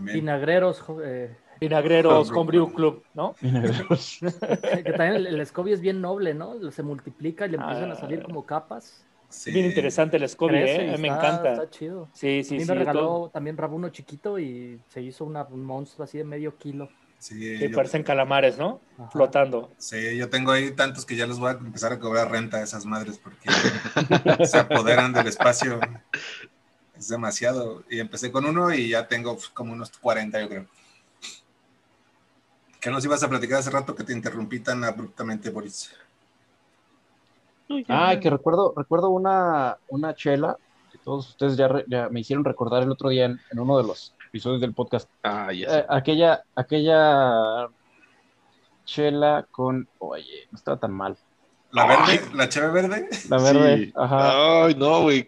Vinagreros, 0.00 0.82
eh, 1.04 1.36
Vinagreros 1.60 2.30
Homebrew 2.32 2.72
Club, 2.72 3.04
¿no? 3.14 3.34
Vinagreros. 3.40 4.18
que 4.84 4.92
también 4.92 5.14
el, 5.14 5.26
el 5.28 5.46
SCOBY 5.46 5.72
es 5.74 5.80
bien 5.80 6.00
noble, 6.00 6.34
¿no? 6.34 6.70
Se 6.72 6.82
multiplica 6.82 7.46
y 7.46 7.50
le 7.50 7.56
empiezan 7.58 7.90
a 7.92 7.94
salir 7.94 8.20
Ah. 8.20 8.24
como 8.24 8.44
capas. 8.44 9.04
Sí. 9.32 9.50
Bien 9.50 9.64
interesante 9.66 10.18
el 10.18 10.22
Crece 10.36 10.86
¿eh? 10.90 10.94
A 10.94 10.98
me 10.98 11.08
encanta. 11.08 11.52
Está 11.54 11.70
chido. 11.70 12.08
Sí, 12.12 12.40
A 12.40 12.44
sí, 12.44 12.54
mí 12.54 12.60
sí. 12.60 12.66
me 12.68 12.74
regaló 12.74 13.00
todo- 13.00 13.28
también 13.30 13.56
Rabuno 13.56 13.88
chiquito 13.88 14.38
y 14.38 14.78
se 14.88 15.00
hizo 15.00 15.24
una- 15.24 15.44
un 15.44 15.64
monstruo 15.64 16.04
así 16.04 16.18
de 16.18 16.24
medio 16.24 16.56
kilo. 16.58 16.88
Sí, 17.18 17.56
Sí, 17.58 17.68
yo, 17.70 17.76
parecen 17.76 18.02
calamares, 18.02 18.58
¿no? 18.58 18.80
Ajá. 18.98 19.08
Flotando. 19.10 19.72
sí, 19.78 20.16
yo 20.16 20.28
tengo 20.28 20.50
ahí 20.52 20.72
tantos 20.72 21.06
que 21.06 21.14
ya 21.16 21.26
les 21.26 21.38
voy 21.38 21.48
a 21.50 21.52
empezar 21.52 21.92
a 21.92 21.98
cobrar 21.98 22.30
renta 22.30 22.56
a 22.58 22.62
esas 22.62 22.84
madres 22.84 23.18
porque 23.18 23.48
se 24.46 24.58
apoderan 24.58 25.12
del 25.12 25.28
espacio. 25.28 25.80
Es 26.98 27.08
demasiado. 27.08 27.84
Y 27.88 28.00
empecé 28.00 28.30
con 28.30 28.44
uno 28.44 28.74
y 28.74 28.88
ya 28.90 29.08
tengo 29.08 29.38
como 29.54 29.72
unos 29.72 29.90
40, 29.98 30.40
yo 30.40 30.48
creo. 30.48 30.66
¿Qué 32.80 32.90
nos 32.90 33.04
ibas 33.04 33.22
a 33.22 33.28
platicar 33.28 33.60
hace 33.60 33.70
rato 33.70 33.94
que 33.94 34.02
te 34.04 34.12
interrumpí 34.12 34.58
tan 34.60 34.82
abruptamente, 34.82 35.50
Boris? 35.50 35.92
Ah, 37.88 38.16
que 38.20 38.28
recuerdo, 38.30 38.74
recuerdo 38.76 39.08
una, 39.10 39.78
una 39.88 40.14
chela 40.14 40.56
que 40.90 40.98
todos 40.98 41.30
ustedes 41.30 41.56
ya, 41.56 41.68
re- 41.68 41.84
ya 41.88 42.08
me 42.10 42.20
hicieron 42.20 42.44
recordar 42.44 42.82
el 42.82 42.90
otro 42.90 43.08
día 43.08 43.24
en, 43.24 43.40
en 43.50 43.58
uno 43.58 43.78
de 43.78 43.84
los 43.84 44.14
episodios 44.28 44.60
del 44.60 44.74
podcast. 44.74 45.08
Ah, 45.22 45.52
ya. 45.52 45.78
Eh, 45.80 45.86
aquella, 45.88 46.42
aquella 46.54 47.68
chela 48.84 49.46
con, 49.50 49.88
oye, 49.98 50.48
no 50.50 50.56
estaba 50.56 50.76
tan 50.78 50.92
mal. 50.92 51.16
¿La 51.70 51.86
verde? 51.86 52.20
¿La 52.34 52.48
cheve 52.48 52.70
verde? 52.70 53.08
La 53.30 53.38
verde, 53.38 53.76
Sí. 53.86 53.92
ajá. 53.96 54.64
Ay, 54.66 54.74
no, 54.74 55.02
güey. 55.02 55.26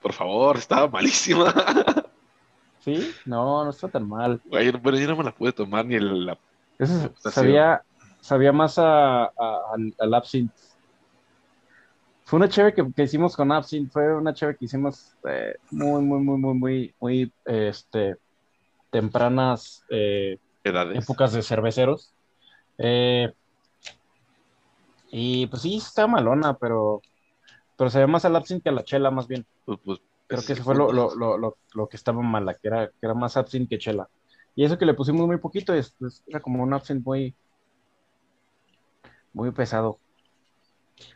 Por 0.00 0.12
favor, 0.12 0.56
estaba 0.56 0.86
malísima. 0.88 1.52
¿Sí? 2.78 3.12
No, 3.26 3.64
no 3.64 3.70
estaba 3.70 3.90
tan 3.92 4.08
mal. 4.08 4.40
Güey, 4.46 4.72
pero 4.72 4.96
yo 4.96 5.08
no 5.08 5.16
me 5.16 5.24
la 5.24 5.32
pude 5.34 5.52
tomar 5.52 5.84
ni 5.84 5.96
el, 5.96 6.26
la. 6.26 6.38
Eso 6.78 7.12
sabía, 7.30 7.82
sabía 8.20 8.52
más 8.52 8.78
a, 8.78 9.24
a- 9.24 9.60
al, 9.74 9.92
al 9.98 10.14
absinthe. 10.14 10.54
Fue 12.30 12.36
una 12.36 12.48
chévere 12.48 12.72
que, 12.72 12.92
que 12.92 13.02
hicimos 13.02 13.34
con 13.34 13.50
absinthe, 13.50 13.90
fue 13.90 14.14
una 14.16 14.32
chévere 14.32 14.56
que 14.56 14.66
hicimos 14.66 15.16
eh, 15.28 15.56
muy, 15.72 16.00
muy, 16.00 16.20
muy, 16.20 16.38
muy, 16.38 16.54
muy, 16.54 16.94
muy, 17.00 17.32
este, 17.44 18.14
tempranas 18.92 19.84
eh, 19.90 20.38
Edades. 20.62 21.02
épocas 21.02 21.32
de 21.32 21.42
cerveceros. 21.42 22.14
Eh, 22.78 23.32
y 25.10 25.48
pues 25.48 25.62
sí, 25.62 25.78
está 25.78 26.06
malona, 26.06 26.54
pero, 26.54 27.02
pero 27.76 27.90
se 27.90 27.98
ve 27.98 28.06
más 28.06 28.24
al 28.24 28.36
absinthe 28.36 28.62
que 28.62 28.68
a 28.68 28.72
la 28.74 28.84
chela, 28.84 29.10
más 29.10 29.26
bien. 29.26 29.44
Pues, 29.64 29.80
pues, 29.84 29.98
Creo 30.28 30.42
que 30.42 30.52
es 30.52 30.60
eso 30.60 30.62
fue 30.62 30.76
lo, 30.76 30.92
lo, 30.92 31.12
lo, 31.16 31.36
lo, 31.36 31.56
lo 31.74 31.88
que 31.88 31.96
estaba 31.96 32.22
mala, 32.22 32.54
que 32.54 32.68
era, 32.68 32.86
que 32.86 32.94
era 33.02 33.14
más 33.14 33.36
absinthe 33.36 33.70
que 33.70 33.78
chela. 33.78 34.08
Y 34.54 34.64
eso 34.64 34.78
que 34.78 34.86
le 34.86 34.94
pusimos 34.94 35.26
muy 35.26 35.38
poquito, 35.38 35.74
es, 35.74 35.96
es- 36.00 36.22
era 36.28 36.38
como 36.38 36.62
un 36.62 36.72
absinthe 36.74 37.02
muy, 37.04 37.34
muy 39.32 39.50
pesado. 39.50 39.98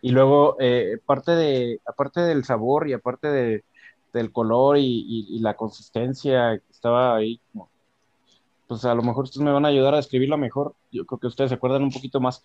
Y 0.03 0.11
luego, 0.11 0.57
eh, 0.61 0.99
parte 1.05 1.33
de, 1.33 1.81
aparte 1.87 2.21
del 2.21 2.45
sabor 2.45 2.89
y 2.89 2.93
aparte 2.95 3.29
de, 3.29 3.65
del 4.13 4.33
color 4.33 4.79
y, 4.79 5.05
y- 5.09 5.39
la 5.41 5.55
consistencia 5.55 6.55
estaba 6.71 7.17
ahí, 7.17 7.41
como, 7.53 7.69
pues 8.67 8.85
a 8.85 8.95
lo 8.95 9.03
mejor 9.03 9.25
ustedes 9.25 9.45
me 9.45 9.53
van 9.53 9.65
a 9.65 9.69
ayudar 9.69 9.95
a 9.95 9.99
describirla 9.99 10.37
mejor. 10.37 10.75
Yo 10.91 11.05
creo 11.07 11.19
que 11.19 11.27
ustedes 11.27 11.51
se 11.51 11.55
acuerdan 11.57 11.83
un 11.83 11.91
poquito 11.91 12.21
más. 12.21 12.43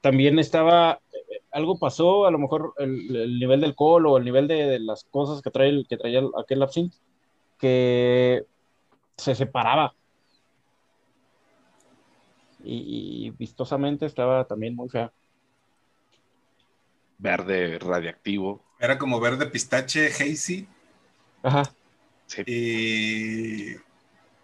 También 0.00 0.38
estaba, 0.38 1.00
eh, 1.12 1.40
algo 1.52 1.78
pasó, 1.78 2.26
a 2.26 2.30
lo 2.30 2.38
mejor 2.38 2.74
el, 2.78 3.14
el 3.16 3.38
nivel 3.38 3.60
del 3.60 3.70
alcohol 3.70 4.06
o 4.06 4.16
el 4.18 4.24
nivel 4.24 4.48
de, 4.48 4.66
de 4.66 4.78
las 4.80 5.04
cosas 5.04 5.42
que 5.42 5.50
trae 5.50 5.84
que 5.88 5.96
traía 5.96 6.20
el- 6.20 6.30
aquel 6.38 6.62
absinthe, 6.62 6.96
que 7.58 8.44
se 9.16 9.34
separaba. 9.34 9.94
Y 12.64 13.30
vistosamente 13.30 14.06
estaba 14.06 14.44
también 14.46 14.76
muy 14.76 14.88
fea. 14.88 15.12
Verde 17.22 17.78
radiactivo. 17.78 18.62
Era 18.80 18.98
como 18.98 19.20
verde 19.20 19.46
pistache, 19.46 20.08
hazy. 20.08 20.66
Ajá. 21.44 21.62
Sí. 22.26 22.42
Y 22.46 23.76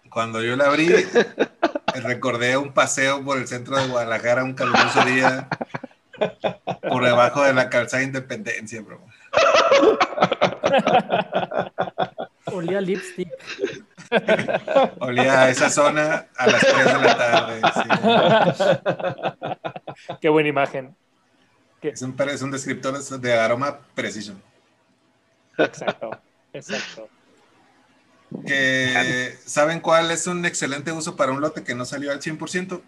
cuando 0.09 0.41
yo 0.41 0.55
la 0.55 0.67
abrí, 0.67 0.88
recordé 2.05 2.57
un 2.57 2.73
paseo 2.73 3.25
por 3.25 3.38
el 3.38 3.49
centro 3.49 3.77
de 3.77 3.88
Guadalajara 3.88 4.45
un 4.45 4.55
caluroso 4.55 5.05
día 5.05 5.49
por 6.88 7.05
debajo 7.05 7.43
de 7.43 7.53
la 7.53 7.69
calzada 7.69 8.05
Independencia, 8.05 8.81
bro. 8.81 9.05
Olía 12.45 12.79
a 12.79 12.81
lipstick. 12.81 13.29
Olía 15.01 15.43
a 15.43 15.51
esa 15.51 15.69
zona 15.69 16.29
a 16.37 16.47
las 16.47 16.61
3 16.61 16.85
de 16.85 16.99
la 17.01 17.19
tarde. 17.19 17.61
sí. 17.75 17.83
Qué 20.21 20.29
buena 20.29 20.49
imagen. 20.49 20.95
Es, 21.83 22.03
un, 22.03 22.14
es 22.29 22.43
un 22.43 22.51
descriptor 22.51 22.99
de 22.99 23.35
aroma 23.35 23.79
preciso. 23.95 24.35
Exacto. 25.57 26.11
Exacto. 26.53 27.09
Que, 28.47 29.37
¿Saben 29.45 29.81
cuál 29.81 30.11
es 30.11 30.27
un 30.27 30.45
excelente 30.45 30.93
uso 30.93 31.17
para 31.17 31.33
un 31.33 31.41
lote 31.41 31.62
que 31.64 31.75
no 31.75 31.85
salió 31.85 32.11
al 32.11 32.21
100%? 32.21 32.81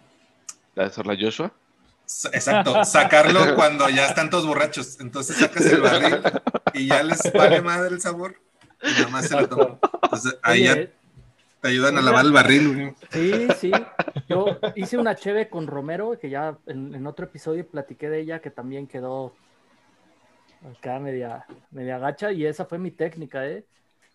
¿La 0.75 0.85
de 0.85 0.89
Sorla 0.91 1.17
Joshua? 1.19 1.51
Exacto, 2.33 2.83
sacarlo 2.83 3.55
cuando 3.55 3.89
ya 3.89 4.07
están 4.07 4.29
todos 4.29 4.45
borrachos. 4.45 4.99
Entonces 4.99 5.37
sacas 5.37 5.65
el 5.65 5.81
barril 5.81 6.21
y 6.73 6.87
ya 6.87 7.03
les 7.03 7.31
vale 7.33 7.61
madre 7.61 7.95
el 7.95 8.01
sabor 8.01 8.35
y 8.83 8.91
nada 8.91 9.07
más 9.07 9.27
se 9.27 9.35
lo 9.35 9.47
toman. 9.47 9.79
Entonces 10.03 10.37
ahí 10.43 10.63
ya 10.65 10.73
Oye, 10.73 10.93
te 11.61 11.67
ayudan 11.69 11.97
a 11.97 12.01
lavar 12.01 12.25
el 12.25 12.31
barril. 12.31 12.73
güey. 12.75 12.95
Sí, 13.11 13.47
sí. 13.57 13.71
Yo 14.27 14.45
hice 14.75 14.97
una 14.97 15.15
cheve 15.15 15.49
con 15.49 15.67
Romero, 15.67 16.17
que 16.19 16.29
ya 16.29 16.57
en, 16.65 16.93
en 16.95 17.07
otro 17.07 17.25
episodio 17.25 17.67
platiqué 17.67 18.09
de 18.09 18.19
ella, 18.21 18.39
que 18.41 18.49
también 18.49 18.87
quedó 18.87 19.33
acá 20.77 20.99
media, 20.99 21.45
media 21.71 21.97
gacha, 21.97 22.31
y 22.31 22.45
esa 22.45 22.65
fue 22.65 22.77
mi 22.77 22.91
técnica, 22.91 23.47
¿eh? 23.47 23.65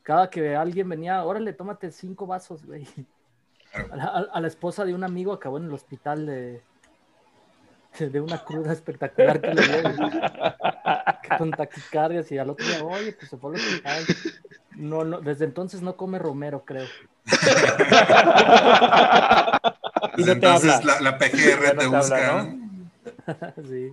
Cada 0.03 0.31
que 0.31 0.55
alguien 0.55 0.89
venía, 0.89 1.25
órale, 1.25 1.53
tómate 1.53 1.91
cinco 1.91 2.27
vasos, 2.27 2.65
güey. 2.65 2.87
A 3.91 3.97
la, 3.97 4.05
a- 4.05 4.27
a 4.33 4.41
la 4.41 4.47
esposa 4.49 4.85
de 4.85 4.95
un 4.95 5.05
amigo 5.05 5.33
acabó 5.33 5.59
en 5.59 5.65
el 5.65 5.73
hospital 5.75 6.25
de, 6.27 6.63
de 7.99 8.21
una 8.21 8.39
cruda 8.45 8.73
espectacular 8.73 9.41
que 9.41 9.55
le 9.55 9.63
dio, 9.63 9.83
con 11.39 11.51
taquicardias, 11.51 12.31
y 12.33 12.39
al 12.39 12.51
otro 12.51 12.65
día, 12.67 12.85
oye, 12.85 13.13
pues 13.13 13.29
se 13.29 13.37
fue 13.37 13.51
al 13.51 13.57
hospital. 13.57 14.05
No, 14.77 15.05
no, 15.05 15.21
desde 15.21 15.45
entonces 15.47 15.83
no 15.83 15.97
come 15.97 16.19
Romero, 16.19 16.65
creo. 16.65 16.87
No 20.17 20.33
Entonces 20.33 20.85
la, 20.85 21.01
la 21.01 21.19
PGR 21.19 21.61
no 21.63 21.71
te 21.71 21.77
te 21.77 21.85
habla, 21.85 21.99
busca. 21.99 22.33
¿no? 22.33 22.45
¿no? 22.45 23.53
sí. 23.69 23.93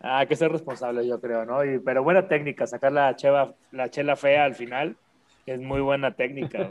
Ah, 0.00 0.18
hay 0.18 0.26
que 0.26 0.36
ser 0.36 0.52
responsable, 0.52 1.06
yo 1.06 1.20
creo, 1.20 1.44
¿no? 1.46 1.64
Y- 1.64 1.78
pero 1.78 2.02
buena 2.02 2.28
técnica, 2.28 2.66
sacar 2.66 2.92
la, 2.92 3.16
cheva, 3.16 3.54
la 3.72 3.88
chela 3.90 4.16
fea 4.16 4.44
al 4.44 4.54
final 4.54 4.96
es 5.46 5.58
muy 5.60 5.80
buena 5.80 6.12
técnica. 6.14 6.70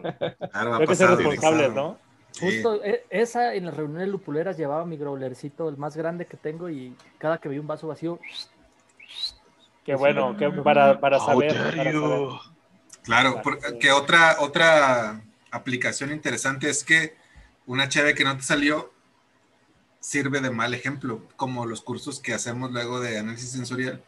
Claro, 0.51 0.75
Hay 0.75 0.87
que 0.87 0.95
ser 0.95 1.09
responsables. 1.09 1.73
¿no? 1.73 1.97
Sí. 2.31 2.45
Justo 2.45 2.83
e- 2.83 3.03
esa 3.09 3.53
en 3.53 3.65
las 3.65 3.75
reuniones 3.75 4.07
lupuleras 4.09 4.57
llevaba 4.57 4.85
mi 4.85 4.97
growlercito, 4.97 5.67
el 5.69 5.77
más 5.77 5.95
grande 5.97 6.25
que 6.25 6.37
tengo, 6.37 6.69
y 6.69 6.95
cada 7.17 7.37
que 7.39 7.49
veía 7.49 7.61
un 7.61 7.67
vaso 7.67 7.87
vacío, 7.87 8.19
Qué 9.83 9.95
bueno, 9.95 10.37
que 10.37 10.49
para, 10.49 10.99
para 10.99 11.19
saber. 11.19 11.53
dare 11.53 11.75
para 11.77 11.91
saber. 11.91 11.91
Claro, 11.91 12.29
you. 12.29 12.39
Claro, 13.03 13.41
por- 13.41 13.59
sí. 13.61 13.79
que 13.79 13.91
otra, 13.91 14.37
otra 14.39 15.21
aplicación 15.53 16.11
interesante 16.11 16.69
es 16.69 16.83
que 16.83 17.15
una 17.65 17.87
cheve 17.87 18.15
que 18.15 18.23
no 18.23 18.35
te 18.35 18.43
salió 18.43 18.91
sirve 19.99 20.41
de 20.41 20.49
mal 20.49 20.73
ejemplo, 20.73 21.25
como 21.37 21.65
los 21.65 21.81
cursos 21.81 22.19
que 22.19 22.33
hacemos 22.33 22.71
luego 22.71 22.99
de 22.99 23.19
análisis 23.19 23.51
sensorial. 23.51 24.03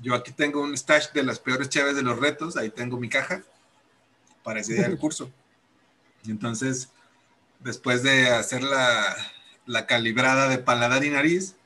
Yo 0.00 0.14
aquí 0.14 0.32
tengo 0.32 0.62
un 0.62 0.76
stash 0.76 1.10
de 1.12 1.24
las 1.24 1.40
peores 1.40 1.68
cheves 1.68 1.96
de 1.96 2.02
los 2.02 2.18
retos, 2.18 2.56
ahí 2.56 2.70
tengo 2.70 2.98
mi 2.98 3.08
caja 3.08 3.42
para 4.42 4.60
ese 4.60 4.74
día 4.74 4.88
del 4.88 4.98
curso. 5.04 5.30
Entonces, 6.26 6.88
después 7.58 8.02
de 8.02 8.28
hacer 8.28 8.62
la, 8.62 9.16
la 9.66 9.86
calibrada 9.86 10.48
de 10.48 10.58
paladar 10.58 11.04
y 11.04 11.10
nariz, 11.10 11.56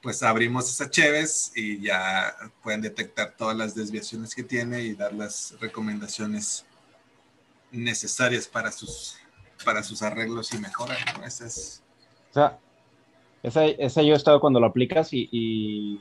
pues 0.00 0.22
abrimos 0.22 0.70
esas 0.70 0.90
cheves 0.90 1.52
y 1.54 1.80
ya 1.80 2.34
pueden 2.62 2.80
detectar 2.80 3.34
todas 3.36 3.56
las 3.56 3.74
desviaciones 3.74 4.34
que 4.34 4.42
tiene 4.42 4.82
y 4.82 4.94
dar 4.94 5.12
las 5.12 5.54
recomendaciones 5.60 6.64
necesarias 7.72 8.46
para 8.46 8.70
sus, 8.70 9.16
para 9.64 9.82
sus 9.82 10.02
arreglos 10.02 10.52
y 10.54 10.58
mejoras. 10.58 10.98
¿no? 11.18 11.24
Esa 11.24 11.46
es, 11.46 11.82
O 12.30 12.34
sea, 12.34 12.58
esa, 13.42 13.64
esa 13.66 14.02
yo 14.02 14.12
he 14.12 14.16
estado 14.16 14.40
cuando 14.40 14.60
lo 14.60 14.66
aplicas 14.66 15.12
y, 15.12 15.28
y, 15.32 16.00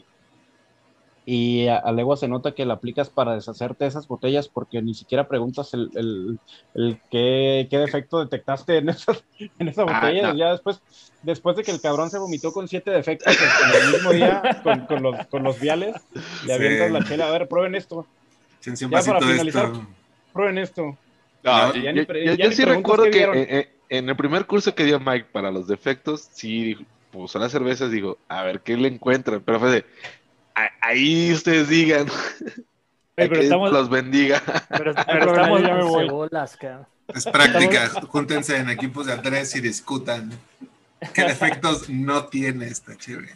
y 1.26 1.68
a, 1.68 1.78
a 1.78 1.92
legua 1.92 2.18
se 2.18 2.28
nota 2.28 2.54
que 2.54 2.66
la 2.66 2.74
aplicas 2.76 3.10
para 3.10 3.36
deshacerte 3.36 3.84
de 3.86 3.90
esas 3.90 4.08
botellas 4.08 4.48
porque 4.48 4.82
ni 4.82 4.94
siquiera 4.94 5.28
preguntas 5.28 5.74
el, 5.74 5.90
el, 5.96 6.40
el 6.74 7.00
qué, 7.10 7.68
qué 7.70 7.78
defecto 7.78 8.20
detectaste 8.20 8.78
en 8.78 8.90
esas, 8.90 9.24
en 9.60 9.68
esa 9.68 9.84
Ah, 9.84 10.02
botella. 10.02 10.34
no. 10.34 10.38
Ya 10.38 10.52
después, 10.52 10.82
después 11.24 11.56
de 11.56 11.64
que 11.64 11.72
el 11.72 11.82
cabrón 11.82 12.10
se 12.10 12.18
vomitó 12.20 12.52
con 12.52 12.68
siete 12.68 12.92
defectos 12.92 13.34
en 13.36 13.82
el 13.86 13.92
mismo 13.94 14.12
día 14.12 14.60
con, 14.64 14.86
con 14.88 15.04
los, 15.04 15.28
con 15.28 15.44
los 15.44 15.60
viales, 15.60 15.96
le 16.14 16.22
Sí. 16.48 16.52
avientas 16.52 16.92
la 16.92 17.04
chela. 17.04 17.28
A 17.28 17.32
ver, 17.32 17.48
prueben 17.48 17.76
esto, 17.76 18.06
Ya 18.64 18.90
para 18.90 19.20
finalizar. 19.22 19.66
esto. 19.66 19.88
prueben 20.34 20.58
esto. 20.58 20.98
No, 21.44 21.74
Ya 21.74 21.82
yo, 21.82 21.92
ni 21.94 22.06
yo- 22.06 22.14
yo- 22.14 22.34
yo 22.36 22.52
sí 22.52 22.64
recuerdo 22.66 23.06
que 23.10 23.70
en 23.90 24.10
el 24.10 24.16
primer 24.16 24.46
curso 24.46 24.74
que 24.76 24.86
dio 24.86 25.00
Mike 25.00 25.28
para 25.32 25.52
los 25.52 25.68
defectos, 25.68 26.30
sí 26.34 26.78
puso 27.12 27.40
las 27.40 27.52
cervezas, 27.52 27.92
digo, 27.92 28.18
a 28.30 28.44
ver 28.44 28.62
qué 28.62 28.78
le 28.78 28.88
encuentran, 28.88 29.42
pero 29.46 29.60
fue 29.60 29.70
de, 29.72 29.86
ahí 30.82 31.32
ustedes 31.34 31.68
digan. 31.70 32.08
pero 33.16 33.34
que 33.34 33.42
estamos- 33.42 33.72
los 33.72 33.90
bendiga. 33.90 34.42
Pero, 34.70 34.94
pero 35.06 35.32
estamos, 35.32 35.62
ya 35.62 35.76
me 35.76 35.84
voy. 35.84 36.06
Cebolas. 36.08 36.58
Es 37.14 37.26
práctica. 37.26 37.90
Júntense 38.08 38.56
en 38.58 38.70
equipos 38.70 39.08
de 39.08 39.18
tres 39.18 39.56
y 39.56 39.62
discutan. 39.62 40.32
¿Qué 41.14 41.24
defectos 41.24 41.90
no 41.90 42.26
tiene 42.28 42.68
esta 42.68 42.96
chévere? 42.96 43.36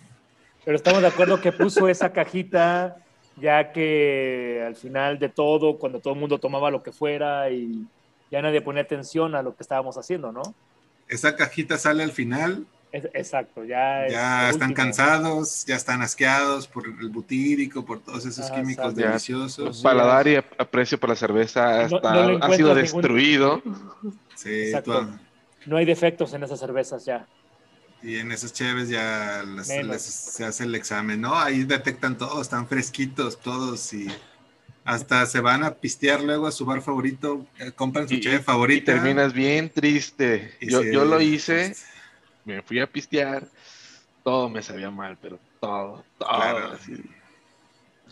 pero 0.63 0.77
estamos 0.77 1.01
de 1.03 1.07
acuerdo 1.09 1.39
que 1.41 1.51
puso 1.51 1.87
esa 1.89 2.11
cajita, 2.11 2.97
ya 3.37 3.71
que 3.71 4.63
al 4.65 4.75
final 4.75 5.19
de 5.19 5.29
todo, 5.29 5.77
cuando 5.77 5.99
todo 5.99 6.13
el 6.13 6.19
mundo 6.19 6.39
tomaba 6.39 6.71
lo 6.71 6.81
que 6.83 6.91
fuera 6.91 7.49
y 7.51 7.85
ya 8.31 8.41
nadie 8.41 8.61
ponía 8.61 8.81
atención 8.83 9.35
a 9.35 9.41
lo 9.41 9.55
que 9.55 9.63
estábamos 9.63 9.97
haciendo, 9.97 10.31
¿no? 10.31 10.41
Esa 11.07 11.35
cajita 11.35 11.77
sale 11.77 12.03
al 12.03 12.11
final, 12.11 12.65
Es- 12.91 13.09
exacto, 13.13 13.63
ya. 13.65 14.07
ya 14.07 14.49
están 14.49 14.73
cansados, 14.73 15.65
ya 15.65 15.75
están 15.75 16.01
asqueados 16.01 16.67
por 16.67 16.85
el 16.87 17.09
butírico, 17.09 17.85
por 17.85 17.99
todos 17.99 18.25
esos 18.25 18.49
Ah, 18.49 18.55
químicos 18.55 18.85
exacto. 18.85 18.99
Ya, 19.01 19.07
deliciosos. 19.09 19.81
Paladar 19.83 20.27
y 20.27 20.35
ap- 20.37 20.53
aprecio 20.59 20.97
por 20.99 21.09
la 21.09 21.15
cerveza 21.15 21.87
No- 21.89 21.99
no 21.99 22.43
ha 22.45 22.55
sido 22.55 22.69
ningún- 22.69 22.75
destruido. 22.81 23.61
Sí, 24.35 24.49
Exacto. 24.67 25.01
tú- 25.01 25.19
No 25.67 25.77
hay 25.77 25.85
defectos 25.85 26.33
en 26.33 26.43
esas 26.43 26.59
cervezas 26.59 27.03
ya. 27.05 27.27
Y 28.05 28.19
en 28.19 28.31
esas 28.31 28.53
chéves 28.53 28.89
ya 28.89 29.43
se 29.63 30.45
hace 30.45 30.63
el 30.63 30.75
examen, 30.75 31.21
¿no? 31.21 31.35
Ahí 31.37 31.63
detectan 31.63 32.17
todos, 32.17 32.41
están 32.41 32.67
fresquitos 32.67 33.39
todos 33.39 33.91
y 33.93 34.07
hasta 34.83 35.25
se 35.25 35.39
van 35.39 35.63
a 35.63 35.73
pistear 35.73 36.21
luego 36.21 36.45
a 36.45 36.51
su 36.51 36.65
bar 36.65 36.81
favorito, 36.81 37.45
eh, 37.57 37.71
compran 37.71 38.07
su 38.07 38.13
Y- 38.15 38.19
cheve 38.21 38.35
Y 38.35 38.43
favorita. 38.43 38.93
terminas 38.93 39.33
bien 39.33 39.69
triste. 39.69 40.55
y 40.61 40.69
Yo, 40.69 40.83
se- 40.83 40.93
yo 40.93 41.05
lo 41.05 41.19
hice, 41.19 41.75
me 42.45 42.61
fui 42.61 42.79
a 42.79 42.85
pistear, 42.87 43.47
todo 44.23 44.49
me 44.49 44.61
sabía 44.61 44.91
mal, 44.91 45.17
pero 45.19 45.39
todo, 45.59 46.05
todo. 46.19 46.29
Claro. 46.29 46.71
así. 46.73 46.93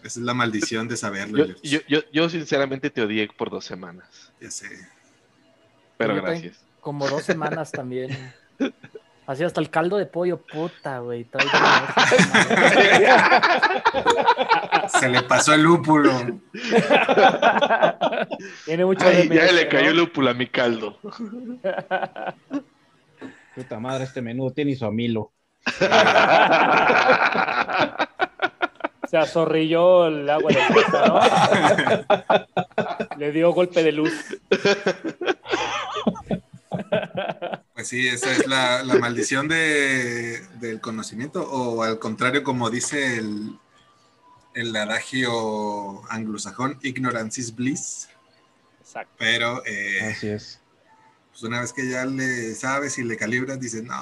Esa 0.03 0.19
es 0.19 0.25
la 0.25 0.33
maldición 0.33 0.87
de 0.87 0.97
saberlo. 0.97 1.45
Yo, 1.45 1.55
yo, 1.61 1.79
yo, 1.87 1.99
yo 2.11 2.29
sinceramente 2.29 2.89
te 2.89 3.01
odié 3.03 3.27
por 3.27 3.49
dos 3.51 3.63
semanas, 3.63 4.31
Ya 4.41 4.49
sé. 4.51 4.67
pero 5.97 6.15
gracias. 6.15 6.57
Como 6.81 7.07
dos 7.07 7.23
semanas 7.23 7.71
también. 7.71 8.09
Así 9.25 9.43
hasta 9.43 9.61
el 9.61 9.69
caldo 9.69 9.95
de 9.97 10.05
pollo, 10.05 10.41
puta, 10.41 10.99
güey. 10.99 11.23
Se 14.87 15.07
le 15.07 15.21
pasó 15.23 15.53
el 15.53 15.63
lúpulo. 15.63 16.11
Tiene 18.65 18.83
mucho 18.85 19.07
Ay, 19.07 19.29
ya 19.29 19.49
le 19.51 19.67
cayó 19.69 19.91
¿no? 19.91 20.01
lúpulo 20.01 20.29
a 20.29 20.33
mi 20.33 20.47
caldo. 20.47 20.99
Puta 23.55 23.79
madre, 23.79 24.03
este 24.03 24.21
menú 24.21 24.51
tiene 24.51 24.75
su 24.75 24.85
amilo. 24.85 25.31
Se 29.07 29.17
azorrilló 29.17 30.07
el 30.07 30.29
agua 30.29 30.51
de 30.51 30.59
fiesta, 30.59 31.07
¿no? 31.07 31.21
Le 33.17 33.31
dio 33.31 33.53
golpe 33.53 33.81
de 33.83 33.91
luz. 33.93 34.11
Sí, 37.83 38.07
esa 38.07 38.31
es 38.31 38.47
la, 38.47 38.83
la 38.83 38.95
maldición 38.95 39.47
de, 39.47 40.39
del 40.59 40.79
conocimiento, 40.81 41.43
o 41.49 41.83
al 41.83 41.99
contrario, 41.99 42.43
como 42.43 42.69
dice 42.69 43.17
el, 43.17 43.57
el 44.53 44.75
adagio 44.75 46.01
anglosajón, 46.11 46.79
ignorance 46.81 47.41
is 47.41 47.53
bliss, 47.53 48.09
Exacto. 48.79 49.13
pero 49.17 49.63
eh, 49.65 50.01
Así 50.11 50.27
es. 50.29 50.59
pues 51.31 51.43
una 51.43 51.61
vez 51.61 51.73
que 51.73 51.89
ya 51.89 52.05
le 52.05 52.55
sabes 52.55 52.97
y 52.97 53.03
le 53.03 53.17
calibras, 53.17 53.59
dices, 53.59 53.83
no, 53.83 53.95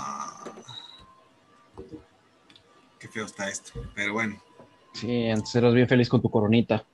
qué 2.99 3.07
feo 3.07 3.25
está 3.25 3.49
esto, 3.49 3.73
pero 3.95 4.13
bueno. 4.13 4.41
Sí, 4.93 5.29
antes 5.29 5.55
eras 5.55 5.73
bien 5.73 5.87
feliz 5.87 6.09
con 6.09 6.21
tu 6.21 6.29
coronita. 6.29 6.85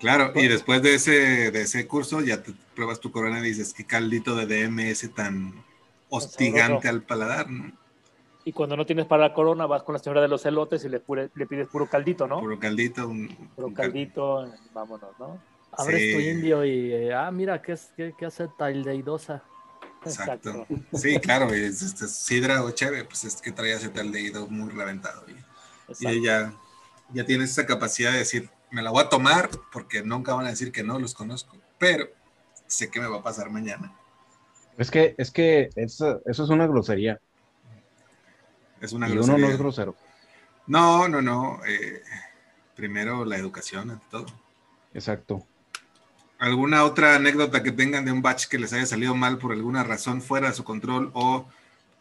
Claro, 0.00 0.32
y 0.34 0.48
después 0.48 0.80
de 0.82 0.94
ese, 0.94 1.50
de 1.50 1.60
ese 1.62 1.86
curso 1.86 2.22
ya 2.22 2.42
te 2.42 2.52
pruebas 2.74 3.00
tu 3.00 3.12
corona 3.12 3.38
y 3.40 3.50
dices, 3.50 3.74
qué 3.74 3.84
caldito 3.84 4.34
de 4.34 4.46
DMS 4.66 5.14
tan 5.14 5.62
hostigante 6.10 6.88
al 6.88 7.02
paladar, 7.02 7.50
¿no? 7.50 7.72
Y 8.44 8.52
cuando 8.52 8.76
no 8.76 8.86
tienes 8.86 9.06
para 9.06 9.28
la 9.28 9.34
corona, 9.34 9.66
vas 9.66 9.82
con 9.82 9.92
la 9.92 9.98
señora 9.98 10.22
de 10.22 10.28
los 10.28 10.44
elotes 10.46 10.84
y 10.84 10.88
le, 10.88 11.00
pure- 11.04 11.30
le 11.34 11.46
pides 11.46 11.68
puro 11.68 11.88
caldito, 11.88 12.26
¿no? 12.26 12.40
Puro 12.40 12.58
caldito. 12.58 13.06
Un, 13.06 13.28
Puro 13.54 13.68
un 13.68 13.74
cal- 13.74 13.86
caldito, 13.86 14.50
vámonos, 14.72 15.10
¿no? 15.18 15.38
Abres 15.72 16.00
Sí. 16.02 16.12
tu 16.14 16.20
indio 16.20 16.64
y, 16.64 16.92
eh, 16.92 17.14
ah, 17.14 17.30
mira, 17.30 17.60
¿qué, 17.62 17.72
es, 17.72 17.92
qué, 17.96 18.12
qué 18.18 18.26
hace 18.26 18.48
Taldeidosa? 18.58 19.44
Exacto. 20.04 20.66
Sí, 20.94 21.18
claro, 21.20 21.54
y 21.54 21.60
es, 21.60 21.82
este, 21.82 22.08
sidra 22.08 22.64
o 22.64 22.70
cheve, 22.70 23.04
pues 23.04 23.24
es 23.24 23.36
que 23.42 23.52
trae 23.52 23.74
acetaldehído 23.74 24.46
muy 24.48 24.70
reventado. 24.70 25.24
Y, 25.28 26.06
y 26.08 26.24
ya, 26.24 26.54
ya 27.12 27.24
tienes 27.26 27.50
esa 27.50 27.66
capacidad 27.66 28.12
de 28.12 28.18
decir, 28.18 28.48
me 28.70 28.80
la 28.82 28.90
voy 28.90 29.02
a 29.04 29.08
tomar 29.10 29.50
porque 29.70 30.02
nunca 30.02 30.32
van 30.34 30.46
a 30.46 30.50
decir 30.50 30.72
que 30.72 30.82
no, 30.82 30.98
los 30.98 31.12
conozco, 31.14 31.56
pero 31.78 32.08
sé 32.66 32.90
que 32.90 32.98
me 33.00 33.06
va 33.08 33.18
a 33.18 33.22
pasar 33.22 33.50
mañana. 33.50 33.92
Es 34.80 34.90
que, 34.90 35.14
es 35.18 35.30
que 35.30 35.68
eso, 35.76 36.22
eso 36.24 36.44
es 36.44 36.48
una 36.48 36.66
grosería. 36.66 37.20
Es 38.80 38.92
una 38.94 39.10
y 39.10 39.18
uno 39.18 39.36
no 39.36 39.46
es 39.50 39.58
grosero. 39.58 39.94
No, 40.66 41.06
no, 41.06 41.20
no. 41.20 41.60
eh, 41.66 42.00
primero 42.74 43.26
la 43.26 43.36
educación 43.36 43.90
ante 43.90 44.06
todo. 44.10 44.24
Exacto. 44.94 45.46
¿Alguna 46.38 46.84
otra 46.84 47.16
anécdota 47.16 47.62
que 47.62 47.72
tengan 47.72 48.06
de 48.06 48.12
un 48.12 48.22
batch 48.22 48.46
que 48.46 48.58
les 48.58 48.72
haya 48.72 48.86
salido 48.86 49.14
mal 49.14 49.36
por 49.36 49.52
alguna 49.52 49.84
razón 49.84 50.22
fuera 50.22 50.48
de 50.48 50.54
su 50.54 50.64
control 50.64 51.10
o 51.12 51.46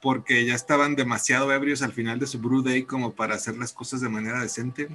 porque 0.02 0.46
ya 0.46 0.56
estaban 0.56 0.96
demasiado 0.96 1.52
ebrios 1.52 1.82
al 1.82 1.92
final 1.92 2.18
de 2.18 2.28
su 2.28 2.40
brew 2.40 2.62
day 2.64 2.84
como 2.84 3.12
para 3.12 3.36
hacer 3.36 3.58
las 3.58 3.74
cosas 3.74 4.00
de 4.00 4.08
manera 4.08 4.40
decente? 4.42 4.88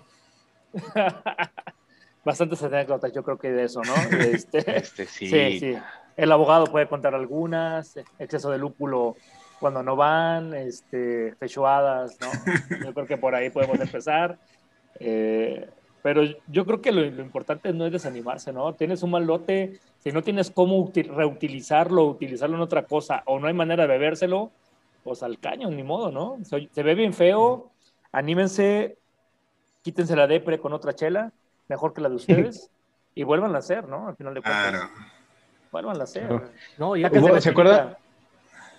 Bastantes 2.24 2.62
anécdotas, 2.62 3.12
yo 3.12 3.22
creo 3.22 3.38
que 3.38 3.52
de 3.52 3.64
eso, 3.64 3.82
¿no? 3.82 3.94
Este, 4.20 4.78
Este, 4.78 5.04
sí. 5.04 5.28
sí, 5.28 5.60
sí. 5.60 5.76
El 6.16 6.30
abogado 6.32 6.66
puede 6.66 6.86
contar 6.88 7.14
algunas, 7.14 7.96
exceso 8.18 8.50
de 8.50 8.58
lúpulo 8.58 9.16
cuando 9.60 9.82
no 9.82 9.96
van, 9.96 10.54
este, 10.54 11.34
fechoadas, 11.38 12.18
¿no? 12.20 12.28
Yo 12.84 12.92
creo 12.94 13.06
que 13.06 13.16
por 13.16 13.34
ahí 13.34 13.50
podemos 13.50 13.80
empezar. 13.80 14.38
Eh, 15.00 15.68
pero 16.02 16.22
yo 16.48 16.66
creo 16.66 16.80
que 16.82 16.92
lo, 16.92 17.00
lo 17.00 17.22
importante 17.22 17.72
no 17.72 17.86
es 17.86 17.92
desanimarse, 17.92 18.52
¿no? 18.52 18.74
Tienes 18.74 19.02
un 19.02 19.10
mal 19.12 19.24
lote, 19.26 19.80
si 20.00 20.12
no 20.12 20.22
tienes 20.22 20.50
cómo 20.50 20.76
uti- 20.78 21.02
reutilizarlo, 21.08 22.04
utilizarlo 22.04 22.56
en 22.56 22.62
otra 22.62 22.84
cosa, 22.84 23.22
o 23.24 23.40
no 23.40 23.46
hay 23.48 23.54
manera 23.54 23.84
de 23.84 23.88
bebérselo, 23.88 24.50
pues 25.02 25.22
al 25.22 25.38
caño, 25.38 25.70
ni 25.70 25.82
modo, 25.82 26.12
¿no? 26.12 26.38
Se, 26.44 26.68
se 26.72 26.82
ve 26.82 26.94
bien 26.94 27.14
feo, 27.14 27.70
anímense, 28.12 28.98
quítense 29.82 30.14
la 30.14 30.26
depre 30.26 30.58
con 30.58 30.72
otra 30.74 30.94
chela, 30.94 31.32
mejor 31.68 31.94
que 31.94 32.02
la 32.02 32.08
de 32.10 32.16
ustedes, 32.16 32.70
y 33.14 33.22
vuelvan 33.22 33.54
a 33.54 33.58
hacer, 33.58 33.88
¿no? 33.88 34.08
Al 34.08 34.16
final 34.16 34.34
de 34.34 34.42
cuentas, 34.42 34.70
Claro. 34.70 34.88
Vuelvan 35.74 36.00
a 36.00 36.04
hacer. 36.04 36.28
No, 36.78 36.96
y 36.96 37.02
Sáquense 37.02 37.26
Hubo- 37.28 37.34
la 37.34 37.40
¿se 37.40 37.48
espinita. 37.50 37.72
acuerda? 37.74 37.98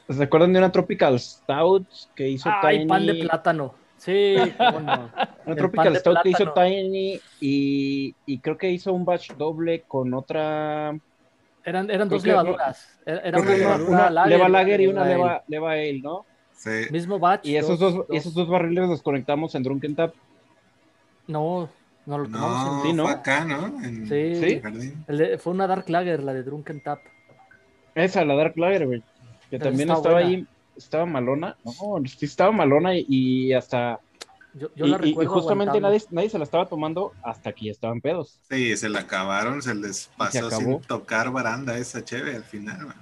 ¿Se 0.10 0.24
acuerdan 0.24 0.54
de 0.54 0.60
una 0.60 0.72
Tropical 0.72 1.20
Stout 1.20 1.88
que 2.16 2.30
hizo 2.30 2.50
Ay, 2.62 2.78
Tiny? 2.78 2.88
pan 2.88 3.06
de 3.06 3.14
plátano. 3.16 3.74
Sí, 3.98 4.36
cómo 4.58 4.80
no. 4.82 4.94
Una 4.94 5.12
El 5.48 5.56
Tropical 5.56 5.96
Stout 5.98 6.22
que 6.24 6.30
hizo 6.30 6.44
plátano. 6.46 6.66
Tiny 6.68 7.20
y, 7.42 8.16
y 8.26 8.40
creo 8.40 8.58
que 8.58 8.70
hizo 8.70 8.94
un 8.94 9.04
batch 9.06 9.32
doble 9.34 9.82
con 9.88 10.14
otra. 10.14 10.98
Eran, 11.64 11.90
eran 11.90 12.08
dos 12.10 12.22
que- 12.24 12.30
levaduras. 12.30 13.00
Era 13.06 13.20
era 13.22 13.40
una 13.40 13.48
que 13.52 13.58
levadura 13.58 13.90
Una 13.90 14.10
lager 14.12 14.30
leva 14.32 14.50
lager 14.50 14.82
y 14.82 14.88
una 14.88 15.06
leva, 15.06 15.44
leva 15.48 15.72
ale, 15.72 16.00
¿no? 16.02 16.26
Sí. 16.54 16.70
Mismo 16.92 17.20
batch. 17.20 17.46
Y 17.46 17.56
esos 17.58 17.80
dos, 17.80 18.06
esos 18.10 18.34
dos 18.34 18.48
barriles 18.48 18.88
los 18.88 19.02
conectamos 19.02 19.54
en 19.56 19.64
Drunken 19.64 19.96
Tap. 19.96 20.14
No, 21.28 21.68
no 22.06 22.18
lo 22.20 22.26
tomamos 22.30 22.66
No, 22.66 22.76
en 22.78 22.82
Sí, 22.88 22.94
¿no? 22.94 23.04
fue 23.04 23.12
acá, 23.14 23.46
¿no? 23.46 23.66
En 23.84 24.08
Sí. 24.08 24.36
Sí. 24.36 24.60
Jardín. 24.62 25.04
El 25.08 25.18
de- 25.18 25.38
fue 25.38 25.54
una 25.54 25.68
Dark 25.68 25.90
Lager, 25.90 26.24
la 26.24 26.34
de 26.34 26.44
Drunken 26.44 26.82
Tap. 26.82 27.00
Esa, 27.96 28.26
la 28.26 28.36
Dark 28.36 28.54
Lager, 28.58 28.86
güey. 28.88 29.02
Que 29.50 29.58
Pero 29.58 29.66
también 29.66 29.90
estaba 29.90 30.14
buena. 30.16 30.28
ahí, 30.30 30.48
estaba 30.76 31.06
malona. 31.06 31.56
No, 31.64 31.74
sí 32.08 32.26
estaba 32.26 32.52
malona 32.52 32.96
y, 32.96 33.06
y 33.08 33.54
hasta. 33.54 34.00
Yo, 34.54 34.70
yo 34.76 34.86
y, 34.86 34.90
la 34.90 34.98
y- 34.98 35.00
y 35.00 35.12
recuerdo 35.12 35.32
justamente 35.34 35.82
nadie, 35.82 36.02
nadie 36.12 36.30
se 36.30 36.38
la 36.38 36.46
estaba 36.46 36.66
tomando 36.66 37.12
hasta 37.24 37.52
que 37.52 37.66
ya 37.66 37.72
estaban 37.72 38.00
pedos. 38.02 38.40
Sí, 38.50 38.76
se 38.78 38.88
la 38.90 39.00
acabaron, 39.02 39.62
se 39.62 39.76
les 39.76 40.10
pasó 40.18 40.50
sin 40.52 40.80
tocar 40.82 41.30
baranda 41.32 41.78
esa 41.78 42.04
cheve 42.04 42.36
al 42.36 42.44
final. 42.44 42.86
man. 42.88 42.96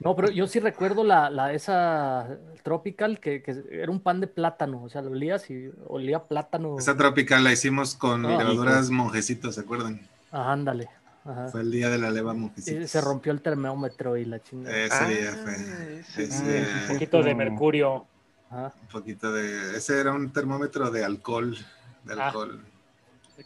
No, 0.00 0.16
pero 0.16 0.30
yo 0.30 0.46
sí 0.46 0.58
recuerdo 0.60 1.04
la, 1.04 1.30
la 1.30 1.52
esa 1.52 2.38
Tropical, 2.62 3.18
que, 3.20 3.42
que 3.42 3.62
era 3.70 3.90
un 3.90 4.00
pan 4.00 4.20
de 4.20 4.26
plátano. 4.26 4.82
O 4.82 4.88
sea, 4.88 5.02
lo 5.02 5.10
olías 5.10 5.48
y 5.50 5.70
olía 5.88 6.24
plátano. 6.24 6.78
Esa 6.78 6.96
tropical 6.96 7.42
la 7.44 7.52
hicimos 7.52 7.94
con 7.94 8.24
Ah, 8.26 8.38
levaduras 8.38 8.90
monjecitos, 8.90 9.54
¿se 9.56 9.60
acuerdan? 9.62 10.00
Ajá, 10.30 10.52
ándale. 10.52 10.88
Ajá. 11.24 11.48
Fue 11.48 11.60
el 11.60 11.70
día 11.70 11.88
de 11.90 11.98
la 11.98 12.10
leva 12.10 12.34
Y 12.34 12.38
monjecitos. 12.38 12.90
se 12.90 13.00
rompió 13.00 13.32
el 13.32 13.40
termómetro 13.42 14.16
y 14.16 14.24
la 14.24 14.40
chingada. 14.42 14.76
Ese 14.76 14.94
Ah, 14.94 15.08
día 15.08 15.32
fue. 15.42 15.52
ese 16.00 16.22
ese- 16.24 16.52
día. 16.52 16.68
Un 16.88 16.92
poquito 16.94 17.22
de 17.22 17.34
mercurio. 17.34 18.06
Ajá. 18.50 18.72
un 18.82 18.88
poquito 18.88 19.32
de. 19.32 19.76
Ese 19.76 19.98
era 20.00 20.12
un 20.12 20.30
termómetro 20.32 20.90
de 20.90 21.04
alcohol. 21.04 21.56
De 22.04 22.14
Ah. 22.20 22.26
alcohol. 22.26 22.60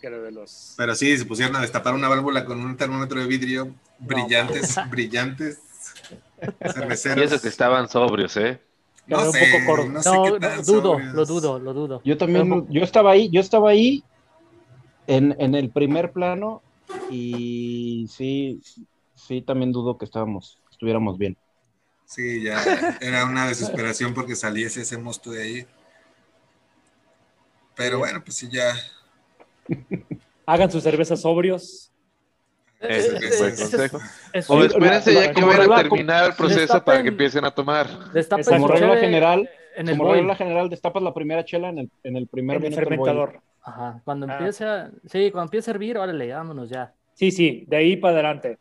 que 0.01 0.07
era 0.09 0.19
de 0.19 0.31
los... 0.31 0.75
Pero 0.77 0.95
sí, 0.95 1.17
se 1.17 1.25
pusieron 1.25 1.57
a 1.57 1.61
destapar 1.63 1.95
una 1.95 2.07
válvula 2.09 2.45
con 2.45 2.63
un 2.63 2.77
termómetro 2.77 3.19
de 3.19 3.27
vidrio. 3.27 3.75
Brillantes, 3.99 4.77
brillantes. 4.91 5.61
Cerveceros. 6.65 7.19
Y 7.33 7.35
eso 7.35 7.41
que 7.41 7.49
estaban 7.49 7.89
sobrios, 7.89 8.37
¿eh? 8.37 8.61
No 9.07 9.19
un 9.31 9.33
poco 9.33 9.85
no 9.85 10.03
sé 10.03 10.09
No, 10.17 10.23
qué 10.23 10.41
no, 10.41 10.63
dudo, 10.63 10.93
sobrios. 10.93 11.15
lo 11.15 11.27
dudo, 11.27 11.59
lo 11.59 11.73
dudo. 11.75 12.03
Yo 12.05 12.17
también, 12.19 12.67
yo 12.69 12.83
estaba 12.83 13.13
ahí, 13.13 13.31
yo 13.31 13.41
estaba 13.41 13.71
ahí 13.71 14.05
en, 15.07 15.35
en 15.39 15.55
el 15.55 15.71
primer 15.71 16.13
plano 16.13 16.63
y 17.09 18.07
sí, 18.11 18.61
sí, 19.15 19.43
también 19.43 19.73
dudo 19.73 19.97
que 19.99 20.05
estábamos, 20.05 20.59
estuviéramos 20.71 21.19
bien. 21.19 21.37
Sí, 22.05 22.43
ya 22.43 22.63
era 23.01 23.25
una 23.27 23.47
desesperación 23.49 24.15
porque 24.15 24.37
saliese 24.37 24.83
ese 24.83 24.97
monstruo 24.99 25.35
de 25.35 25.43
ahí. 25.43 25.67
Pero 27.75 27.99
bueno, 27.99 28.23
pues 28.25 28.37
sí, 28.37 28.49
ya. 28.51 28.75
Hagan 30.47 30.71
sus 30.71 30.83
cervezas 30.83 31.21
sobrios. 31.21 31.91
Ese 32.81 32.99
es- 32.99 33.07
el 33.09 33.25
ese 33.25 33.47
es- 33.49 33.61
consejo. 33.61 34.01
es- 34.33 34.51
O 34.51 34.63
espérense 34.65 35.15
ya 35.15 35.33
que 35.33 35.43
vayan 35.45 35.73
a 35.73 35.77
terminar 35.77 36.25
el 36.31 36.35
proceso 36.35 36.85
para 36.85 37.03
que 37.03 37.09
empiecen 37.09 37.45
a 37.45 37.51
tomar. 37.51 37.87
Como 38.49 38.69
regla 38.69 38.97
general, 38.97 39.49
en 39.77 39.89
el 39.89 39.97
Como 39.97 40.09
boil. 40.11 40.21
regla 40.21 40.37
general, 40.37 40.69
destapas 40.69 41.03
la 41.03 41.13
primera 41.15 41.45
chela 41.45 41.69
en 41.71 41.79
el, 41.79 41.91
en 42.05 42.17
el 42.17 42.27
primer 42.27 42.59
En 42.59 42.65
el 42.67 42.75
fermentador. 42.75 43.41
Ajá, 43.63 44.01
cuando 44.05 44.27
Ah. 44.29 44.37
empiece 44.39 44.65
a, 44.65 44.91
sí, 45.07 45.31
cuando 45.31 45.47
empiece 45.49 45.71
a 45.71 45.75
hervir, 45.75 45.99
órale, 45.99 46.33
vámonos 46.33 46.69
ya. 46.71 46.93
Sí, 47.15 47.31
sí, 47.31 47.65
de 47.67 47.77
ahí 47.79 47.97
para 47.97 48.15
adelante. 48.15 48.59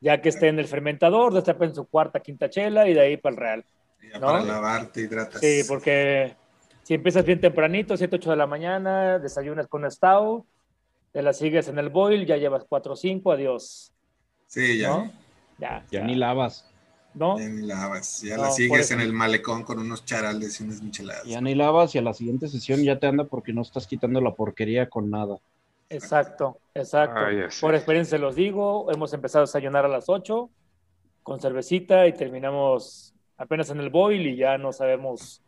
Ya 0.00 0.20
que 0.20 0.28
esté 0.30 0.48
en 0.48 0.58
el 0.58 0.66
fermentador, 0.66 1.32
destapen 1.32 1.74
su 1.74 1.84
cuarta, 1.86 2.18
quinta 2.20 2.50
chela 2.50 2.88
y 2.88 2.94
de 2.94 3.00
ahí 3.00 3.16
para 3.16 3.34
el 3.34 3.40
real. 3.40 3.64
ya 4.12 4.18
¿No? 4.18 4.26
para 4.26 4.42
lavarte, 4.42 5.00
hidratas. 5.02 5.40
Sí, 5.40 5.62
porque 5.68 6.34
si 6.82 6.94
empiezas 6.94 7.24
bien 7.24 7.40
tempranito, 7.40 7.96
7, 7.96 8.16
8 8.16 8.30
de 8.30 8.36
la 8.36 8.46
mañana, 8.48 9.18
desayunas 9.20 9.68
con 9.68 9.88
stout, 9.90 10.44
te 11.12 11.22
la 11.22 11.32
sigues 11.32 11.68
en 11.68 11.78
el 11.78 11.90
boil, 11.90 12.26
ya 12.26 12.36
llevas 12.36 12.64
4 12.68 12.94
o 12.94 12.96
5, 12.96 13.32
adiós. 13.32 13.92
Sí, 14.46 14.78
ya. 14.78 14.88
¿No? 14.88 15.12
Ya. 15.58 15.84
Ya 15.90 16.02
ni 16.02 16.14
lavas. 16.14 16.68
¿No? 17.14 17.38
Ya 17.38 17.48
ni 17.48 17.66
lavas. 17.66 18.22
Ya 18.22 18.36
No, 18.36 18.44
la 18.44 18.50
sigues 18.50 18.90
en 18.90 19.00
el 19.00 19.12
malecón 19.12 19.62
con 19.62 19.78
unos 19.78 20.04
charales 20.06 20.60
y 20.60 20.64
unas 20.64 20.82
micheladas. 20.82 21.24
Ya 21.24 21.40
ni 21.40 21.54
lavas 21.54 21.94
y 21.94 21.98
a 21.98 22.02
la 22.02 22.14
siguiente 22.14 22.48
sesión 22.48 22.82
ya 22.82 22.98
te 22.98 23.06
anda 23.06 23.24
porque 23.24 23.52
no 23.52 23.60
estás 23.60 23.86
quitando 23.86 24.20
la 24.20 24.34
porquería 24.34 24.88
con 24.88 25.10
nada. 25.10 25.38
Exacto, 25.90 26.58
exacto. 26.74 27.20
Ah. 27.20 27.48
Por 27.60 27.74
experiencia 27.74 28.16
los 28.16 28.34
digo, 28.34 28.90
hemos 28.90 29.12
empezado 29.12 29.42
a 29.42 29.46
desayunar 29.46 29.84
a 29.84 29.88
las 29.88 30.08
8 30.08 30.48
con 31.22 31.38
cervecita 31.38 32.06
y 32.06 32.14
terminamos 32.14 33.14
apenas 33.36 33.68
en 33.68 33.80
el 33.80 33.90
boil 33.90 34.26
y 34.26 34.36
ya 34.36 34.56
no 34.56 34.72
sabemos 34.72 35.42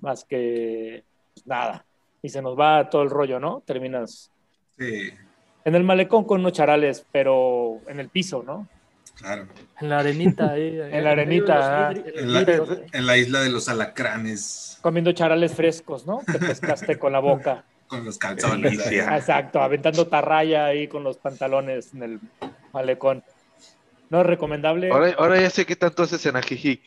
más 0.00 0.24
que 0.24 1.04
pues, 1.32 1.46
nada. 1.46 1.86
Y 2.22 2.28
se 2.28 2.42
nos 2.42 2.58
va 2.58 2.90
todo 2.90 3.02
el 3.02 3.10
rollo, 3.10 3.38
¿no? 3.38 3.62
Terminas 3.64 4.31
Sí, 4.82 5.12
en 5.64 5.74
el 5.74 5.84
malecón 5.84 6.24
con 6.24 6.40
unos 6.40 6.52
charales, 6.52 7.06
pero 7.12 7.80
en 7.86 8.00
el 8.00 8.08
piso, 8.08 8.42
¿no? 8.42 8.68
claro. 9.14 9.46
En 9.80 9.88
la 9.88 9.98
arenita. 9.98 10.50
ahí, 10.52 10.80
En 10.90 11.04
la 11.04 11.10
arenita, 11.12 11.92
en 11.92 12.32
los 12.32 12.32
la, 12.32 12.40
vidrios. 12.40 12.78
en 12.92 13.06
la 13.06 13.16
isla 13.16 13.40
de 13.40 13.50
los 13.50 13.68
alacranes, 13.68 14.78
Comiendo 14.80 15.12
charales 15.12 15.54
frescos, 15.54 16.06
¿no? 16.06 16.20
Que 16.20 16.38
pescaste 16.38 16.98
con 16.98 17.12
la 17.12 17.20
boca. 17.20 17.64
con 17.86 18.04
los 18.04 18.18
calzones. 18.18 18.90
Exacto, 18.90 19.60
aventando 19.60 20.08
tarraya 20.08 20.66
ahí 20.66 20.88
con 20.88 21.04
los 21.04 21.18
pantalones 21.18 21.94
en 21.94 22.02
el 22.02 22.20
malecón. 22.72 23.22
No 24.10 24.20
es 24.22 24.26
recomendable. 24.26 24.90
Ahora, 24.90 25.14
ahora 25.18 25.40
ya 25.40 25.50
sé 25.50 25.64
qué 25.66 25.76
tanto 25.76 26.02
haces 26.02 26.24
en 26.26 26.36
Ajijic. 26.36 26.82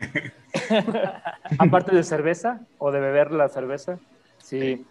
aparte 1.58 1.94
de 1.94 2.02
cerveza 2.02 2.60
o 2.78 2.90
de 2.90 3.00
beber 3.00 3.30
la 3.30 3.48
cerveza, 3.48 3.98
sí, 4.38 4.84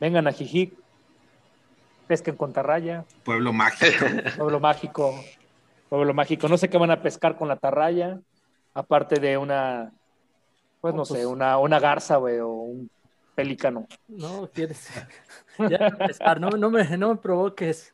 vengan 0.00 0.26
a 0.26 0.32
Jijic, 0.32 0.72
pesquen 2.10 2.34
con 2.34 2.52
tarraya, 2.52 3.04
Pueblo 3.22 3.52
mágico. 3.52 4.04
pueblo 4.36 4.58
mágico, 4.58 5.14
pueblo 5.88 6.12
mágico. 6.12 6.48
No 6.48 6.58
sé 6.58 6.68
qué 6.68 6.76
van 6.76 6.90
a 6.90 7.00
pescar 7.02 7.36
con 7.36 7.46
la 7.46 7.54
tarraya, 7.54 8.18
aparte 8.74 9.20
de 9.20 9.38
una, 9.38 9.92
pues 10.80 10.92
no 10.92 11.02
Oh, 11.02 11.06
pues- 11.06 11.20
sé, 11.20 11.26
una, 11.26 11.56
una 11.58 11.78
garza, 11.78 12.16
güey, 12.16 12.40
o 12.40 12.48
un 12.48 12.90
pelícano. 13.36 13.86
No, 14.08 14.48
quieres. 14.52 14.88
Ya, 15.70 15.90
pescar, 15.90 16.40
no, 16.40 16.48
no, 16.50 16.68
me, 16.70 16.82
no 16.96 17.10
me 17.10 17.16
provoques. 17.16 17.92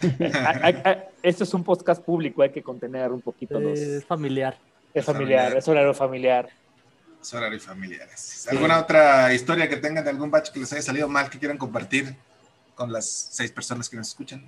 Hay- 0.00 0.56
hay- 0.62 0.82
hay- 0.84 1.02
Esto 1.22 1.44
es 1.44 1.52
un 1.52 1.62
podcast 1.62 2.02
público, 2.02 2.40
hay 2.40 2.50
que 2.52 2.62
contener 2.62 3.10
un 3.12 3.20
poquito 3.20 3.60
los... 3.60 3.78
Es 3.78 4.04
familiar. 4.06 4.56
Es 4.94 5.04
familiar, 5.04 5.54
es 5.56 5.68
horario 5.68 5.92
familiar. 5.92 6.48
Es 7.20 7.34
horario 7.34 7.60
familiares. 7.60 8.48
¿Alguna 8.50 8.78
otra 8.80 9.34
historia 9.34 9.68
que 9.68 9.76
tengan 9.76 10.02
de 10.04 10.08
algún 10.10 10.30
batch 10.30 10.50
que 10.50 10.60
les 10.60 10.72
haya 10.72 10.80
salido 10.82 11.08
mal 11.08 11.28
que 11.28 11.38
quieran 11.38 11.58
compartir 11.58 12.16
con 12.80 12.90
las 12.90 13.06
seis 13.10 13.52
personas 13.52 13.90
que 13.90 13.98
nos 13.98 14.08
escuchan? 14.08 14.42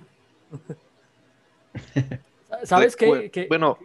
¿Sabes 2.63 2.95
qué? 2.95 3.29
Que- 3.29 3.45
Bueno, 3.47 3.77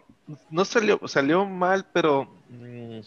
no 0.49 0.65
salió, 0.65 0.99
salió 1.07 1.45
mal, 1.45 1.85
pero 1.93 2.25
mm, 2.49 3.01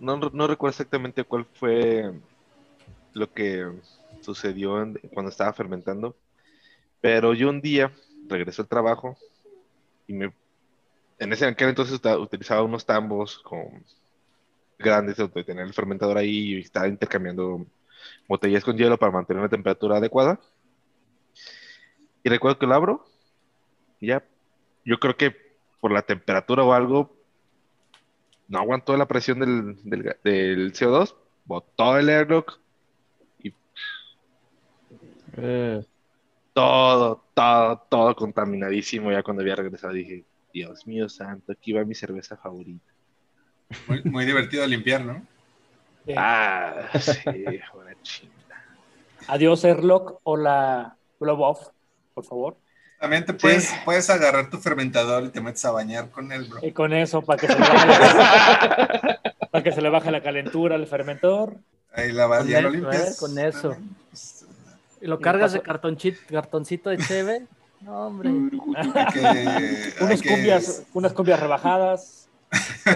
no, 0.00 0.16
no 0.16 0.46
recuerdo 0.48 0.70
exactamente 0.72 1.22
cuál 1.22 1.44
fue 1.44 2.12
lo 3.12 3.32
que 3.32 3.70
sucedió 4.20 4.82
en- 4.82 4.94
cuando 5.14 5.30
estaba 5.30 5.52
fermentando. 5.52 6.16
Pero 7.00 7.34
yo 7.34 7.48
un 7.50 7.60
día 7.60 7.92
regresé 8.28 8.62
al 8.62 8.68
trabajo 8.68 9.16
y 10.08 10.12
me 10.14 10.32
en 11.20 11.32
ese 11.32 11.44
en 11.44 11.52
aquel 11.52 11.68
entonces 11.68 12.00
utilizaba 12.18 12.62
unos 12.64 12.84
tambos 12.84 13.38
con 13.38 13.84
grandes 14.76 15.16
de 15.16 15.28
tener 15.44 15.64
el 15.66 15.72
fermentador 15.74 16.18
ahí 16.18 16.54
y 16.54 16.60
estaba 16.60 16.88
intercambiando 16.88 17.64
botellas 18.28 18.64
con 18.64 18.76
hielo 18.76 18.98
para 18.98 19.12
mantener 19.12 19.40
una 19.40 19.48
temperatura 19.48 19.96
adecuada. 19.98 20.40
Y 22.22 22.28
recuerdo 22.28 22.58
que 22.58 22.66
lo 22.66 22.74
abro 22.74 23.06
y 24.00 24.08
ya, 24.08 24.24
yo 24.84 24.98
creo 24.98 25.16
que 25.16 25.34
por 25.80 25.92
la 25.92 26.02
temperatura 26.02 26.62
o 26.64 26.72
algo, 26.72 27.16
no 28.48 28.58
aguantó 28.58 28.96
la 28.96 29.06
presión 29.06 29.40
del, 29.40 29.76
del, 29.84 30.04
ga- 30.04 30.18
del 30.24 30.72
CO2, 30.72 31.14
botó 31.44 31.98
el 31.98 32.08
airlock 32.08 32.58
y 33.42 33.52
Eh, 35.36 35.84
todo, 36.52 37.24
todo, 37.34 37.86
todo 37.90 38.16
contaminadísimo. 38.16 39.12
Ya 39.12 39.22
cuando 39.22 39.42
había 39.42 39.56
regresado 39.56 39.92
dije, 39.92 40.24
Dios 40.52 40.86
mío 40.86 41.08
santo, 41.08 41.52
aquí 41.52 41.72
va 41.72 41.84
mi 41.84 41.94
cerveza 41.94 42.36
favorita. 42.36 42.90
Muy, 43.86 44.02
muy 44.04 44.24
divertido 44.24 44.66
limpiar, 44.66 45.04
¿no? 45.04 45.26
Eh, 46.08 46.14
Ah, 46.16 46.74
sí, 46.98 47.12
buena 47.74 47.92
chinga. 48.02 48.32
Adiós, 49.26 49.64
Airlock. 49.64 50.20
Hola, 50.24 50.96
Blow 51.20 51.40
Off, 51.42 51.68
por 52.14 52.24
favor. 52.24 52.56
También 52.98 53.24
te 53.24 53.32
puedes, 53.34 53.70
puedes 53.84 54.08
agarrar 54.10 54.50
tu 54.50 54.58
fermentador 54.58 55.24
y 55.24 55.28
te 55.28 55.40
metes 55.40 55.64
a 55.64 55.70
bañar 55.70 56.10
con 56.10 56.32
él, 56.32 56.46
bro. 56.46 56.60
Y 56.66 56.72
con 56.72 56.92
eso, 56.92 57.22
para 57.22 57.38
que 57.38 57.46
se 57.46 57.54
le 57.54 57.60
baje 57.60 57.86
la, 57.86 59.20
para 59.52 59.64
que 59.64 59.72
se 59.72 59.82
le 59.82 59.88
baje 59.90 60.10
la 60.10 60.22
calentura 60.22 60.74
al 60.74 60.86
fermentador. 60.86 61.56
Ahí 61.92 62.10
la 62.10 62.26
vas, 62.26 62.40
Con 62.40 62.48
ya 62.48 62.60
lo 62.62 62.70
limpias. 62.70 63.10
¿eh? 63.12 63.14
Con 63.20 63.38
eso. 63.38 63.76
Pues, 64.10 64.46
Y 65.00 65.06
lo 65.06 65.20
cargas 65.20 65.52
de 65.52 65.60
cartonchito, 65.60 66.18
cartoncito 66.28 66.90
de 66.90 66.98
cheve. 66.98 67.46
No, 67.82 68.06
hombre. 68.08 68.30
que- 69.12 69.92
Unas 70.00 70.20
que- 70.22 70.28
cumbias, 70.30 70.82
unas 70.94 71.12
cumbias 71.12 71.38
rebajadas. 71.38 72.28
sí, 72.50 72.90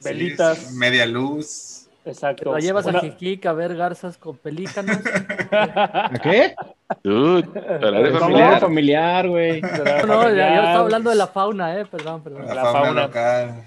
Velitas. 0.00 0.72
media 0.72 1.06
luz. 1.06 1.77
Exacto. 2.04 2.52
Lo 2.52 2.58
llevas 2.58 2.86
Una- 2.86 2.98
a 2.98 3.02
Jiquic 3.02 3.44
a 3.46 3.52
ver 3.52 3.76
garzas 3.76 4.16
con 4.16 4.36
pelícanos. 4.36 4.96
¿A 5.52 6.10
qué? 6.22 6.54
Dude, 7.02 7.44
¿Cómo? 7.44 8.18
familiar. 8.20 8.60
familiar, 8.60 9.28
güey. 9.28 9.60
No, 9.60 10.06
no, 10.06 10.30
ya, 10.34 10.48
yo 10.54 10.62
estaba 10.62 10.78
hablando 10.80 11.10
de 11.10 11.16
la 11.16 11.26
fauna, 11.26 11.78
eh. 11.78 11.84
Perdón, 11.84 12.22
perdón. 12.22 12.46
La, 12.46 12.54
La 12.54 12.62
fauna, 12.62 12.80
fauna. 12.84 13.02
local. 13.02 13.64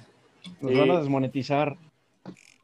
Nos 0.59 0.71
Sí. 0.71 0.79
van 0.79 0.91
a 0.91 0.99
desmonetizar. 0.99 1.75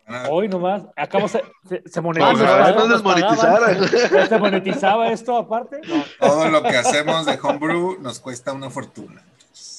Ah, 0.08 0.28
Hoy 0.32 0.48
nomás. 0.48 0.84
Acá 0.96 1.28
se, 1.28 1.44
se, 1.68 1.84
se 1.86 2.02
monetizaba. 2.02 3.72
¿Ya 4.12 4.26
¿Se 4.28 4.38
monetizaba 4.40 5.10
esto 5.12 5.36
aparte? 5.38 5.82
No. 5.88 6.04
Todo 6.20 6.48
lo 6.50 6.64
que 6.64 6.78
hacemos 6.78 7.26
de 7.26 7.38
homebrew 7.42 7.98
nos 8.02 8.20
cuesta 8.20 8.54
una 8.54 8.70
fortuna. 8.70 9.22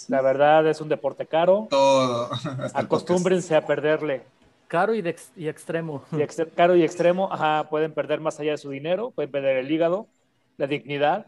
La 0.08 0.20
verdad 0.20 0.66
es 0.66 0.80
un 0.80 0.88
deporte 0.88 1.26
caro. 1.26 1.66
Todo. 1.70 2.28
Acostúmbrense 2.74 3.56
a 3.56 3.66
perderle. 3.66 4.22
Caro 4.68 4.94
y, 4.94 5.02
de 5.02 5.10
ex- 5.10 5.32
y 5.36 5.48
extremo. 5.48 6.04
Y 6.12 6.22
ex- 6.22 6.46
caro 6.54 6.76
y 6.76 6.84
extremo, 6.84 7.32
ajá, 7.32 7.68
pueden 7.70 7.92
perder 7.92 8.20
más 8.20 8.38
allá 8.40 8.52
de 8.52 8.58
su 8.58 8.70
dinero, 8.70 9.10
pueden 9.10 9.30
perder 9.30 9.56
el 9.58 9.70
hígado, 9.70 10.06
la 10.56 10.66
dignidad. 10.66 11.26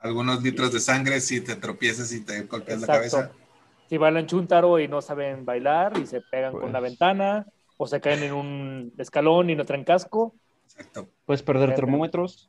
Algunos 0.00 0.42
litros 0.42 0.72
de 0.72 0.80
sangre 0.80 1.20
si 1.20 1.40
te 1.40 1.56
tropiezas 1.56 2.12
y 2.12 2.24
te 2.24 2.42
golpeas 2.42 2.80
la 2.80 2.86
cabeza. 2.86 3.30
Si 3.88 3.96
bailan 3.98 4.26
chuntaro 4.26 4.78
y 4.78 4.88
no 4.88 5.02
saben 5.02 5.44
bailar 5.44 5.98
y 5.98 6.06
se 6.06 6.20
pegan 6.20 6.52
con 6.52 6.62
Pues. 6.62 6.72
la 6.72 6.80
ventana 6.80 7.46
o 7.76 7.86
se 7.86 8.00
caen 8.00 8.22
en 8.22 8.32
un 8.32 8.92
escalón 8.98 9.50
y 9.50 9.54
no 9.56 9.64
traen 9.64 9.84
casco, 9.84 10.34
Exacto. 10.64 11.08
Puedes 11.26 11.42
perder 11.42 11.74
termómetros. 11.74 12.48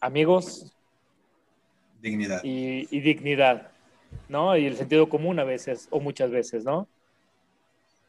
amigos 0.00 0.72
Dignidad. 2.00 2.40
y, 2.42 2.88
y 2.90 3.00
dignidad, 3.00 3.70
¿no? 4.28 4.56
Y 4.56 4.66
el 4.66 4.76
sentido 4.76 5.08
común 5.08 5.38
a 5.38 5.44
veces 5.44 5.86
o 5.90 6.00
muchas 6.00 6.30
veces, 6.30 6.64
¿no? 6.64 6.88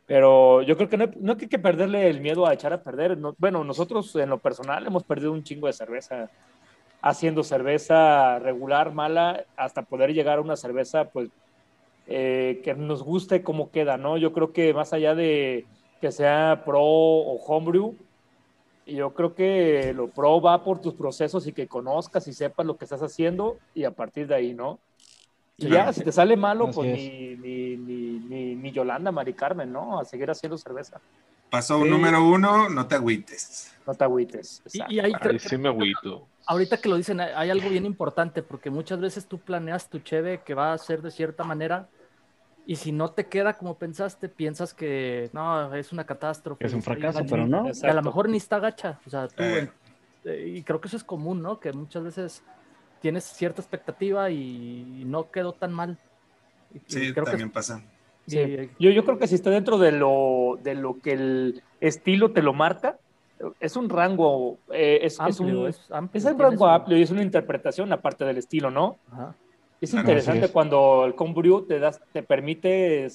Pero 0.06 0.62
yo 0.64 0.76
creo 0.78 0.90
que 0.90 0.98
no, 0.98 1.08
no 1.20 1.34
hay 1.34 1.48
que 1.50 1.60
perderle 1.60 2.10
el 2.10 2.22
miedo 2.22 2.46
a 2.46 2.54
echar 2.54 2.74
a 2.74 2.84
perder. 2.84 3.18
No- 3.18 3.36
bueno, 3.38 3.64
nosotros 3.64 4.16
en 4.16 4.30
lo 4.30 4.42
personal 4.42 4.86
hemos 4.86 5.04
perdido 5.06 5.32
un 5.32 5.44
chingo 5.44 5.68
de 5.68 5.74
cerveza 5.74 6.30
haciendo 7.02 7.44
cerveza 7.44 8.40
regular, 8.40 8.94
mala, 8.94 9.46
hasta 9.58 9.84
poder 9.86 10.14
llegar 10.14 10.40
a 10.40 10.42
una 10.42 10.56
cerveza, 10.58 11.10
pues, 11.12 11.32
eh, 12.06 12.62
que 12.64 12.76
nos 12.76 13.04
guste 13.04 13.44
cómo 13.44 13.72
queda, 13.72 13.98
¿no? 13.98 14.18
Yo 14.18 14.34
creo 14.34 14.54
que 14.54 14.74
más 14.74 14.94
allá 14.94 15.16
de 15.16 15.70
que 16.02 16.12
sea 16.12 16.64
pro 16.66 16.82
o 16.84 17.38
homebrew, 17.46 18.00
yo 18.86 19.14
creo 19.14 19.36
que 19.36 19.94
lo 19.94 20.12
pro 20.14 20.42
va 20.42 20.64
por 20.64 20.82
tus 20.82 20.96
procesos 20.96 21.48
y 21.48 21.54
que 21.54 21.68
conozcas 21.68 22.28
y 22.28 22.34
sepas 22.34 22.66
lo 22.66 22.78
que 22.78 22.86
estás 22.86 23.02
haciendo 23.02 23.62
y 23.74 23.86
a 23.86 23.92
partir 23.92 24.28
de 24.28 24.36
ahí, 24.36 24.54
¿no? 24.54 24.84
Y 25.58 25.70
ya, 25.70 25.94
si 25.94 26.04
te 26.04 26.12
sale 26.12 26.36
malo, 26.36 26.72
pues 26.72 26.98
ni, 26.98 27.36
ni, 27.36 27.78
ni, 27.78 28.56
ni, 28.56 28.72
Yolanda, 28.72 29.12
Mari 29.12 29.34
Carmen, 29.34 29.72
¿no? 29.72 30.00
A 30.00 30.06
seguir 30.06 30.30
haciendo 30.30 30.58
cerveza. 30.58 31.00
Pasó 31.50 31.78
un 31.78 31.90
número 31.90 32.28
uno, 32.28 32.70
no 32.70 32.88
te 32.88 32.96
agüites. 32.96 33.72
No 33.86 33.94
te 33.94 34.04
agüites. 34.04 34.64
Y, 34.90 35.00
ahí 35.00 35.14
sí 35.38 35.58
me 35.58 35.70
agüito. 35.70 36.28
Ahorita 36.48 36.78
que 36.78 36.90
lo 36.90 36.98
dicen, 36.98 37.22
hay 37.22 37.50
algo 37.50 37.70
bien 37.70 37.86
importante, 37.86 38.42
porque 38.42 38.70
muchas 38.70 39.00
veces 39.00 39.28
tú 39.28 39.38
planeas 39.38 39.90
tu 39.90 40.00
cheve 40.00 40.42
que 40.44 40.56
va 40.56 40.74
a 40.74 40.78
ser 40.78 41.02
de 41.02 41.12
cierta 41.12 41.44
manera, 41.44 41.88
y 42.66 42.78
si 42.78 42.92
no 42.92 43.12
te 43.12 43.28
queda 43.28 43.54
como 43.54 43.78
pensaste, 43.78 44.30
piensas 44.30 44.74
que 44.74 45.30
no, 45.34 45.74
es 45.76 45.92
una 45.92 46.06
catástrofe. 46.06 46.66
Es 46.66 46.74
un 46.74 46.82
fracaso, 46.82 47.22
pero 47.30 47.46
no. 47.46 47.70
Y 47.70 47.86
a 47.86 47.94
lo 47.94 48.02
mejor 48.02 48.30
ni 48.30 48.38
está 48.38 48.60
gacha. 48.60 49.00
O 49.06 49.10
sea, 49.10 49.28
tú, 49.28 49.44
eh. 49.44 49.70
Eh, 50.26 50.54
y 50.56 50.64
creo 50.64 50.80
que 50.80 50.88
eso 50.88 50.98
es 50.98 51.04
común, 51.04 51.42
¿no? 51.42 51.60
Que 51.60 51.74
muchas 51.74 52.04
veces 52.04 52.44
tienes 53.04 53.26
cierta 53.26 53.62
expectativa 53.62 54.32
y 54.32 55.04
no 55.06 55.30
quedó 55.30 55.52
tan 55.52 55.74
mal. 55.74 55.98
sí, 56.88 57.12
creo 57.12 57.26
también 57.26 57.52
pasa. 57.52 57.84
Sí. 58.26 58.40
Yo, 58.80 58.92
yo 58.92 59.04
creo 59.04 59.20
que 59.20 59.28
si 59.28 59.36
está 59.36 59.50
dentro 59.50 59.78
de 59.78 59.92
lo, 59.92 60.58
de 60.64 60.74
lo 60.74 60.98
que 61.02 61.12
el 61.12 61.64
estilo 61.82 62.32
te 62.32 62.42
lo 62.42 62.54
marca, 62.54 62.98
es 63.60 63.76
un 63.76 63.90
rango, 63.90 64.58
eh, 64.72 65.00
es, 65.02 65.20
un, 65.20 65.68
es, 65.68 66.26
un 66.26 66.40
rango 66.40 66.66
amplio 66.66 66.98
y 66.98 67.02
es 67.02 67.12
una 67.12 67.22
interpretación 67.22 67.92
aparte 67.92 68.24
del 68.24 68.38
estilo, 68.38 68.72
¿no? 68.72 68.98
Es 69.82 69.94
interesante 69.94 70.48
cuando 70.48 71.04
el 71.04 71.14
Combrew 71.14 71.66
te, 71.66 71.80
das, 71.80 72.00
te 72.14 72.24
permite 72.24 73.10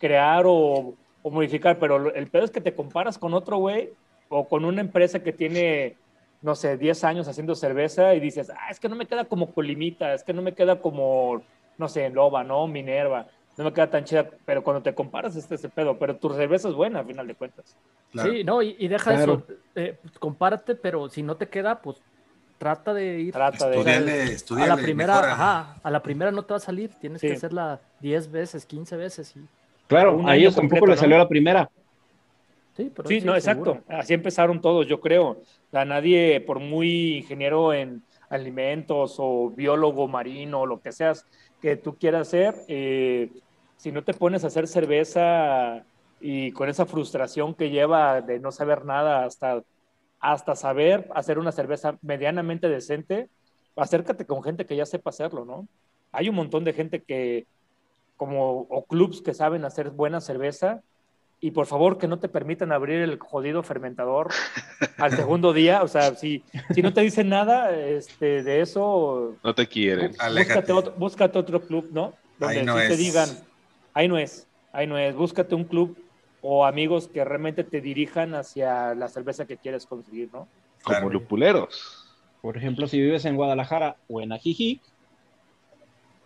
crear 0.00 0.44
o, 0.46 0.94
o, 1.22 1.30
modificar, 1.30 1.78
pero 1.78 2.14
el 2.14 2.28
pedo 2.28 2.44
es 2.44 2.50
que 2.50 2.62
te 2.62 2.74
comparas 2.74 3.18
con 3.18 3.34
otro 3.34 3.58
güey 3.58 3.90
o 4.30 4.48
con 4.48 4.64
una 4.64 4.80
empresa 4.80 5.22
que 5.22 5.34
tiene 5.34 5.96
no 6.44 6.54
sé, 6.54 6.76
10 6.76 7.04
años 7.04 7.26
haciendo 7.26 7.54
cerveza 7.54 8.14
y 8.14 8.20
dices, 8.20 8.50
ah, 8.50 8.68
es 8.70 8.78
que 8.78 8.90
no 8.90 8.96
me 8.96 9.06
queda 9.06 9.24
como 9.24 9.54
Colimita, 9.54 10.12
es 10.12 10.22
que 10.22 10.34
no 10.34 10.42
me 10.42 10.52
queda 10.52 10.78
como, 10.78 11.42
no 11.78 11.88
sé, 11.88 12.10
Loba, 12.10 12.44
¿no? 12.44 12.66
Minerva, 12.66 13.26
no 13.56 13.64
me 13.64 13.72
queda 13.72 13.88
tan 13.88 14.04
chida, 14.04 14.28
pero 14.44 14.62
cuando 14.62 14.82
te 14.82 14.94
comparas 14.94 15.36
este 15.36 15.54
ese 15.54 15.70
pedo, 15.70 15.98
pero 15.98 16.16
tu 16.16 16.28
cerveza 16.34 16.68
es 16.68 16.74
buena 16.74 17.00
a 17.00 17.04
final 17.04 17.26
de 17.26 17.34
cuentas. 17.34 17.74
Sí, 18.12 18.44
no, 18.44 18.60
y, 18.60 18.86
deja 18.88 19.14
eso, 19.14 19.42
eh, 19.74 19.96
compárate, 20.18 20.74
pero 20.74 21.08
si 21.08 21.22
no 21.22 21.34
te 21.36 21.48
queda, 21.48 21.80
pues 21.80 22.02
trata 22.58 22.92
de 22.92 23.20
ir. 23.20 23.32
Trata 23.32 23.70
de 23.70 24.24
estudiale, 24.24 24.70
a 24.70 24.76
la 24.76 24.82
primera, 24.82 25.18
ajá, 25.32 25.76
a 25.82 25.90
la 25.90 26.02
primera 26.02 26.30
no 26.30 26.42
te 26.42 26.52
va 26.52 26.58
a 26.58 26.60
salir, 26.60 26.90
tienes 27.00 27.22
que 27.22 27.32
hacerla 27.32 27.80
10 28.00 28.30
veces, 28.30 28.66
15 28.66 28.96
veces. 28.98 29.34
Y... 29.34 29.46
Claro, 29.86 30.20
a 30.26 30.36
ellos 30.36 30.54
tampoco 30.54 30.88
les 30.88 31.00
salió 31.00 31.16
la 31.16 31.26
primera. 31.26 31.70
Sí, 32.76 32.90
pero 32.94 33.08
sí, 33.08 33.20
no, 33.20 33.34
exacto. 33.34 33.78
Así 33.88 34.14
empezaron 34.14 34.60
todos, 34.60 34.86
yo 34.86 35.00
creo. 35.00 35.40
A 35.72 35.84
nadie, 35.84 36.40
por 36.40 36.58
muy 36.58 37.18
ingeniero 37.18 37.72
en 37.72 38.02
alimentos 38.28 39.16
o 39.18 39.50
biólogo 39.50 40.08
marino 40.08 40.62
o 40.62 40.66
lo 40.66 40.80
que 40.80 40.92
seas 40.92 41.26
que 41.60 41.76
tú 41.76 41.96
quieras 41.96 42.28
ser, 42.28 42.54
eh, 42.68 43.30
si 43.76 43.92
no 43.92 44.02
te 44.02 44.12
pones 44.12 44.44
a 44.44 44.48
hacer 44.48 44.66
cerveza 44.66 45.84
y 46.20 46.52
con 46.52 46.68
esa 46.68 46.86
frustración 46.86 47.54
que 47.54 47.70
lleva 47.70 48.20
de 48.20 48.40
no 48.40 48.50
saber 48.50 48.84
nada 48.84 49.24
hasta, 49.24 49.62
hasta 50.20 50.56
saber 50.56 51.08
hacer 51.14 51.38
una 51.38 51.52
cerveza 51.52 51.96
medianamente 52.02 52.68
decente, 52.68 53.28
acércate 53.76 54.26
con 54.26 54.42
gente 54.42 54.66
que 54.66 54.76
ya 54.76 54.86
sepa 54.86 55.10
hacerlo, 55.10 55.44
¿no? 55.44 55.68
Hay 56.12 56.28
un 56.28 56.34
montón 56.34 56.64
de 56.64 56.72
gente 56.72 57.02
que, 57.02 57.46
como, 58.16 58.60
o 58.68 58.84
clubs 58.84 59.20
que 59.20 59.34
saben 59.34 59.64
hacer 59.64 59.90
buena 59.90 60.20
cerveza, 60.20 60.82
y 61.44 61.50
por 61.50 61.66
favor 61.66 61.98
que 61.98 62.08
no 62.08 62.18
te 62.18 62.30
permitan 62.30 62.72
abrir 62.72 63.02
el 63.02 63.18
jodido 63.18 63.62
fermentador 63.62 64.30
al 64.96 65.14
segundo 65.14 65.52
día. 65.52 65.82
O 65.82 65.88
sea, 65.88 66.14
si, 66.14 66.42
si 66.74 66.80
no 66.80 66.94
te 66.94 67.02
dicen 67.02 67.28
nada 67.28 67.70
este, 67.70 68.42
de 68.42 68.62
eso... 68.62 69.36
No 69.44 69.54
te 69.54 69.66
quieren. 69.66 70.12
Búscate 70.12 70.72
otro, 70.72 70.94
búscate 70.96 71.38
otro 71.38 71.60
club, 71.60 71.90
¿no? 71.92 72.14
Donde 72.38 72.60
ahí 72.60 72.64
no 72.64 72.76
te 72.76 72.96
digan, 72.96 73.28
ahí 73.92 74.08
no 74.08 74.16
es, 74.16 74.46
ahí 74.72 74.86
no 74.86 74.96
es. 74.96 75.14
Búscate 75.14 75.54
un 75.54 75.64
club 75.64 75.98
o 76.40 76.64
amigos 76.64 77.08
que 77.08 77.22
realmente 77.22 77.62
te 77.62 77.82
dirijan 77.82 78.34
hacia 78.34 78.94
la 78.94 79.10
cerveza 79.10 79.44
que 79.44 79.58
quieres 79.58 79.84
conseguir, 79.84 80.30
¿no? 80.32 80.48
Como 80.82 81.10
lupuleros. 81.10 82.08
Por 82.40 82.56
ejemplo, 82.56 82.88
si 82.88 82.98
vives 82.98 83.26
en 83.26 83.36
Guadalajara 83.36 83.96
o 84.08 84.22
en 84.22 84.32
Ajijic. 84.32 84.80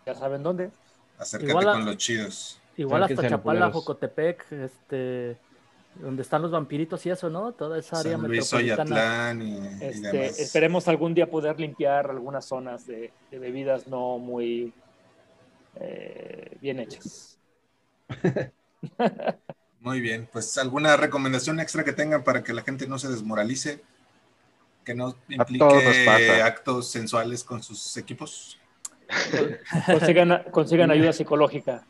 Ya 0.06 0.14
saben 0.14 0.44
dónde. 0.44 0.70
Acércate 1.18 1.52
con 1.52 1.86
los 1.86 1.96
chidos. 1.96 2.60
Igual 2.78 3.02
hasta 3.02 3.28
Chapala, 3.28 3.70
Jocotepec, 3.72 4.52
este, 4.52 5.36
donde 5.96 6.22
están 6.22 6.42
los 6.42 6.52
vampiritos 6.52 7.04
y 7.06 7.10
eso, 7.10 7.28
¿no? 7.28 7.52
Toda 7.52 7.76
esa 7.76 7.98
área 7.98 8.12
San 8.12 8.28
Luis, 8.28 8.52
metropolitana. 8.52 9.34
Y, 9.34 9.84
este, 9.84 10.26
esperemos 10.26 10.86
algún 10.86 11.12
día 11.12 11.28
poder 11.28 11.58
limpiar 11.58 12.08
algunas 12.08 12.44
zonas 12.44 12.86
de, 12.86 13.12
bebidas 13.32 13.88
no 13.88 14.18
muy 14.18 14.72
eh, 15.74 16.56
bien 16.60 16.78
hechas. 16.80 17.38
Muy 19.80 20.00
bien, 20.00 20.28
pues 20.32 20.58
alguna 20.58 20.96
recomendación 20.96 21.60
extra 21.60 21.84
que 21.84 21.92
tengan 21.92 22.24
para 22.24 22.42
que 22.42 22.52
la 22.52 22.62
gente 22.62 22.88
no 22.88 22.98
se 22.98 23.08
desmoralice, 23.08 23.80
que 24.84 24.94
no 24.94 25.14
implique 25.28 26.42
actos 26.42 26.90
sensuales 26.90 27.44
con 27.44 27.62
sus 27.62 27.96
equipos. 27.96 28.57
consigan, 30.50 30.90
ayuda 30.90 31.12
psicológica. 31.12 31.84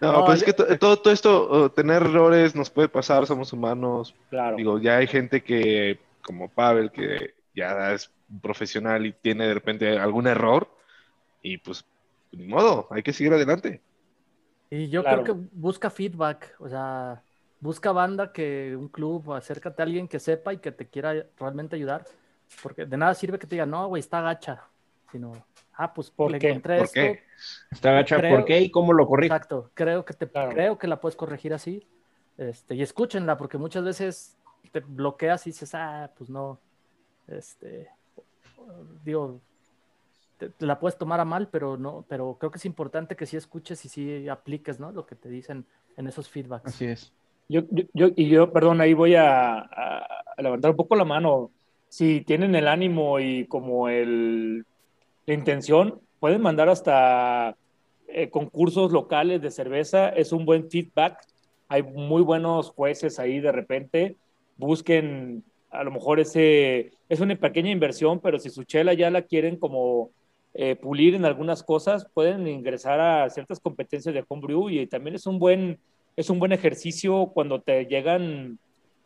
No, 0.00 0.24
pues 0.24 0.42
es 0.42 0.44
que 0.44 0.52
todo, 0.52 0.96
todo 0.96 1.12
esto, 1.12 1.70
tener 1.70 2.02
errores 2.02 2.54
nos 2.54 2.70
puede 2.70 2.88
pasar, 2.88 3.26
somos 3.26 3.52
humanos. 3.52 4.14
Claro. 4.30 4.56
Digo, 4.56 4.78
ya 4.78 4.96
hay 4.96 5.06
gente 5.06 5.42
que, 5.42 6.00
como 6.22 6.48
Pavel, 6.48 6.90
que 6.90 7.34
ya 7.54 7.92
es 7.92 8.10
profesional 8.40 9.06
y 9.06 9.12
tiene 9.12 9.46
de 9.46 9.54
repente 9.54 9.98
algún 9.98 10.26
error, 10.26 10.68
y 11.42 11.58
pues, 11.58 11.84
ni 12.32 12.46
modo, 12.46 12.88
hay 12.90 13.02
que 13.02 13.12
seguir 13.12 13.32
adelante. 13.32 13.80
Y 14.70 14.88
yo 14.88 15.04
creo 15.04 15.22
que 15.22 15.34
busca 15.52 15.90
feedback, 15.90 16.56
o 16.58 16.68
sea, 16.68 17.22
busca 17.60 17.92
banda 17.92 18.32
que 18.32 18.74
un 18.74 18.88
club, 18.88 19.32
acércate 19.34 19.82
a 19.82 19.84
alguien 19.84 20.08
que 20.08 20.18
sepa 20.18 20.52
y 20.52 20.58
que 20.58 20.72
te 20.72 20.88
quiera 20.88 21.26
realmente 21.38 21.76
ayudar, 21.76 22.06
porque 22.62 22.86
de 22.86 22.96
nada 22.96 23.14
sirve 23.14 23.38
que 23.38 23.46
te 23.46 23.56
diga, 23.56 23.66
no, 23.66 23.86
güey, 23.88 24.00
está 24.00 24.22
gacha, 24.22 24.64
sino 25.12 25.32
ah, 25.74 25.92
pues 25.92 26.10
¿Por 26.10 26.38
qué? 26.38 26.60
¿Por 26.60 26.90
qué? 26.90 27.22
Está 27.70 27.90
agacha, 27.90 28.20
¿por 28.20 28.44
qué 28.44 28.60
y 28.60 28.70
cómo 28.70 28.92
lo 28.92 29.06
corrijo? 29.06 29.34
Exacto, 29.34 29.70
creo 29.74 30.04
que, 30.04 30.14
te, 30.14 30.28
creo 30.28 30.78
que 30.78 30.86
la 30.86 31.00
puedes 31.00 31.16
corregir 31.16 31.54
así. 31.54 31.86
Este, 32.38 32.74
y 32.74 32.82
escúchenla, 32.82 33.36
porque 33.36 33.58
muchas 33.58 33.84
veces 33.84 34.38
te 34.70 34.80
bloqueas 34.80 35.46
y 35.46 35.50
dices, 35.50 35.74
ah, 35.74 36.10
pues 36.16 36.30
no, 36.30 36.58
este, 37.28 37.88
digo, 39.04 39.40
te, 40.38 40.50
la 40.60 40.78
puedes 40.78 40.96
tomar 40.96 41.20
a 41.20 41.24
mal, 41.24 41.48
pero 41.48 41.76
no, 41.76 42.04
pero 42.08 42.36
creo 42.38 42.50
que 42.50 42.58
es 42.58 42.64
importante 42.64 43.16
que 43.16 43.26
sí 43.26 43.36
escuches 43.36 43.84
y 43.84 43.88
sí 43.88 44.28
apliques, 44.28 44.80
¿no? 44.80 44.92
Lo 44.92 45.06
que 45.06 45.14
te 45.14 45.28
dicen 45.28 45.66
en 45.96 46.06
esos 46.06 46.28
feedbacks. 46.28 46.66
Así 46.66 46.86
es. 46.86 47.12
Yo, 47.48 47.62
yo, 47.92 48.08
y 48.16 48.28
yo, 48.28 48.50
perdón, 48.50 48.80
ahí 48.80 48.94
voy 48.94 49.14
a, 49.14 49.58
a 49.58 50.42
levantar 50.42 50.70
un 50.70 50.76
poco 50.76 50.96
la 50.96 51.04
mano. 51.04 51.50
Si 51.88 52.22
tienen 52.22 52.54
el 52.54 52.66
ánimo 52.66 53.20
y 53.20 53.46
como 53.46 53.90
el 53.90 54.64
la 55.26 55.34
intención, 55.34 56.00
pueden 56.20 56.42
mandar 56.42 56.68
hasta 56.68 57.56
eh, 58.08 58.30
concursos 58.30 58.92
locales 58.92 59.40
de 59.40 59.50
cerveza, 59.50 60.08
es 60.10 60.32
un 60.32 60.44
buen 60.44 60.70
feedback, 60.70 61.24
hay 61.68 61.82
muy 61.82 62.22
buenos 62.22 62.70
jueces 62.70 63.18
ahí 63.18 63.40
de 63.40 63.52
repente, 63.52 64.16
busquen 64.56 65.44
a 65.70 65.84
lo 65.84 65.90
mejor 65.90 66.20
ese, 66.20 66.92
es 67.08 67.20
una 67.20 67.34
pequeña 67.36 67.70
inversión, 67.70 68.20
pero 68.20 68.38
si 68.38 68.50
su 68.50 68.64
chela 68.64 68.92
ya 68.92 69.10
la 69.10 69.22
quieren 69.22 69.56
como 69.56 70.10
eh, 70.54 70.76
pulir 70.76 71.14
en 71.14 71.24
algunas 71.24 71.62
cosas, 71.62 72.06
pueden 72.12 72.46
ingresar 72.46 73.00
a 73.00 73.30
ciertas 73.30 73.58
competencias 73.58 74.14
de 74.14 74.24
homebrew 74.28 74.68
y 74.68 74.86
también 74.86 75.16
es 75.16 75.26
un 75.26 75.38
buen, 75.38 75.78
es 76.14 76.28
un 76.28 76.38
buen 76.38 76.52
ejercicio 76.52 77.30
cuando 77.32 77.62
te 77.62 77.86
llegan 77.86 78.58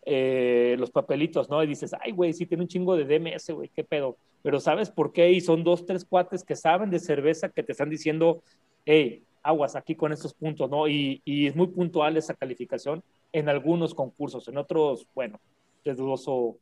eh, 0.08 0.76
los 0.78 0.92
papelitos, 0.92 1.50
¿no? 1.50 1.60
Y 1.64 1.66
dices, 1.66 1.92
ay, 2.00 2.12
güey, 2.12 2.32
sí 2.32 2.46
tiene 2.46 2.62
un 2.62 2.68
chingo 2.68 2.96
de 2.96 3.04
DMS, 3.04 3.52
güey, 3.52 3.68
qué 3.68 3.82
pedo. 3.82 4.16
Pero 4.40 4.60
¿sabes 4.60 4.88
por 4.88 5.12
qué? 5.12 5.32
Y 5.32 5.40
son 5.40 5.64
dos, 5.64 5.84
tres 5.84 6.04
cuates 6.04 6.44
que 6.44 6.54
saben 6.54 6.90
de 6.90 7.00
cerveza 7.00 7.48
que 7.48 7.64
te 7.64 7.72
están 7.72 7.90
diciendo, 7.90 8.40
hey, 8.84 9.24
aguas 9.42 9.74
aquí 9.74 9.96
con 9.96 10.12
estos 10.12 10.32
puntos, 10.32 10.70
¿no? 10.70 10.86
Y, 10.86 11.20
es 11.26 11.56
muy 11.56 11.66
puntual 11.66 12.16
esa 12.16 12.34
calificación 12.34 13.02
en 13.32 13.48
algunos 13.48 13.94
concursos, 13.94 14.46
en 14.46 14.58
otros, 14.58 15.08
bueno, 15.12 15.40
es 15.84 15.96
dudoso 15.96 16.56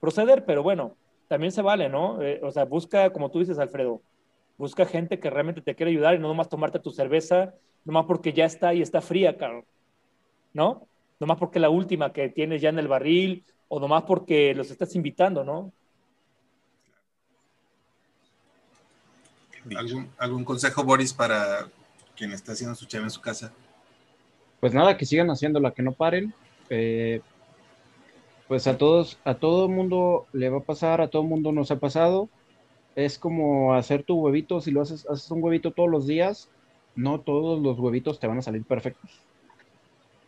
proceder, 0.00 0.44
pero 0.44 0.64
bueno, 0.64 0.96
también 1.28 1.52
se 1.52 1.62
vale, 1.62 1.88
¿no? 1.88 2.20
Eh, 2.20 2.40
o 2.42 2.50
sea, 2.50 2.64
busca, 2.64 3.12
como 3.12 3.30
tú 3.30 3.38
dices, 3.38 3.60
Alfredo, 3.60 4.02
busca 4.58 4.86
gente 4.86 5.20
que 5.20 5.30
realmente 5.30 5.62
te 5.62 5.76
quiere 5.76 5.92
ayudar 5.92 6.16
y 6.16 6.18
no 6.18 6.26
nomás 6.26 6.48
tomarte 6.48 6.80
tu 6.80 6.90
cerveza, 6.90 7.54
nomás 7.84 8.06
porque 8.06 8.32
ya 8.32 8.44
está 8.44 8.74
y 8.74 8.82
está 8.82 9.00
fría, 9.00 9.36
Carlos, 9.36 9.64
¿no? 10.52 10.88
Nomás 11.20 11.38
porque 11.38 11.60
la 11.60 11.70
última 11.70 12.12
que 12.12 12.28
tienes 12.28 12.60
ya 12.60 12.68
en 12.68 12.78
el 12.78 12.88
barril 12.88 13.44
o 13.68 13.80
nomás 13.80 14.04
porque 14.04 14.54
los 14.54 14.70
estás 14.70 14.94
invitando, 14.94 15.44
¿no? 15.44 15.72
¿Algún, 19.76 20.10
algún 20.18 20.44
consejo, 20.44 20.82
Boris, 20.82 21.12
para 21.12 21.68
quien 22.16 22.32
está 22.32 22.52
haciendo 22.52 22.74
su 22.74 22.86
cheve 22.86 23.04
en 23.04 23.10
su 23.10 23.20
casa. 23.20 23.52
Pues 24.60 24.74
nada, 24.74 24.96
que 24.96 25.06
sigan 25.06 25.30
haciéndola, 25.30 25.72
que 25.72 25.82
no 25.82 25.92
paren. 25.92 26.34
Eh, 26.70 27.20
pues 28.48 28.66
a 28.66 28.76
todos, 28.76 29.18
a 29.24 29.34
todo 29.34 29.68
mundo 29.68 30.26
le 30.32 30.48
va 30.48 30.58
a 30.58 30.62
pasar, 30.62 31.00
a 31.00 31.08
todo 31.08 31.22
mundo 31.22 31.52
nos 31.52 31.70
ha 31.70 31.80
pasado. 31.80 32.28
Es 32.94 33.18
como 33.18 33.74
hacer 33.74 34.02
tu 34.02 34.20
huevito, 34.20 34.60
si 34.60 34.70
lo 34.70 34.82
haces, 34.82 35.06
haces 35.08 35.30
un 35.30 35.42
huevito 35.42 35.70
todos 35.70 35.88
los 35.88 36.06
días, 36.06 36.50
no 36.94 37.20
todos 37.20 37.60
los 37.60 37.78
huevitos 37.78 38.20
te 38.20 38.26
van 38.26 38.38
a 38.38 38.42
salir 38.42 38.64
perfectos. 38.64 39.10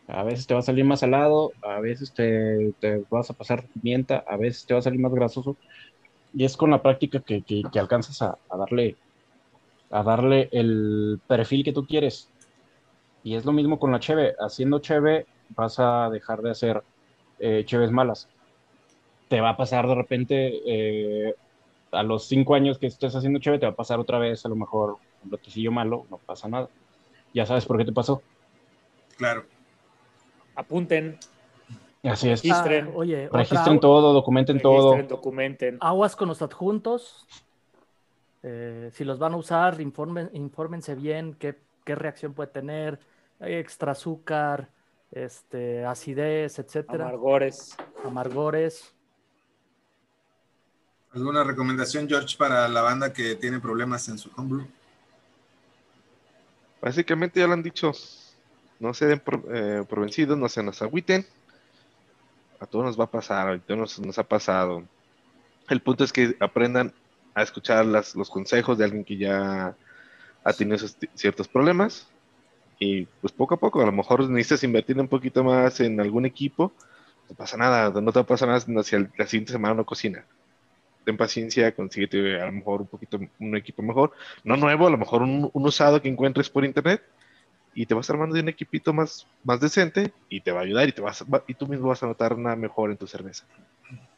A 0.07 0.23
veces 0.23 0.45
te 0.45 0.53
va 0.53 0.59
a 0.59 0.63
salir 0.63 0.85
más 0.85 0.99
salado, 0.99 1.51
a 1.63 1.79
veces 1.79 2.13
te, 2.13 2.73
vas 3.09 3.29
a 3.29 3.33
pasar 3.33 3.65
pimienta, 3.73 4.23
a 4.27 4.37
veces 4.37 4.65
te 4.65 4.73
va 4.73 4.79
a 4.79 4.83
salir 4.83 4.99
más 4.99 5.13
grasoso. 5.13 5.57
Y 6.33 6.45
es 6.45 6.55
con 6.55 6.69
la 6.69 6.81
práctica 6.81 7.21
que, 7.21 7.43
alcanzas 7.79 8.21
a, 8.21 8.37
darle, 8.55 8.97
a 9.89 10.03
darle 10.03 10.49
el 10.51 11.19
perfil 11.27 11.63
que 11.63 11.73
tú 11.73 11.87
quieres. 11.87 12.29
Y 13.23 13.35
es 13.35 13.45
lo 13.45 13.51
mismo 13.51 13.79
con 13.79 13.91
la 13.91 13.99
cheve. 13.99 14.35
Haciendo 14.39 14.79
cheve 14.79 15.25
vas 15.49 15.79
a 15.79 16.09
dejar 16.11 16.41
de 16.41 16.51
hacer 16.51 16.83
eh, 17.39 17.63
cheves 17.65 17.89
malas. 17.89 18.29
Te 19.27 19.41
va 19.41 19.51
a 19.51 19.57
pasar 19.57 19.87
de 19.87 19.95
repente, 19.95 20.61
eh, 20.67 21.35
a 21.91 22.03
los 22.03 22.27
cinco 22.27 22.53
años 22.53 22.77
que 22.77 22.87
estés 22.87 23.15
haciendo 23.15 23.39
cheve, 23.39 23.57
te 23.57 23.65
va 23.65 23.71
a 23.71 23.75
pasar 23.75 23.99
otra 23.99 24.19
vez 24.19 24.45
a 24.45 24.49
lo 24.49 24.55
mejor 24.55 24.97
un 25.23 25.31
botecillo 25.31 25.71
malo, 25.71 26.05
no 26.11 26.17
pasa 26.19 26.47
nada. 26.47 26.69
Ya 27.33 27.47
sabes 27.47 27.65
por 27.65 27.77
qué 27.77 27.85
te 27.85 27.91
pasó. 27.91 28.21
Claro 29.17 29.54
apunten. 30.55 31.17
Así 32.03 32.29
es. 32.29 32.43
Registren. 32.43 32.87
Ah, 32.87 32.91
oye, 32.95 33.29
registren 33.31 33.79
todo, 33.79 34.13
documenten 34.13 34.61
todo. 34.61 35.01
documenten. 35.03 35.77
Aguas 35.81 36.15
con 36.15 36.27
los 36.27 36.41
adjuntos. 36.41 37.25
Eh, 38.43 38.91
si 38.93 39.03
los 39.03 39.17
van 39.17 39.33
a 39.33 39.37
usar, 39.37 39.81
informen, 39.81 40.29
infórmense 40.33 40.93
bien 40.93 41.33
qué, 41.33 41.57
qué 41.83 41.95
reacción 41.95 42.33
puede 42.33 42.51
tener, 42.51 42.99
extra 43.39 43.93
azúcar, 43.93 44.69
este, 45.11 45.83
acidez, 45.83 46.59
etcétera. 46.59 47.05
Amargores. 47.05 47.75
Amargores. 48.03 48.93
¿Alguna 51.13 51.43
recomendación, 51.43 52.07
George, 52.07 52.35
para 52.37 52.67
la 52.67 52.81
banda 52.81 53.13
que 53.13 53.35
tiene 53.35 53.59
problemas 53.59 54.09
en 54.09 54.17
su 54.17 54.29
homebrew? 54.35 54.67
Básicamente 56.81 57.39
ya 57.39 57.47
lo 57.47 57.53
han 57.53 57.63
dicho, 57.63 57.93
no 58.79 58.93
se 58.93 59.05
den 59.05 59.19
por, 59.19 59.43
eh, 59.53 59.83
vencidos, 59.89 60.37
no 60.37 60.49
se 60.49 60.63
nos 60.63 60.81
agüiten. 60.81 61.25
A 62.59 62.65
todos 62.65 62.85
nos 62.85 62.99
va 62.99 63.05
a 63.05 63.11
pasar, 63.11 63.49
a 63.49 63.59
todos 63.59 63.99
nos, 63.99 64.17
ha 64.17 64.23
pasado. 64.23 64.83
El 65.69 65.81
punto 65.81 66.03
es 66.03 66.13
que 66.13 66.35
aprendan 66.39 66.93
a 67.33 67.43
escuchar 67.43 67.85
las, 67.85 68.15
los 68.15 68.29
consejos 68.29 68.77
de 68.77 68.85
alguien 68.85 69.03
que 69.03 69.17
ya 69.17 69.75
ha 70.43 70.53
tenido 70.53 70.77
ciertos 71.13 71.47
problemas. 71.47 72.07
Y 72.79 73.05
pues 73.21 73.31
poco 73.33 73.55
a 73.55 73.57
poco, 73.57 73.81
a 73.81 73.85
lo 73.85 73.91
mejor 73.91 74.29
necesitas 74.29 74.63
invertir 74.63 74.99
un 74.99 75.07
poquito 75.07 75.43
más 75.43 75.79
en 75.79 75.99
algún 75.99 76.25
equipo. 76.25 76.73
No 77.29 77.35
pasa 77.35 77.57
nada, 77.57 77.89
no 78.01 78.11
te 78.11 78.23
pasa 78.23 78.45
nada 78.45 78.59
si 78.59 78.71
la 78.71 79.27
siguiente 79.27 79.51
semana 79.51 79.75
no 79.75 79.85
cocina. 79.85 80.25
Ten 81.03 81.17
paciencia, 81.17 81.73
consíguete 81.73 82.41
a 82.41 82.45
lo 82.47 82.51
mejor 82.51 82.81
un 82.81 82.87
poquito 82.87 83.19
un 83.39 83.55
equipo 83.55 83.81
mejor. 83.81 84.11
No 84.43 84.57
nuevo, 84.57 84.87
a 84.87 84.89
lo 84.89 84.97
mejor 84.97 85.21
un 85.21 85.51
usado 85.53 86.01
que 86.01 86.09
encuentres 86.09 86.49
por 86.49 86.65
internet 86.65 87.01
y 87.75 87.85
te 87.85 87.93
vas 87.93 88.09
armando 88.09 88.33
de 88.33 88.41
un 88.41 88.49
equipito 88.49 88.93
más, 88.93 89.27
más 89.43 89.59
decente 89.59 90.13
y 90.29 90.39
te 90.39 90.51
va 90.51 90.61
a 90.61 90.63
ayudar 90.63 90.87
y, 90.87 90.93
te 90.93 91.01
vas, 91.01 91.23
y 91.45 91.53
tú 91.53 91.67
mismo 91.67 91.89
vas 91.89 92.01
a 92.01 92.07
notar 92.07 92.37
nada 92.37 92.55
mejor 92.55 92.89
en 92.89 92.97
tu 92.97 93.05
cerveza. 93.05 93.45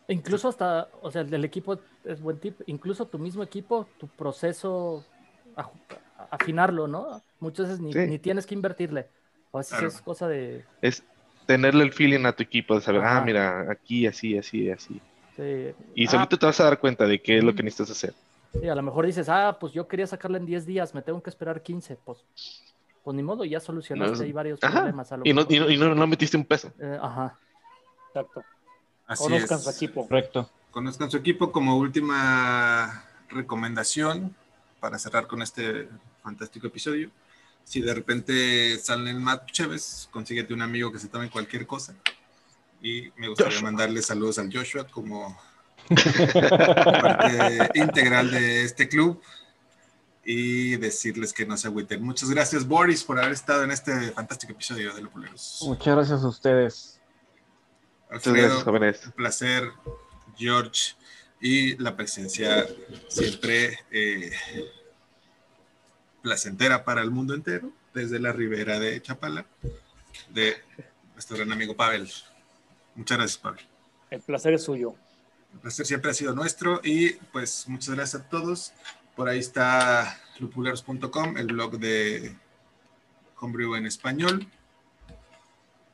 Incluso 0.07 0.47
hasta, 0.47 0.87
o 1.01 1.11
sea, 1.11 1.23
el 1.23 1.43
equipo 1.43 1.79
es 2.05 2.21
buen 2.21 2.39
tip, 2.39 2.61
incluso 2.67 3.07
tu 3.07 3.17
mismo 3.17 3.43
equipo, 3.43 3.87
tu 3.97 4.07
proceso, 4.07 5.03
afinarlo, 6.29 6.87
¿no? 6.87 7.21
Muchas 7.39 7.67
veces 7.67 7.81
ni, 7.81 8.19
tienes 8.19 8.45
que 8.45 8.53
invertirle. 8.53 9.07
A 9.51 9.57
veces 9.57 9.81
es 9.81 10.01
cosa 10.01 10.27
de... 10.27 10.63
Es 10.81 11.03
tenerle 11.47 11.83
el 11.83 11.91
feeling 11.91 12.25
a 12.25 12.33
tu 12.33 12.43
equipo, 12.43 12.75
de 12.75 12.81
saber, 12.81 13.01
ah, 13.03 13.21
mira, 13.25 13.71
aquí, 13.71 14.05
así, 14.05 14.37
así, 14.37 14.69
así. 14.69 15.01
Sí. 15.35 15.73
Y 15.95 16.05
ah. 16.05 16.11
solito 16.11 16.37
te 16.37 16.45
vas 16.45 16.59
a 16.59 16.65
dar 16.65 16.79
cuenta 16.79 17.05
de 17.05 17.21
qué 17.21 17.39
es 17.39 17.43
lo 17.43 17.55
que 17.55 17.63
necesitas 17.63 17.91
hacer. 17.91 18.13
Sí, 18.61 18.69
a 18.69 18.75
lo 18.75 18.83
mejor 18.83 19.05
dices, 19.05 19.27
ah, 19.29 19.57
pues 19.59 19.73
yo 19.73 19.87
quería 19.87 20.07
sacarla 20.07 20.37
en 20.37 20.45
10 20.45 20.65
días, 20.65 20.93
me 20.93 21.01
tengo 21.01 21.21
que 21.21 21.29
esperar 21.29 21.61
15, 21.61 21.97
pues 22.05 22.23
pues 23.07 23.15
ni 23.15 23.23
modo, 23.23 23.45
ya 23.45 23.61
solucionaste 23.61 24.25
ahí 24.25 24.33
varios 24.33 24.59
problemas. 24.59 25.09
y, 25.23 25.31
no, 25.31 25.47
y, 25.49 25.77
no, 25.77 26.07
metiste 26.07 26.35
un 26.35 26.43
peso. 26.43 26.73
Eh, 26.77 26.99
ajá. 27.01 27.39
Exacto. 28.09 28.43
Conozcan 29.17 29.59
su 29.61 29.69
equipo. 29.69 30.05
Correcto. 30.05 30.49
Conozcan 30.71 31.09
su 31.09 31.15
equipo 31.15 31.49
como 31.49 31.77
última 31.77 33.05
recomendación 33.29 34.35
para 34.81 34.99
cerrar 34.99 35.25
con 35.25 35.41
este 35.41 35.87
fantástico 36.21 36.67
episodio. 36.67 37.09
Si 37.63 37.79
de 37.79 37.93
repente 37.93 38.77
salen 38.77 39.23
más 39.23 39.45
chéves, 39.45 40.09
consíguete 40.11 40.53
un 40.53 40.61
amigo 40.61 40.91
que 40.91 40.99
se 40.99 41.07
tome 41.07 41.29
cualquier 41.29 41.65
cosa. 41.65 41.95
Y 42.81 43.09
me 43.15 43.29
gustaría 43.29 43.61
mandarle 43.61 44.01
saludos 44.01 44.37
al 44.37 44.51
Joshua 44.53 44.85
como 44.85 45.39
parte 45.87 47.69
integral 47.75 48.31
de 48.31 48.63
este 48.65 48.89
club 48.89 49.21
y 50.30 50.75
decirles 50.75 51.32
que 51.32 51.45
no 51.45 51.55
se 51.55 51.69
agüiten. 51.69 52.03
Muchas 52.03 52.30
gracias, 52.30 52.67
Boris, 52.67 53.01
por 53.01 53.17
haber 53.17 53.32
estado 53.32 53.63
en 53.63 53.71
este 53.71 54.11
fantástico 54.11 54.51
episodio 54.51 54.93
de 54.93 55.01
Lupuleros. 55.01 55.63
Muchas 55.65 55.95
gracias 55.95 56.21
a 56.21 56.28
ustedes. 56.28 56.99
Alfredo, 58.09 58.61
un 58.65 59.11
placer, 59.13 59.71
George, 60.38 60.95
y 61.39 61.78
la 61.78 61.95
presencia 61.95 62.67
siempre 63.07 63.80
eh, 63.89 64.34
placentera 66.21 66.84
para 66.84 67.01
el 67.01 67.09
mundo 67.09 67.34
entero, 67.34 67.71
desde 67.93 68.19
la 68.19 68.34
ribera 68.34 68.82
de 68.82 69.01
Chapala, 69.01 69.45
de 70.30 70.57
nuestro 71.13 71.38
gran 71.38 71.53
amigo 71.53 71.73
Pavel. 71.73 72.11
Muchas 72.95 73.17
gracias, 73.17 73.38
Pavel. 73.38 73.65
El 74.09 74.19
placer 74.19 74.53
es 74.55 74.63
suyo. 74.63 74.93
El 75.53 75.59
placer 75.59 75.86
siempre 75.86 76.11
ha 76.11 76.13
sido 76.13 76.36
nuestro 76.36 76.82
y 76.84 77.13
pues 77.32 77.63
muchas 77.69 77.95
gracias 77.95 78.23
a 78.23 78.28
todos. 78.28 78.73
Por 79.18 79.28
ahí 79.28 79.39
está 79.39 80.22
lupuleros.com, 80.38 81.38
el 81.38 81.47
blog 81.47 81.80
de 81.80 82.36
Homebrew 83.39 83.74
en 83.74 83.88
español. 83.88 84.47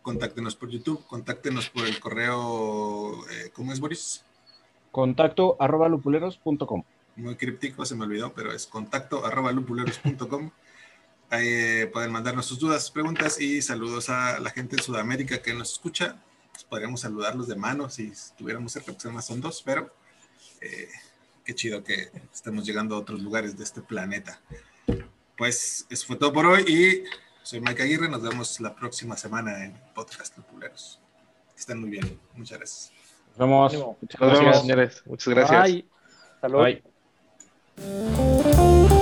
Contáctenos 0.01 0.57
por 0.57 0.69
YouTube, 0.69 1.07
contáctenos 1.07 1.69
por 1.69 1.87
el 1.87 2.01
correo, 2.01 3.25
eh, 3.29 3.49
¿cómo 3.53 3.71
es 3.71 3.79
Boris? 3.79 4.25
Contacto 4.91 5.55
arroba 5.57 5.87
lupuleros.com. 5.87 6.83
Muy 7.15 7.37
críptico, 7.37 7.85
se 7.85 7.95
me 7.95 8.03
olvidó, 8.03 8.33
pero 8.33 8.51
es 8.51 8.67
contacto 8.67 9.25
arroba 9.25 9.53
lupuleros.com. 9.53 10.51
Ahí 11.29 11.47
eh, 11.47 11.89
pueden 11.93 12.11
mandarnos 12.11 12.45
sus 12.45 12.59
dudas, 12.59 12.91
preguntas 12.91 13.39
y 13.39 13.61
saludos 13.61 14.09
a 14.09 14.37
la 14.41 14.49
gente 14.49 14.75
de 14.75 14.83
Sudamérica 14.83 15.41
que 15.41 15.53
nos 15.53 15.71
escucha. 15.71 16.21
podríamos 16.67 16.99
saludarlos 16.99 17.47
de 17.47 17.55
mano 17.55 17.89
si 17.89 18.07
estuviéramos 18.07 18.73
cerca, 18.73 18.91
pues 18.91 19.05
además 19.05 19.25
son 19.25 19.39
dos, 19.39 19.63
pero 19.63 19.95
eh, 20.59 20.89
qué 21.43 21.53
chido 21.55 21.83
que 21.83 22.11
estemos 22.33 22.65
llegando 22.65 22.95
a 22.95 22.99
otros 22.99 23.21
lugares 23.21 23.57
de 23.57 23.63
este 23.63 23.81
planeta. 23.81 24.39
Pues 25.37 25.85
eso 25.89 26.07
fue 26.07 26.15
todo 26.15 26.31
por 26.31 26.45
hoy 26.45 26.63
y 26.67 27.03
soy 27.43 27.59
Mike 27.59 27.83
Aguirre. 27.83 28.09
Nos 28.09 28.21
vemos 28.21 28.59
la 28.59 28.75
próxima 28.75 29.17
semana 29.17 29.65
en 29.65 29.73
Podcast 29.93 30.35
Populeros. 30.35 30.99
Estén 31.57 31.79
muy 31.79 31.89
bien. 31.89 32.19
Muchas 32.35 32.57
gracias. 32.57 32.91
Nos 33.29 33.37
vemos. 33.37 33.97
Muchas 34.01 34.21
gracias, 34.21 34.61
señores. 34.61 35.03
Muchas 35.05 35.33
gracias. 35.33 35.83
Bye. 36.41 36.83
Bye. 37.77 38.92